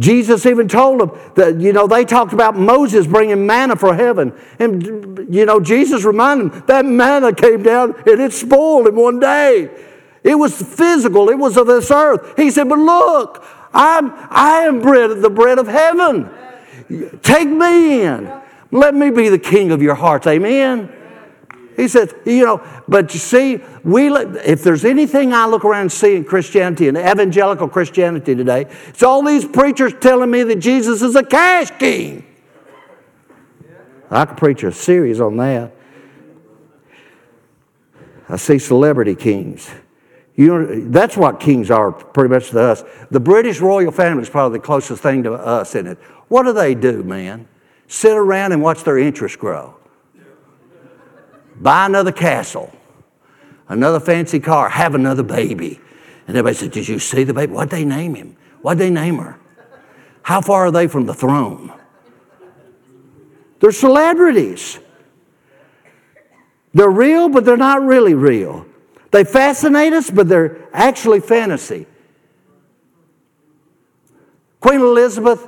Jesus 0.00 0.46
even 0.46 0.66
told 0.66 1.00
them 1.00 1.10
that, 1.36 1.60
you 1.60 1.72
know, 1.74 1.86
they 1.86 2.04
talked 2.04 2.32
about 2.32 2.56
Moses 2.56 3.06
bringing 3.06 3.46
manna 3.46 3.76
from 3.76 3.96
heaven. 3.96 4.32
And, 4.58 5.28
you 5.32 5.44
know, 5.44 5.60
Jesus 5.60 6.04
reminded 6.04 6.52
them 6.52 6.64
that 6.66 6.84
manna 6.86 7.34
came 7.34 7.62
down 7.62 7.94
and 8.06 8.20
it 8.20 8.32
spoiled 8.32 8.88
in 8.88 8.96
one 8.96 9.20
day. 9.20 9.70
It 10.24 10.36
was 10.36 10.60
physical, 10.60 11.28
it 11.28 11.38
was 11.38 11.56
of 11.58 11.66
this 11.66 11.90
earth. 11.90 12.34
He 12.36 12.50
said, 12.50 12.68
But 12.68 12.78
look, 12.78 13.44
I'm, 13.72 14.12
I 14.30 14.64
am 14.66 14.80
bread, 14.80 15.10
of 15.10 15.22
the 15.22 15.30
bread 15.30 15.58
of 15.58 15.66
heaven. 15.66 16.30
Take 17.22 17.48
me 17.48 18.02
in. 18.02 18.32
Let 18.70 18.94
me 18.94 19.10
be 19.10 19.28
the 19.28 19.38
king 19.38 19.70
of 19.70 19.82
your 19.82 19.94
hearts. 19.94 20.26
Amen. 20.26 20.92
He 21.76 21.88
said, 21.88 22.12
you 22.26 22.44
know, 22.44 22.62
but 22.86 23.14
you 23.14 23.20
see, 23.20 23.62
we 23.82 24.14
if 24.14 24.62
there's 24.62 24.84
anything 24.84 25.32
I 25.32 25.46
look 25.46 25.64
around 25.64 25.82
and 25.82 25.92
see 25.92 26.16
in 26.16 26.24
Christianity 26.24 26.88
and 26.88 26.98
evangelical 26.98 27.68
Christianity 27.68 28.34
today, 28.34 28.66
it's 28.88 29.02
all 29.02 29.22
these 29.22 29.44
preachers 29.44 29.94
telling 30.00 30.30
me 30.30 30.42
that 30.42 30.56
Jesus 30.56 31.00
is 31.00 31.16
a 31.16 31.22
cash 31.22 31.70
king. 31.78 32.26
I 34.10 34.26
could 34.26 34.36
preach 34.36 34.62
a 34.62 34.72
series 34.72 35.20
on 35.20 35.38
that. 35.38 35.72
I 38.28 38.36
see 38.36 38.58
celebrity 38.58 39.14
kings. 39.14 39.70
You 40.34 40.46
know, 40.46 40.80
that's 40.88 41.16
what 41.16 41.40
kings 41.40 41.70
are 41.70 41.92
pretty 41.92 42.32
much 42.32 42.50
to 42.50 42.60
us. 42.60 42.84
The 43.10 43.20
British 43.20 43.60
royal 43.60 43.92
family 43.92 44.22
is 44.22 44.30
probably 44.30 44.58
the 44.58 44.64
closest 44.64 45.02
thing 45.02 45.22
to 45.24 45.34
us 45.34 45.74
in 45.74 45.86
it. 45.86 45.98
What 46.28 46.44
do 46.44 46.52
they 46.52 46.74
do, 46.74 47.02
man? 47.02 47.48
Sit 47.86 48.16
around 48.16 48.52
and 48.52 48.62
watch 48.62 48.84
their 48.84 48.98
interest 48.98 49.38
grow. 49.38 49.76
Buy 51.60 51.86
another 51.86 52.12
castle, 52.12 52.74
another 53.68 54.00
fancy 54.00 54.40
car, 54.40 54.70
have 54.70 54.94
another 54.94 55.22
baby. 55.22 55.78
And 56.26 56.36
everybody 56.36 56.56
said, 56.56 56.70
Did 56.70 56.88
you 56.88 56.98
see 56.98 57.24
the 57.24 57.34
baby? 57.34 57.52
What'd 57.52 57.70
they 57.70 57.84
name 57.84 58.14
him? 58.14 58.36
What'd 58.62 58.78
they 58.78 58.90
name 58.90 59.18
her? 59.18 59.38
How 60.22 60.40
far 60.40 60.66
are 60.66 60.70
they 60.70 60.86
from 60.86 61.04
the 61.04 61.14
throne? 61.14 61.72
They're 63.60 63.72
celebrities. 63.72 64.78
They're 66.74 66.90
real, 66.90 67.28
but 67.28 67.44
they're 67.44 67.56
not 67.56 67.82
really 67.82 68.14
real. 68.14 68.66
They 69.12 69.24
fascinate 69.24 69.92
us, 69.92 70.10
but 70.10 70.28
they're 70.28 70.68
actually 70.72 71.20
fantasy. 71.20 71.86
Queen 74.58 74.80
Elizabeth 74.80 75.46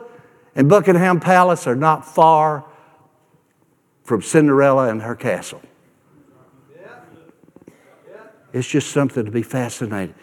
and 0.55 0.69
Buckingham 0.69 1.19
Palace 1.19 1.67
are 1.67 1.75
not 1.75 2.05
far 2.05 2.65
from 4.05 4.21
Cinderella 4.21 4.91
and 4.91 5.03
her 5.03 5.17
castle. 5.17 5.63
It's 8.53 8.69
just 8.69 8.93
something 8.93 9.25
to 9.25 9.31
be 9.31 9.43
fascinated. 9.43 10.15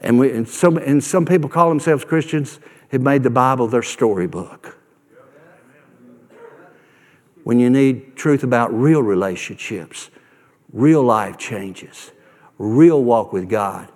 And, 0.00 0.18
we, 0.18 0.30
and, 0.30 0.48
some, 0.48 0.76
and 0.76 1.02
some 1.02 1.24
people 1.24 1.48
call 1.48 1.70
themselves 1.70 2.04
Christians 2.04 2.60
have 2.92 3.00
made 3.00 3.22
the 3.22 3.30
Bible 3.30 3.66
their 3.66 3.82
storybook. 3.82 4.78
When 7.42 7.58
you 7.58 7.70
need 7.70 8.14
truth 8.14 8.42
about 8.42 8.72
real 8.72 9.02
relationships, 9.02 10.10
real 10.72 11.02
life 11.02 11.38
changes, 11.38 12.12
real 12.58 13.02
walk 13.02 13.32
with 13.32 13.48
God. 13.48 13.90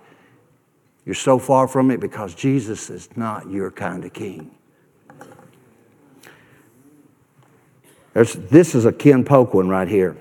You're 1.05 1.15
so 1.15 1.39
far 1.39 1.67
from 1.67 1.91
it 1.91 1.99
because 1.99 2.35
Jesus 2.35 2.89
is 2.89 3.09
not 3.15 3.49
your 3.49 3.71
kind 3.71 4.05
of 4.05 4.13
king. 4.13 4.51
There's, 8.13 8.33
this 8.33 8.75
is 8.75 8.85
a 8.85 8.91
Ken 8.91 9.23
Polk 9.23 9.53
one 9.53 9.69
right 9.69 9.87
here. 9.87 10.17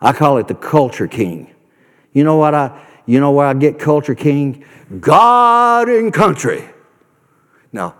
I 0.00 0.12
call 0.12 0.38
it 0.38 0.48
the 0.48 0.54
culture 0.54 1.08
king. 1.08 1.54
You 2.12 2.24
know 2.24 2.36
what 2.36 2.54
I 2.54 2.84
you 3.06 3.20
know 3.20 3.30
where 3.30 3.46
I 3.46 3.54
get 3.54 3.78
culture 3.78 4.14
king? 4.14 4.64
God 5.00 5.88
and 5.88 6.12
country. 6.12 6.68
Now, 7.72 7.94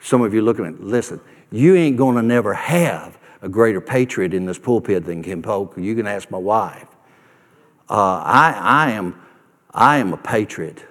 some 0.00 0.22
of 0.22 0.32
you 0.32 0.42
looking 0.42 0.64
at 0.64 0.80
listen, 0.80 1.20
you 1.50 1.76
ain't 1.76 1.96
gonna 1.96 2.22
never 2.22 2.54
have 2.54 3.18
a 3.42 3.48
greater 3.48 3.80
patriot 3.80 4.32
in 4.32 4.46
this 4.46 4.58
pulpit 4.58 5.04
than 5.04 5.22
Ken 5.22 5.42
Polk. 5.42 5.74
You 5.76 5.94
can 5.94 6.06
ask 6.06 6.30
my 6.30 6.38
wife. 6.38 6.88
Uh, 7.88 8.22
I, 8.24 8.58
I, 8.60 8.90
am, 8.92 9.20
I 9.72 9.98
am 9.98 10.12
a 10.12 10.16
patriot. 10.16 10.84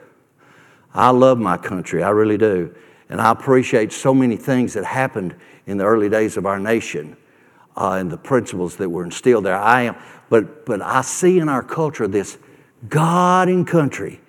I 0.94 1.10
love 1.10 1.40
my 1.40 1.58
country, 1.58 2.04
I 2.04 2.10
really 2.10 2.38
do. 2.38 2.74
And 3.10 3.20
I 3.20 3.32
appreciate 3.32 3.92
so 3.92 4.14
many 4.14 4.38
things 4.38 4.74
that 4.74 4.86
happened 4.86 5.36
in 5.66 5.78
the 5.78 5.86
early 5.86 6.10
days 6.10 6.38
of 6.38 6.46
our 6.46 6.60
nation 6.60 7.18
uh, 7.76 7.98
and 8.00 8.12
the 8.12 8.18
principles 8.18 8.76
that 8.78 8.90
were 8.90 9.04
instilled 9.04 9.46
there. 9.46 9.58
I 9.58 9.84
am, 9.84 9.96
but, 10.30 10.66
but 10.66 10.82
I 10.82 11.02
see 11.02 11.40
in 11.40 11.50
our 11.50 11.64
culture 11.64 12.08
this 12.08 12.38
God 12.90 13.50
and 13.50 13.68
country. 13.68 14.20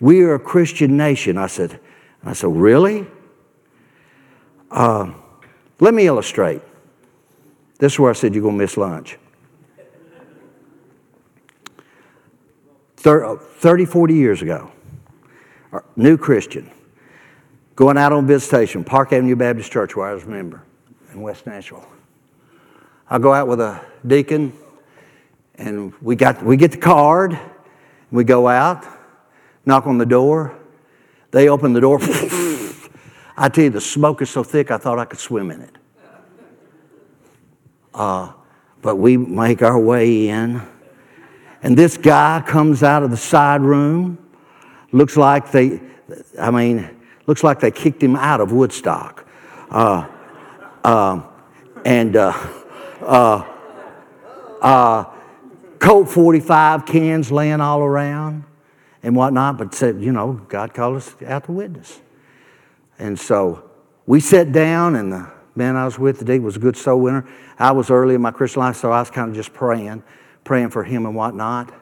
We 0.00 0.22
are 0.22 0.34
a 0.34 0.40
Christian 0.40 0.96
nation. 0.96 1.36
I 1.36 1.46
said, 1.46 1.78
I 2.24 2.32
said, 2.32 2.48
really? 2.48 3.06
Uh, 4.70 5.12
let 5.78 5.94
me 5.94 6.06
illustrate. 6.06 6.62
This 7.78 7.94
is 7.94 7.98
where 7.98 8.10
I 8.10 8.14
said 8.14 8.34
you're 8.34 8.42
going 8.42 8.56
to 8.56 8.62
miss 8.62 8.76
lunch. 8.76 9.18
30, 13.00 13.86
40 13.86 14.14
years 14.14 14.42
ago, 14.42 14.70
new 15.96 16.18
Christian, 16.18 16.70
going 17.74 17.96
out 17.96 18.12
on 18.12 18.26
visitation, 18.26 18.84
Park 18.84 19.14
Avenue 19.14 19.36
Baptist 19.36 19.72
Church, 19.72 19.96
where 19.96 20.06
I 20.06 20.12
was 20.12 20.24
a 20.24 20.28
member 20.28 20.62
in 21.12 21.22
West 21.22 21.46
Nashville. 21.46 21.86
I 23.08 23.18
go 23.18 23.32
out 23.32 23.48
with 23.48 23.58
a 23.60 23.80
deacon, 24.06 24.52
and 25.54 25.94
we, 26.02 26.14
got, 26.14 26.44
we 26.44 26.58
get 26.58 26.72
the 26.72 26.76
card, 26.76 27.38
we 28.10 28.22
go 28.22 28.46
out, 28.46 28.86
knock 29.64 29.86
on 29.86 29.96
the 29.96 30.06
door. 30.06 30.54
They 31.30 31.48
open 31.48 31.72
the 31.72 31.80
door. 31.80 32.00
I 33.36 33.48
tell 33.48 33.64
you, 33.64 33.70
the 33.70 33.80
smoke 33.80 34.20
is 34.20 34.28
so 34.28 34.42
thick, 34.42 34.70
I 34.70 34.76
thought 34.76 34.98
I 34.98 35.06
could 35.06 35.20
swim 35.20 35.50
in 35.50 35.62
it. 35.62 35.76
Uh, 37.94 38.32
but 38.82 38.96
we 38.96 39.16
make 39.16 39.62
our 39.62 39.78
way 39.80 40.28
in. 40.28 40.60
And 41.62 41.76
this 41.76 41.96
guy 41.96 42.42
comes 42.46 42.82
out 42.82 43.02
of 43.02 43.10
the 43.10 43.16
side 43.16 43.60
room. 43.60 44.18
Looks 44.92 45.16
like 45.16 45.52
they, 45.52 45.80
I 46.38 46.50
mean, 46.50 46.88
looks 47.26 47.44
like 47.44 47.60
they 47.60 47.70
kicked 47.70 48.02
him 48.02 48.16
out 48.16 48.40
of 48.40 48.52
Woodstock. 48.52 49.26
Uh, 49.70 50.08
uh, 50.82 51.22
and 51.84 52.16
uh, 52.16 52.32
uh, 53.02 53.44
uh 54.60 55.04
Colt 55.78 56.10
45 56.10 56.84
cans 56.84 57.32
laying 57.32 57.60
all 57.60 57.80
around 57.80 58.44
and 59.02 59.16
whatnot, 59.16 59.56
but 59.56 59.74
said, 59.74 60.02
you 60.02 60.12
know, 60.12 60.34
God 60.48 60.74
called 60.74 60.96
us 60.96 61.14
out 61.26 61.44
to 61.44 61.52
witness. 61.52 62.00
And 62.98 63.18
so 63.18 63.70
we 64.06 64.20
sat 64.20 64.52
down, 64.52 64.94
and 64.94 65.10
the 65.10 65.30
man 65.54 65.76
I 65.76 65.86
was 65.86 65.98
with 65.98 66.18
today 66.18 66.38
was 66.38 66.56
a 66.56 66.58
good 66.58 66.76
soul 66.76 67.00
winner. 67.00 67.26
I 67.58 67.72
was 67.72 67.90
early 67.90 68.14
in 68.14 68.20
my 68.20 68.30
Christian 68.30 68.60
life, 68.60 68.76
so 68.76 68.92
I 68.92 69.00
was 69.00 69.10
kind 69.10 69.30
of 69.30 69.34
just 69.34 69.54
praying 69.54 70.02
praying 70.44 70.70
for 70.70 70.84
him 70.84 71.06
and 71.06 71.14
whatnot. 71.14 71.72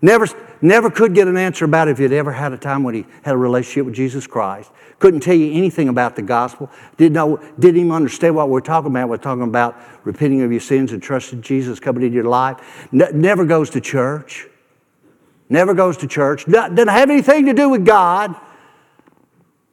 Never, 0.00 0.28
never 0.62 0.90
could 0.90 1.14
get 1.14 1.26
an 1.26 1.36
answer 1.36 1.64
about 1.64 1.88
if 1.88 1.98
he'd 1.98 2.12
ever 2.12 2.32
had 2.32 2.52
a 2.52 2.56
time 2.56 2.84
when 2.84 2.94
he 2.94 3.06
had 3.22 3.34
a 3.34 3.38
relationship 3.38 3.86
with 3.86 3.94
Jesus 3.94 4.26
Christ. 4.26 4.70
Couldn't 4.98 5.20
tell 5.20 5.34
you 5.34 5.52
anything 5.52 5.88
about 5.88 6.16
the 6.16 6.22
gospel. 6.22 6.70
Didn't 6.96 7.14
know, 7.14 7.36
didn't 7.58 7.80
even 7.80 7.92
understand 7.92 8.34
what 8.34 8.48
we're 8.48 8.60
talking 8.60 8.90
about. 8.90 9.08
We're 9.08 9.16
talking 9.16 9.44
about 9.44 9.76
repenting 10.04 10.42
of 10.42 10.50
your 10.50 10.60
sins 10.60 10.92
and 10.92 11.02
trusting 11.02 11.42
Jesus 11.42 11.78
coming 11.80 12.02
into 12.02 12.14
your 12.14 12.24
life. 12.24 12.88
never 12.92 13.44
goes 13.44 13.70
to 13.70 13.80
church. 13.80 14.46
Never 15.48 15.74
goes 15.74 15.96
to 15.98 16.06
church. 16.06 16.46
Doesn't 16.46 16.88
have 16.88 17.10
anything 17.10 17.46
to 17.46 17.54
do 17.54 17.68
with 17.68 17.84
God. 17.84 18.34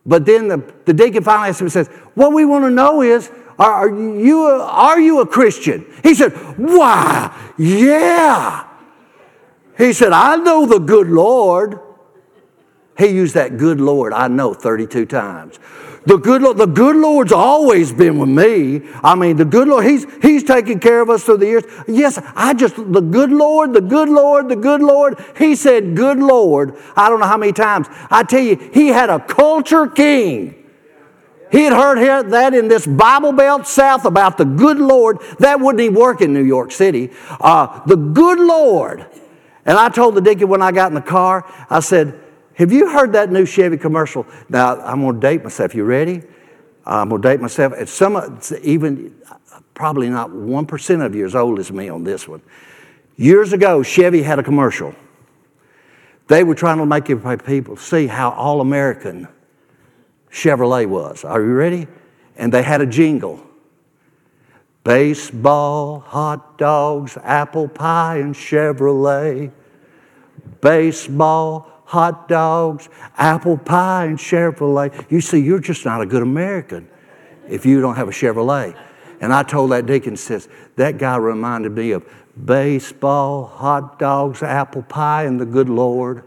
But 0.05 0.25
then 0.25 0.47
the, 0.47 0.73
the 0.85 0.93
deacon 0.93 1.23
finally 1.23 1.49
asks 1.49 1.61
him 1.61 1.65
and 1.65 1.73
says, 1.73 1.87
What 2.13 2.31
we 2.31 2.45
want 2.45 2.63
to 2.63 2.69
know 2.69 3.01
is 3.01 3.31
are 3.57 3.89
you, 3.89 4.47
a, 4.47 4.63
are 4.63 4.99
you 4.99 5.21
a 5.21 5.27
Christian? 5.27 5.85
He 6.03 6.13
said, 6.13 6.31
Why, 6.57 7.53
yeah. 7.57 8.67
He 9.77 9.93
said, 9.93 10.13
I 10.13 10.35
know 10.37 10.65
the 10.65 10.79
good 10.79 11.07
Lord. 11.07 11.79
He 12.97 13.07
used 13.07 13.33
that 13.35 13.57
good 13.57 13.81
Lord, 13.81 14.13
I 14.13 14.27
know, 14.29 14.53
32 14.53 15.05
times. 15.05 15.59
The 16.05 16.17
good, 16.17 16.43
Lord, 16.43 16.57
the 16.57 16.67
good 16.67 16.95
Lord's 16.95 17.31
always 17.31 17.91
been 17.91 18.19
with 18.19 18.29
me. 18.29 18.87
I 19.03 19.15
mean, 19.15 19.37
the 19.37 19.45
good 19.45 19.67
Lord, 19.67 19.85
he's, 19.85 20.05
he's 20.21 20.43
taken 20.43 20.79
care 20.79 21.01
of 21.01 21.09
us 21.09 21.23
through 21.23 21.37
the 21.37 21.47
years. 21.47 21.63
Yes, 21.87 22.19
I 22.35 22.53
just, 22.53 22.75
the 22.75 23.01
good 23.01 23.31
Lord, 23.31 23.73
the 23.73 23.81
good 23.81 24.07
Lord, 24.07 24.47
the 24.47 24.55
good 24.55 24.81
Lord. 24.81 25.23
He 25.37 25.55
said, 25.55 25.95
good 25.95 26.19
Lord, 26.19 26.75
I 26.95 27.09
don't 27.09 27.19
know 27.19 27.25
how 27.25 27.37
many 27.37 27.53
times. 27.53 27.87
I 28.11 28.23
tell 28.23 28.41
you, 28.41 28.55
he 28.73 28.89
had 28.89 29.09
a 29.09 29.19
culture 29.19 29.87
king. 29.87 30.64
He 31.51 31.63
had 31.63 31.73
heard 31.73 32.29
that 32.31 32.53
in 32.53 32.67
this 32.67 32.87
Bible 32.87 33.31
Belt 33.31 33.67
South 33.67 34.05
about 34.05 34.37
the 34.37 34.45
good 34.45 34.77
Lord. 34.77 35.19
That 35.39 35.59
wouldn't 35.59 35.81
even 35.81 35.95
work 35.95 36.21
in 36.21 36.33
New 36.33 36.43
York 36.43 36.71
City. 36.71 37.11
Uh, 37.39 37.81
the 37.85 37.95
good 37.95 38.39
Lord. 38.39 39.05
And 39.65 39.77
I 39.77 39.89
told 39.89 40.15
the 40.15 40.21
deacon 40.21 40.47
when 40.47 40.61
I 40.61 40.71
got 40.71 40.89
in 40.91 40.95
the 40.95 41.01
car, 41.01 41.45
I 41.69 41.79
said, 41.79 42.19
Have 42.55 42.71
you 42.71 42.89
heard 42.89 43.13
that 43.13 43.31
new 43.31 43.45
Chevy 43.45 43.77
commercial? 43.77 44.25
Now, 44.49 44.79
I'm 44.81 45.01
going 45.01 45.15
to 45.15 45.21
date 45.21 45.43
myself. 45.43 45.75
You 45.75 45.83
ready? 45.83 46.23
I'm 46.85 47.09
going 47.09 47.21
to 47.21 47.27
date 47.27 47.41
myself. 47.41 47.73
It's 47.75 47.91
some, 47.91 48.39
even 48.61 49.15
probably 49.73 50.09
not 50.09 50.29
1% 50.29 51.05
of 51.05 51.15
you 51.15 51.25
as 51.25 51.35
old 51.35 51.59
as 51.59 51.71
me 51.71 51.89
on 51.89 52.03
this 52.03 52.27
one. 52.27 52.41
Years 53.17 53.53
ago, 53.53 53.81
Chevy 53.81 54.21
had 54.21 54.39
a 54.39 54.43
commercial. 54.43 54.93
They 56.27 56.43
were 56.43 56.55
trying 56.55 56.77
to 56.77 56.85
make 56.85 57.05
people 57.45 57.77
see 57.77 58.07
how 58.07 58.31
all 58.31 58.61
American 58.61 59.27
Chevrolet 60.35 60.85
was. 60.85 61.23
Are 61.23 61.41
you 61.41 61.53
ready? 61.53 61.87
And 62.35 62.51
they 62.51 62.61
had 62.61 62.81
a 62.81 62.85
jingle 62.85 63.41
baseball, 64.83 66.01
hot 66.01 66.59
dogs, 66.59 67.17
apple 67.23 67.67
pie, 67.67 68.17
and 68.17 68.35
Chevrolet. 68.35 69.51
Baseball, 70.61 71.81
hot 71.85 72.27
dogs, 72.27 72.89
apple 73.17 73.57
pie, 73.57 74.05
and 74.05 74.17
Chevrolet. 74.17 75.09
You 75.09 75.21
see, 75.21 75.39
you're 75.39 75.59
just 75.59 75.85
not 75.85 76.01
a 76.01 76.05
good 76.05 76.21
American 76.21 76.87
if 77.47 77.65
you 77.65 77.79
don't 77.79 77.95
have 77.95 78.09
a 78.09 78.11
Chevrolet. 78.11 78.77
And 79.21 79.33
I 79.33 79.41
told 79.41 79.71
that 79.71 79.85
deacon, 79.85 80.17
says, 80.17 80.49
that 80.75 80.97
guy 80.97 81.15
reminded 81.15 81.71
me 81.71 81.91
of 81.91 82.05
baseball, 82.45 83.45
hot 83.45 83.97
dogs, 83.97 84.43
apple 84.43 84.83
pie, 84.83 85.23
and 85.23 85.39
the 85.39 85.45
good 85.45 85.69
Lord. 85.69 86.25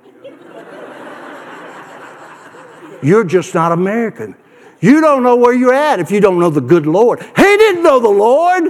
You're 3.03 3.25
just 3.25 3.55
not 3.55 3.73
American. 3.73 4.35
You 4.81 5.01
don't 5.01 5.23
know 5.23 5.37
where 5.37 5.53
you're 5.53 5.75
at 5.75 5.99
if 6.01 6.11
you 6.11 6.21
don't 6.21 6.39
know 6.39 6.51
the 6.51 6.61
good 6.61 6.87
Lord. 6.87 7.21
He 7.21 7.43
didn't 7.43 7.83
know 7.83 7.99
the 7.99 8.09
Lord. 8.09 8.65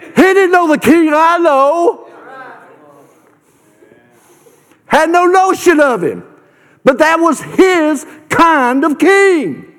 He 0.00 0.22
didn't 0.22 0.50
know 0.50 0.68
the 0.68 0.78
King 0.78 1.10
I 1.14 1.38
know. 1.38 2.08
Had 4.86 5.10
no 5.10 5.24
notion 5.24 5.80
of 5.80 6.02
him. 6.02 6.24
But 6.84 6.98
that 6.98 7.18
was 7.18 7.40
his 7.40 8.04
kind 8.28 8.84
of 8.84 8.98
king. 8.98 9.72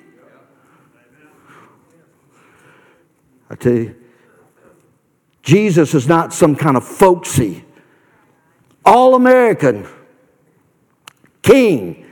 I 3.49 3.55
tell 3.55 3.73
you, 3.73 3.95
Jesus 5.43 5.93
is 5.93 6.07
not 6.07 6.33
some 6.33 6.55
kind 6.55 6.77
of 6.77 6.83
folksy, 6.83 7.65
all 8.85 9.13
American 9.13 9.85
king. 11.43 12.02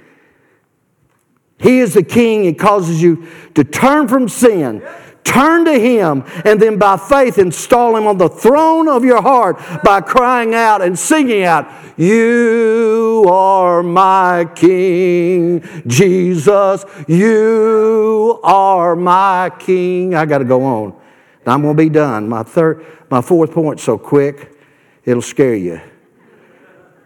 He 1.62 1.80
is 1.80 1.94
the 1.94 2.04
king. 2.04 2.44
He 2.44 2.54
causes 2.54 3.02
you 3.02 3.28
to 3.54 3.64
turn 3.64 4.08
from 4.08 4.28
sin, 4.28 4.82
turn 5.24 5.64
to 5.66 5.80
Him, 5.80 6.24
and 6.44 6.60
then 6.60 6.80
by 6.80 6.98
faith 6.98 7.38
install 7.38 7.96
Him 7.96 8.08
on 8.08 8.18
the 8.18 8.30
throne 8.30 8.90
of 8.90 9.06
your 9.06 9.22
heart 9.22 9.60
by 9.84 10.02
crying 10.02 10.56
out 10.56 10.82
and 10.82 10.98
singing 10.98 11.44
out, 11.44 11.72
You 11.98 13.26
are 13.30 13.84
my 13.84 14.50
King, 14.56 15.64
Jesus, 15.86 16.84
you 17.08 18.40
are 18.44 18.96
my 18.96 19.52
King. 19.60 20.16
I 20.16 20.26
got 20.26 20.40
to 20.40 20.46
go 20.46 20.64
on. 20.64 21.00
I'm 21.46 21.62
going 21.62 21.76
to 21.76 21.84
be 21.84 21.90
done. 21.90 22.28
My 22.28 22.44
third, 22.44 22.86
my 23.10 23.22
fourth 23.22 23.52
point, 23.52 23.80
so 23.80 23.98
quick, 23.98 24.58
it'll 25.06 25.22
scare 25.22 25.56
you. 25.56 25.82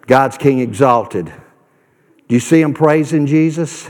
God's 0.08 0.38
King 0.38 0.60
exalted. 0.60 1.26
Do 1.26 2.36
you 2.36 2.40
see 2.40 2.62
him 2.62 2.74
praising 2.74 3.28
Jesus? 3.28 3.90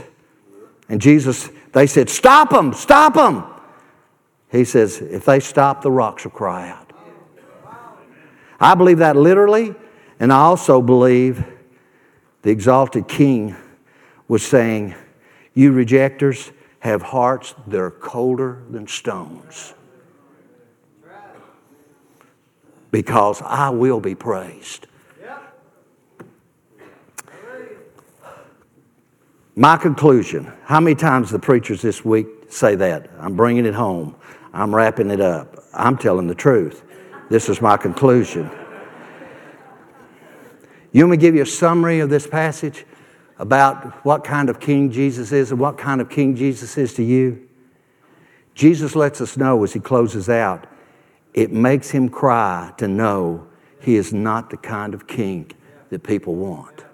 And 0.88 1.00
Jesus, 1.00 1.50
they 1.72 1.86
said, 1.86 2.08
Stop 2.08 2.50
them, 2.50 2.72
stop 2.72 3.14
them. 3.14 3.44
He 4.50 4.64
says, 4.64 4.98
If 4.98 5.24
they 5.24 5.40
stop, 5.40 5.82
the 5.82 5.90
rocks 5.90 6.24
will 6.24 6.30
cry 6.30 6.68
out. 6.68 6.92
I 8.58 8.74
believe 8.74 8.98
that 8.98 9.16
literally, 9.16 9.74
and 10.18 10.32
I 10.32 10.38
also 10.38 10.80
believe 10.80 11.44
the 12.42 12.50
exalted 12.50 13.08
king 13.08 13.56
was 14.28 14.44
saying, 14.44 14.94
You 15.54 15.72
rejectors 15.72 16.52
have 16.80 17.02
hearts 17.02 17.54
that 17.66 17.80
are 17.80 17.90
colder 17.90 18.62
than 18.70 18.86
stones. 18.86 19.74
Because 22.90 23.42
I 23.42 23.70
will 23.70 24.00
be 24.00 24.14
praised. 24.14 24.86
My 29.58 29.78
conclusion 29.78 30.52
how 30.64 30.80
many 30.80 30.94
times 30.94 31.30
the 31.30 31.38
preachers 31.38 31.80
this 31.80 32.04
week 32.04 32.26
say 32.50 32.74
that? 32.76 33.08
I'm 33.18 33.36
bringing 33.36 33.64
it 33.64 33.74
home. 33.74 34.14
I'm 34.52 34.74
wrapping 34.74 35.10
it 35.10 35.20
up. 35.20 35.64
I'm 35.72 35.96
telling 35.96 36.26
the 36.26 36.34
truth. 36.34 36.82
This 37.30 37.48
is 37.48 37.62
my 37.62 37.78
conclusion. 37.78 38.50
You 40.92 41.02
want 41.02 41.12
me 41.12 41.16
to 41.16 41.20
give 41.20 41.34
you 41.34 41.42
a 41.42 41.46
summary 41.46 42.00
of 42.00 42.10
this 42.10 42.26
passage 42.26 42.84
about 43.38 44.04
what 44.04 44.24
kind 44.24 44.48
of 44.48 44.60
king 44.60 44.90
Jesus 44.90 45.32
is 45.32 45.50
and 45.50 45.60
what 45.60 45.78
kind 45.78 46.00
of 46.00 46.10
king 46.10 46.36
Jesus 46.36 46.76
is 46.76 46.94
to 46.94 47.02
you? 47.02 47.48
Jesus 48.54 48.94
lets 48.94 49.20
us 49.20 49.36
know 49.36 49.62
as 49.64 49.72
he 49.72 49.80
closes 49.80 50.28
out, 50.28 50.66
it 51.34 51.52
makes 51.52 51.90
him 51.90 52.08
cry 52.08 52.72
to 52.78 52.88
know 52.88 53.46
he 53.80 53.96
is 53.96 54.12
not 54.12 54.50
the 54.50 54.56
kind 54.56 54.94
of 54.94 55.06
king 55.06 55.50
that 55.90 56.02
people 56.02 56.34
want. 56.34 56.85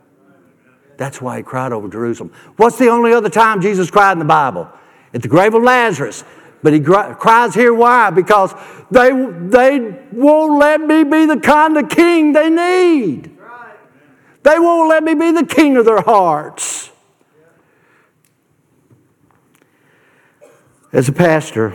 That's 1.02 1.20
why 1.20 1.38
he 1.38 1.42
cried 1.42 1.72
over 1.72 1.88
Jerusalem. 1.88 2.30
What's 2.54 2.78
the 2.78 2.86
only 2.86 3.12
other 3.12 3.28
time 3.28 3.60
Jesus 3.60 3.90
cried 3.90 4.12
in 4.12 4.20
the 4.20 4.24
Bible? 4.24 4.68
At 5.12 5.20
the 5.20 5.26
grave 5.26 5.52
of 5.52 5.60
Lazarus. 5.60 6.22
But 6.62 6.74
he 6.74 6.78
cries 6.78 7.56
here 7.56 7.74
why? 7.74 8.10
Because 8.10 8.54
they, 8.88 9.10
they 9.10 9.98
won't 10.12 10.60
let 10.60 10.80
me 10.80 11.02
be 11.02 11.26
the 11.26 11.40
kind 11.40 11.76
of 11.76 11.88
king 11.88 12.34
they 12.34 12.48
need. 12.48 13.36
They 14.44 14.60
won't 14.60 14.90
let 14.90 15.02
me 15.02 15.14
be 15.14 15.32
the 15.32 15.44
king 15.44 15.76
of 15.76 15.86
their 15.86 16.02
hearts. 16.02 16.92
As 20.92 21.08
a 21.08 21.12
pastor, 21.12 21.74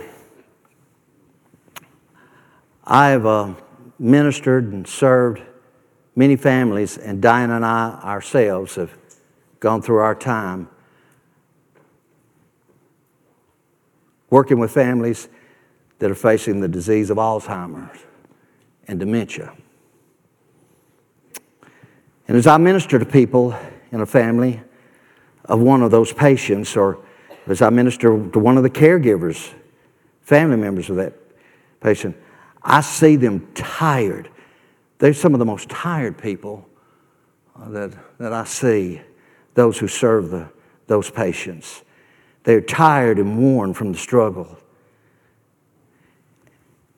I 2.82 3.10
have 3.10 3.26
uh, 3.26 3.52
ministered 3.98 4.72
and 4.72 4.88
served 4.88 5.42
many 6.16 6.36
families, 6.36 6.96
and 6.96 7.20
Diane 7.20 7.50
and 7.50 7.66
I 7.66 8.00
ourselves 8.02 8.76
have 8.76 8.90
gone 9.60 9.82
through 9.82 9.98
our 9.98 10.14
time 10.14 10.68
working 14.30 14.58
with 14.58 14.70
families 14.70 15.28
that 15.98 16.10
are 16.10 16.14
facing 16.14 16.60
the 16.60 16.68
disease 16.68 17.10
of 17.10 17.16
Alzheimer's 17.16 17.98
and 18.86 19.00
dementia. 19.00 19.52
And 22.26 22.36
as 22.36 22.46
I 22.46 22.58
minister 22.58 22.98
to 22.98 23.06
people 23.06 23.56
in 23.90 24.00
a 24.00 24.06
family 24.06 24.60
of 25.46 25.60
one 25.60 25.82
of 25.82 25.90
those 25.90 26.12
patients, 26.12 26.76
or 26.76 26.98
as 27.46 27.62
I 27.62 27.70
minister 27.70 28.08
to 28.08 28.38
one 28.38 28.56
of 28.58 28.62
the 28.62 28.70
caregivers, 28.70 29.54
family 30.20 30.56
members 30.56 30.90
of 30.90 30.96
that 30.96 31.14
patient, 31.80 32.16
I 32.62 32.82
see 32.82 33.16
them 33.16 33.48
tired. 33.54 34.28
They're 34.98 35.14
some 35.14 35.32
of 35.32 35.38
the 35.38 35.46
most 35.46 35.70
tired 35.70 36.18
people 36.18 36.68
that, 37.56 37.92
that 38.18 38.32
I 38.32 38.44
see 38.44 39.00
those 39.58 39.76
who 39.76 39.88
serve 39.88 40.30
the, 40.30 40.48
those 40.86 41.10
patients. 41.10 41.82
They're 42.44 42.60
tired 42.60 43.18
and 43.18 43.36
worn 43.36 43.74
from 43.74 43.90
the 43.90 43.98
struggle. 43.98 44.56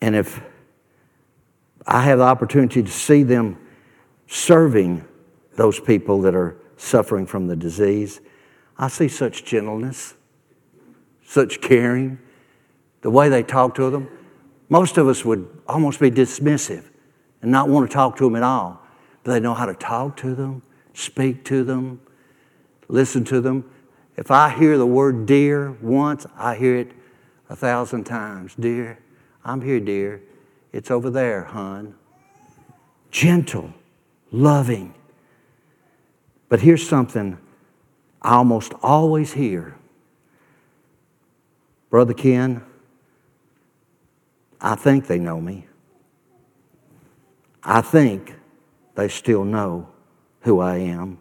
And 0.03 0.15
if 0.15 0.43
I 1.87 2.03
have 2.03 2.19
the 2.19 2.25
opportunity 2.25 2.83
to 2.83 2.91
see 2.91 3.23
them 3.23 3.59
serving 4.27 5.07
those 5.57 5.81
people 5.81 6.21
that 6.21 6.35
are 6.35 6.55
suffering 6.77 7.25
from 7.25 7.47
the 7.47 7.57
disease, 7.57 8.21
I 8.77 8.89
see 8.89 9.09
such 9.09 9.47
gentleness, 9.47 10.13
such 11.25 11.63
caring, 11.63 12.19
the 13.01 13.11
way 13.11 13.31
they 13.31 13.43
talk 13.43 13.75
to 13.77 13.89
them. 13.89 14.07
Most 14.69 14.99
of 14.99 15.09
us 15.09 15.25
would 15.25 15.49
almost 15.67 15.99
be 15.99 16.11
dismissive 16.11 16.85
and 17.41 17.51
not 17.51 17.71
want 17.71 17.89
to 17.89 17.95
talk 17.95 18.19
to 18.19 18.25
them 18.25 18.37
at 18.37 18.43
all. 18.43 18.83
But 19.25 19.33
they 19.33 19.41
know 19.41 19.55
how 19.55 19.65
to 19.65 19.75
talk 19.75 20.19
to 20.19 20.35
them, 20.35 20.61
speak 20.93 21.43
to 21.47 21.65
them, 21.65 22.03
listen 22.91 23.25
to 23.25 23.41
them. 23.41 23.71
If 24.17 24.31
I 24.31 24.51
hear 24.51 24.77
the 24.77 24.87
word 24.87 25.27
dear 25.27 25.73
once, 25.81 26.27
I 26.37 26.55
hear 26.55 26.77
it 26.77 26.93
a 27.49 27.57
thousand 27.57 28.05
times. 28.05 28.55
Dear, 28.59 28.99
I'm 29.45 29.61
here, 29.61 29.81
dear. 29.81 30.23
It's 30.73 30.91
over 30.91 31.11
there, 31.11 31.45
hon. 31.45 31.95
Gentle, 33.11 33.73
loving. 34.31 34.95
But 36.49 36.61
here's 36.61 36.87
something 36.87 37.39
I 38.23 38.35
almost 38.35 38.73
always 38.83 39.33
hear 39.33 39.77
Brother 41.91 42.15
Ken, 42.15 42.63
I 44.61 44.77
think 44.77 45.09
they 45.09 45.19
know 45.19 45.41
me. 45.41 45.67
I 47.65 47.81
think 47.81 48.37
they 48.95 49.09
still 49.09 49.45
know 49.45 49.89
who 50.43 50.61
I 50.61 50.77
am. 50.77 51.19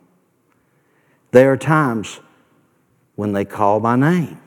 There 1.32 1.52
are 1.52 1.58
times 1.58 2.20
when 3.16 3.34
they 3.34 3.46
call 3.46 3.80
my 3.80 3.96
name. 3.96 4.40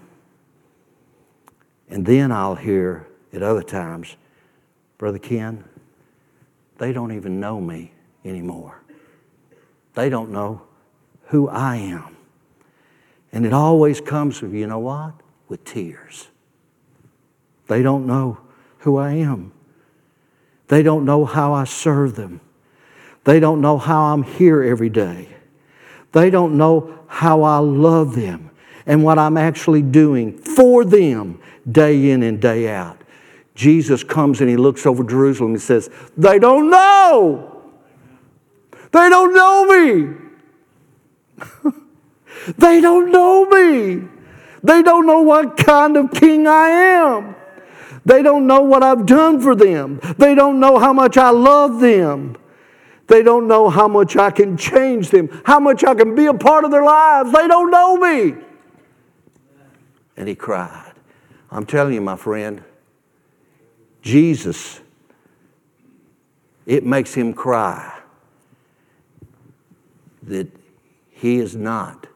And 1.89 2.07
then 2.07 2.33
I'll 2.33 2.55
hear 2.55 3.07
at 3.33 3.43
other 3.43 3.63
times, 3.63 4.17
Brother 4.99 5.19
Ken, 5.19 5.65
they 6.79 6.93
don't 6.93 7.13
even 7.13 7.39
know 7.39 7.61
me 7.61 7.93
anymore. 8.25 8.81
They 9.95 10.09
don't 10.09 10.31
know 10.31 10.63
who 11.27 11.49
I 11.49 11.77
am. 11.77 12.17
And 13.33 13.47
it 13.47 13.53
always 13.53 14.01
comes 14.01 14.41
with, 14.43 14.53
you 14.53 14.67
know 14.67 14.79
what? 14.79 15.15
With 15.49 15.65
tears. 15.65 16.29
They 17.69 17.83
don't 17.83 18.07
know 18.07 18.39
who 18.79 18.97
I 18.97 19.13
am. 19.13 19.53
They 20.69 20.83
don't 20.83 21.05
know 21.05 21.25
how 21.25 21.53
I 21.53 21.65
serve 21.65 22.17
them. 22.17 22.41
They 23.25 23.39
don't 23.39 23.61
know 23.61 23.79
how 23.79 24.13
I'm 24.13 24.23
here 24.23 24.63
every 24.63 24.89
day. 24.89 25.29
They 26.13 26.31
don't 26.31 26.57
know 26.57 27.01
how 27.09 27.43
I 27.43 27.59
love 27.59 28.15
them 28.15 28.51
and 28.87 29.03
what 29.05 29.19
I'm 29.19 29.37
actually 29.37 29.83
doing 29.83 30.39
for 30.39 30.85
them 30.85 31.41
day 31.71 32.11
in 32.11 32.23
and 32.23 32.41
day 32.41 32.69
out. 32.69 32.99
Jesus 33.55 34.03
comes 34.03 34.41
and 34.41 34.49
he 34.49 34.57
looks 34.57 34.87
over 34.87 35.05
Jerusalem 35.05 35.53
and 35.53 35.63
says, 35.63 35.91
They 36.17 36.39
don't 36.39 36.71
know. 36.71 37.63
They 38.93 39.09
don't 39.09 39.35
know 39.35 39.65
me. 39.67 40.15
they 42.59 42.81
don't 42.81 43.11
know 43.11 43.47
me. 43.47 44.09
They 44.63 44.83
don't 44.83 45.07
know 45.07 45.23
what 45.23 45.57
kind 45.57 45.97
of 45.97 46.13
king 46.13 46.47
I 46.47 46.69
am. 46.69 47.35
They 48.05 48.23
don't 48.23 48.47
know 48.47 48.63
what 48.63 48.83
I've 48.83 49.07
done 49.07 49.41
for 49.41 49.55
them. 49.55 50.01
They 50.19 50.35
don't 50.35 50.61
know 50.61 50.79
how 50.79 50.93
much 50.93 51.17
I 51.17 51.31
love 51.31 51.81
them. 51.81 52.37
They 53.09 53.23
don't 53.23 53.49
know 53.49 53.69
how 53.69 53.89
much 53.89 54.17
I 54.17 54.31
can 54.31 54.57
change 54.57 55.11
them, 55.11 55.29
how 55.45 55.61
much 55.61 55.85
I 55.85 55.95
can 55.95 56.15
be 56.15 56.27
a 56.27 56.35
part 56.35 56.65
of 56.65 56.71
their 56.71 56.85
lives. 56.85 57.33
They 57.33 57.49
don't 57.49 57.71
know 57.71 57.97
me. 57.97 58.35
And 60.17 60.29
he 60.29 60.35
cried. 60.35 60.93
I'm 61.51 61.67
telling 61.67 61.95
you, 61.95 62.01
my 62.01 62.17
friend, 62.17 62.63
Jesus, 64.01 64.81
it 66.65 66.85
makes 66.85 67.15
him 67.15 67.35
cry 67.35 68.01
that 70.23 70.49
he 71.11 71.39
is 71.39 71.57
not 71.57 72.07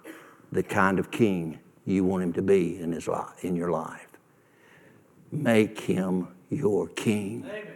the 0.52 0.62
kind 0.62 0.98
of 0.98 1.10
king 1.10 1.58
you 1.84 2.04
want 2.04 2.22
him 2.22 2.32
to 2.32 2.42
be 2.42 2.78
in, 2.78 2.92
his 2.92 3.06
life, 3.08 3.44
in 3.44 3.56
your 3.56 3.70
life. 3.70 4.08
Make 5.30 5.80
him 5.80 6.28
your 6.50 6.88
king. 6.88 7.44
Amen. 7.44 7.75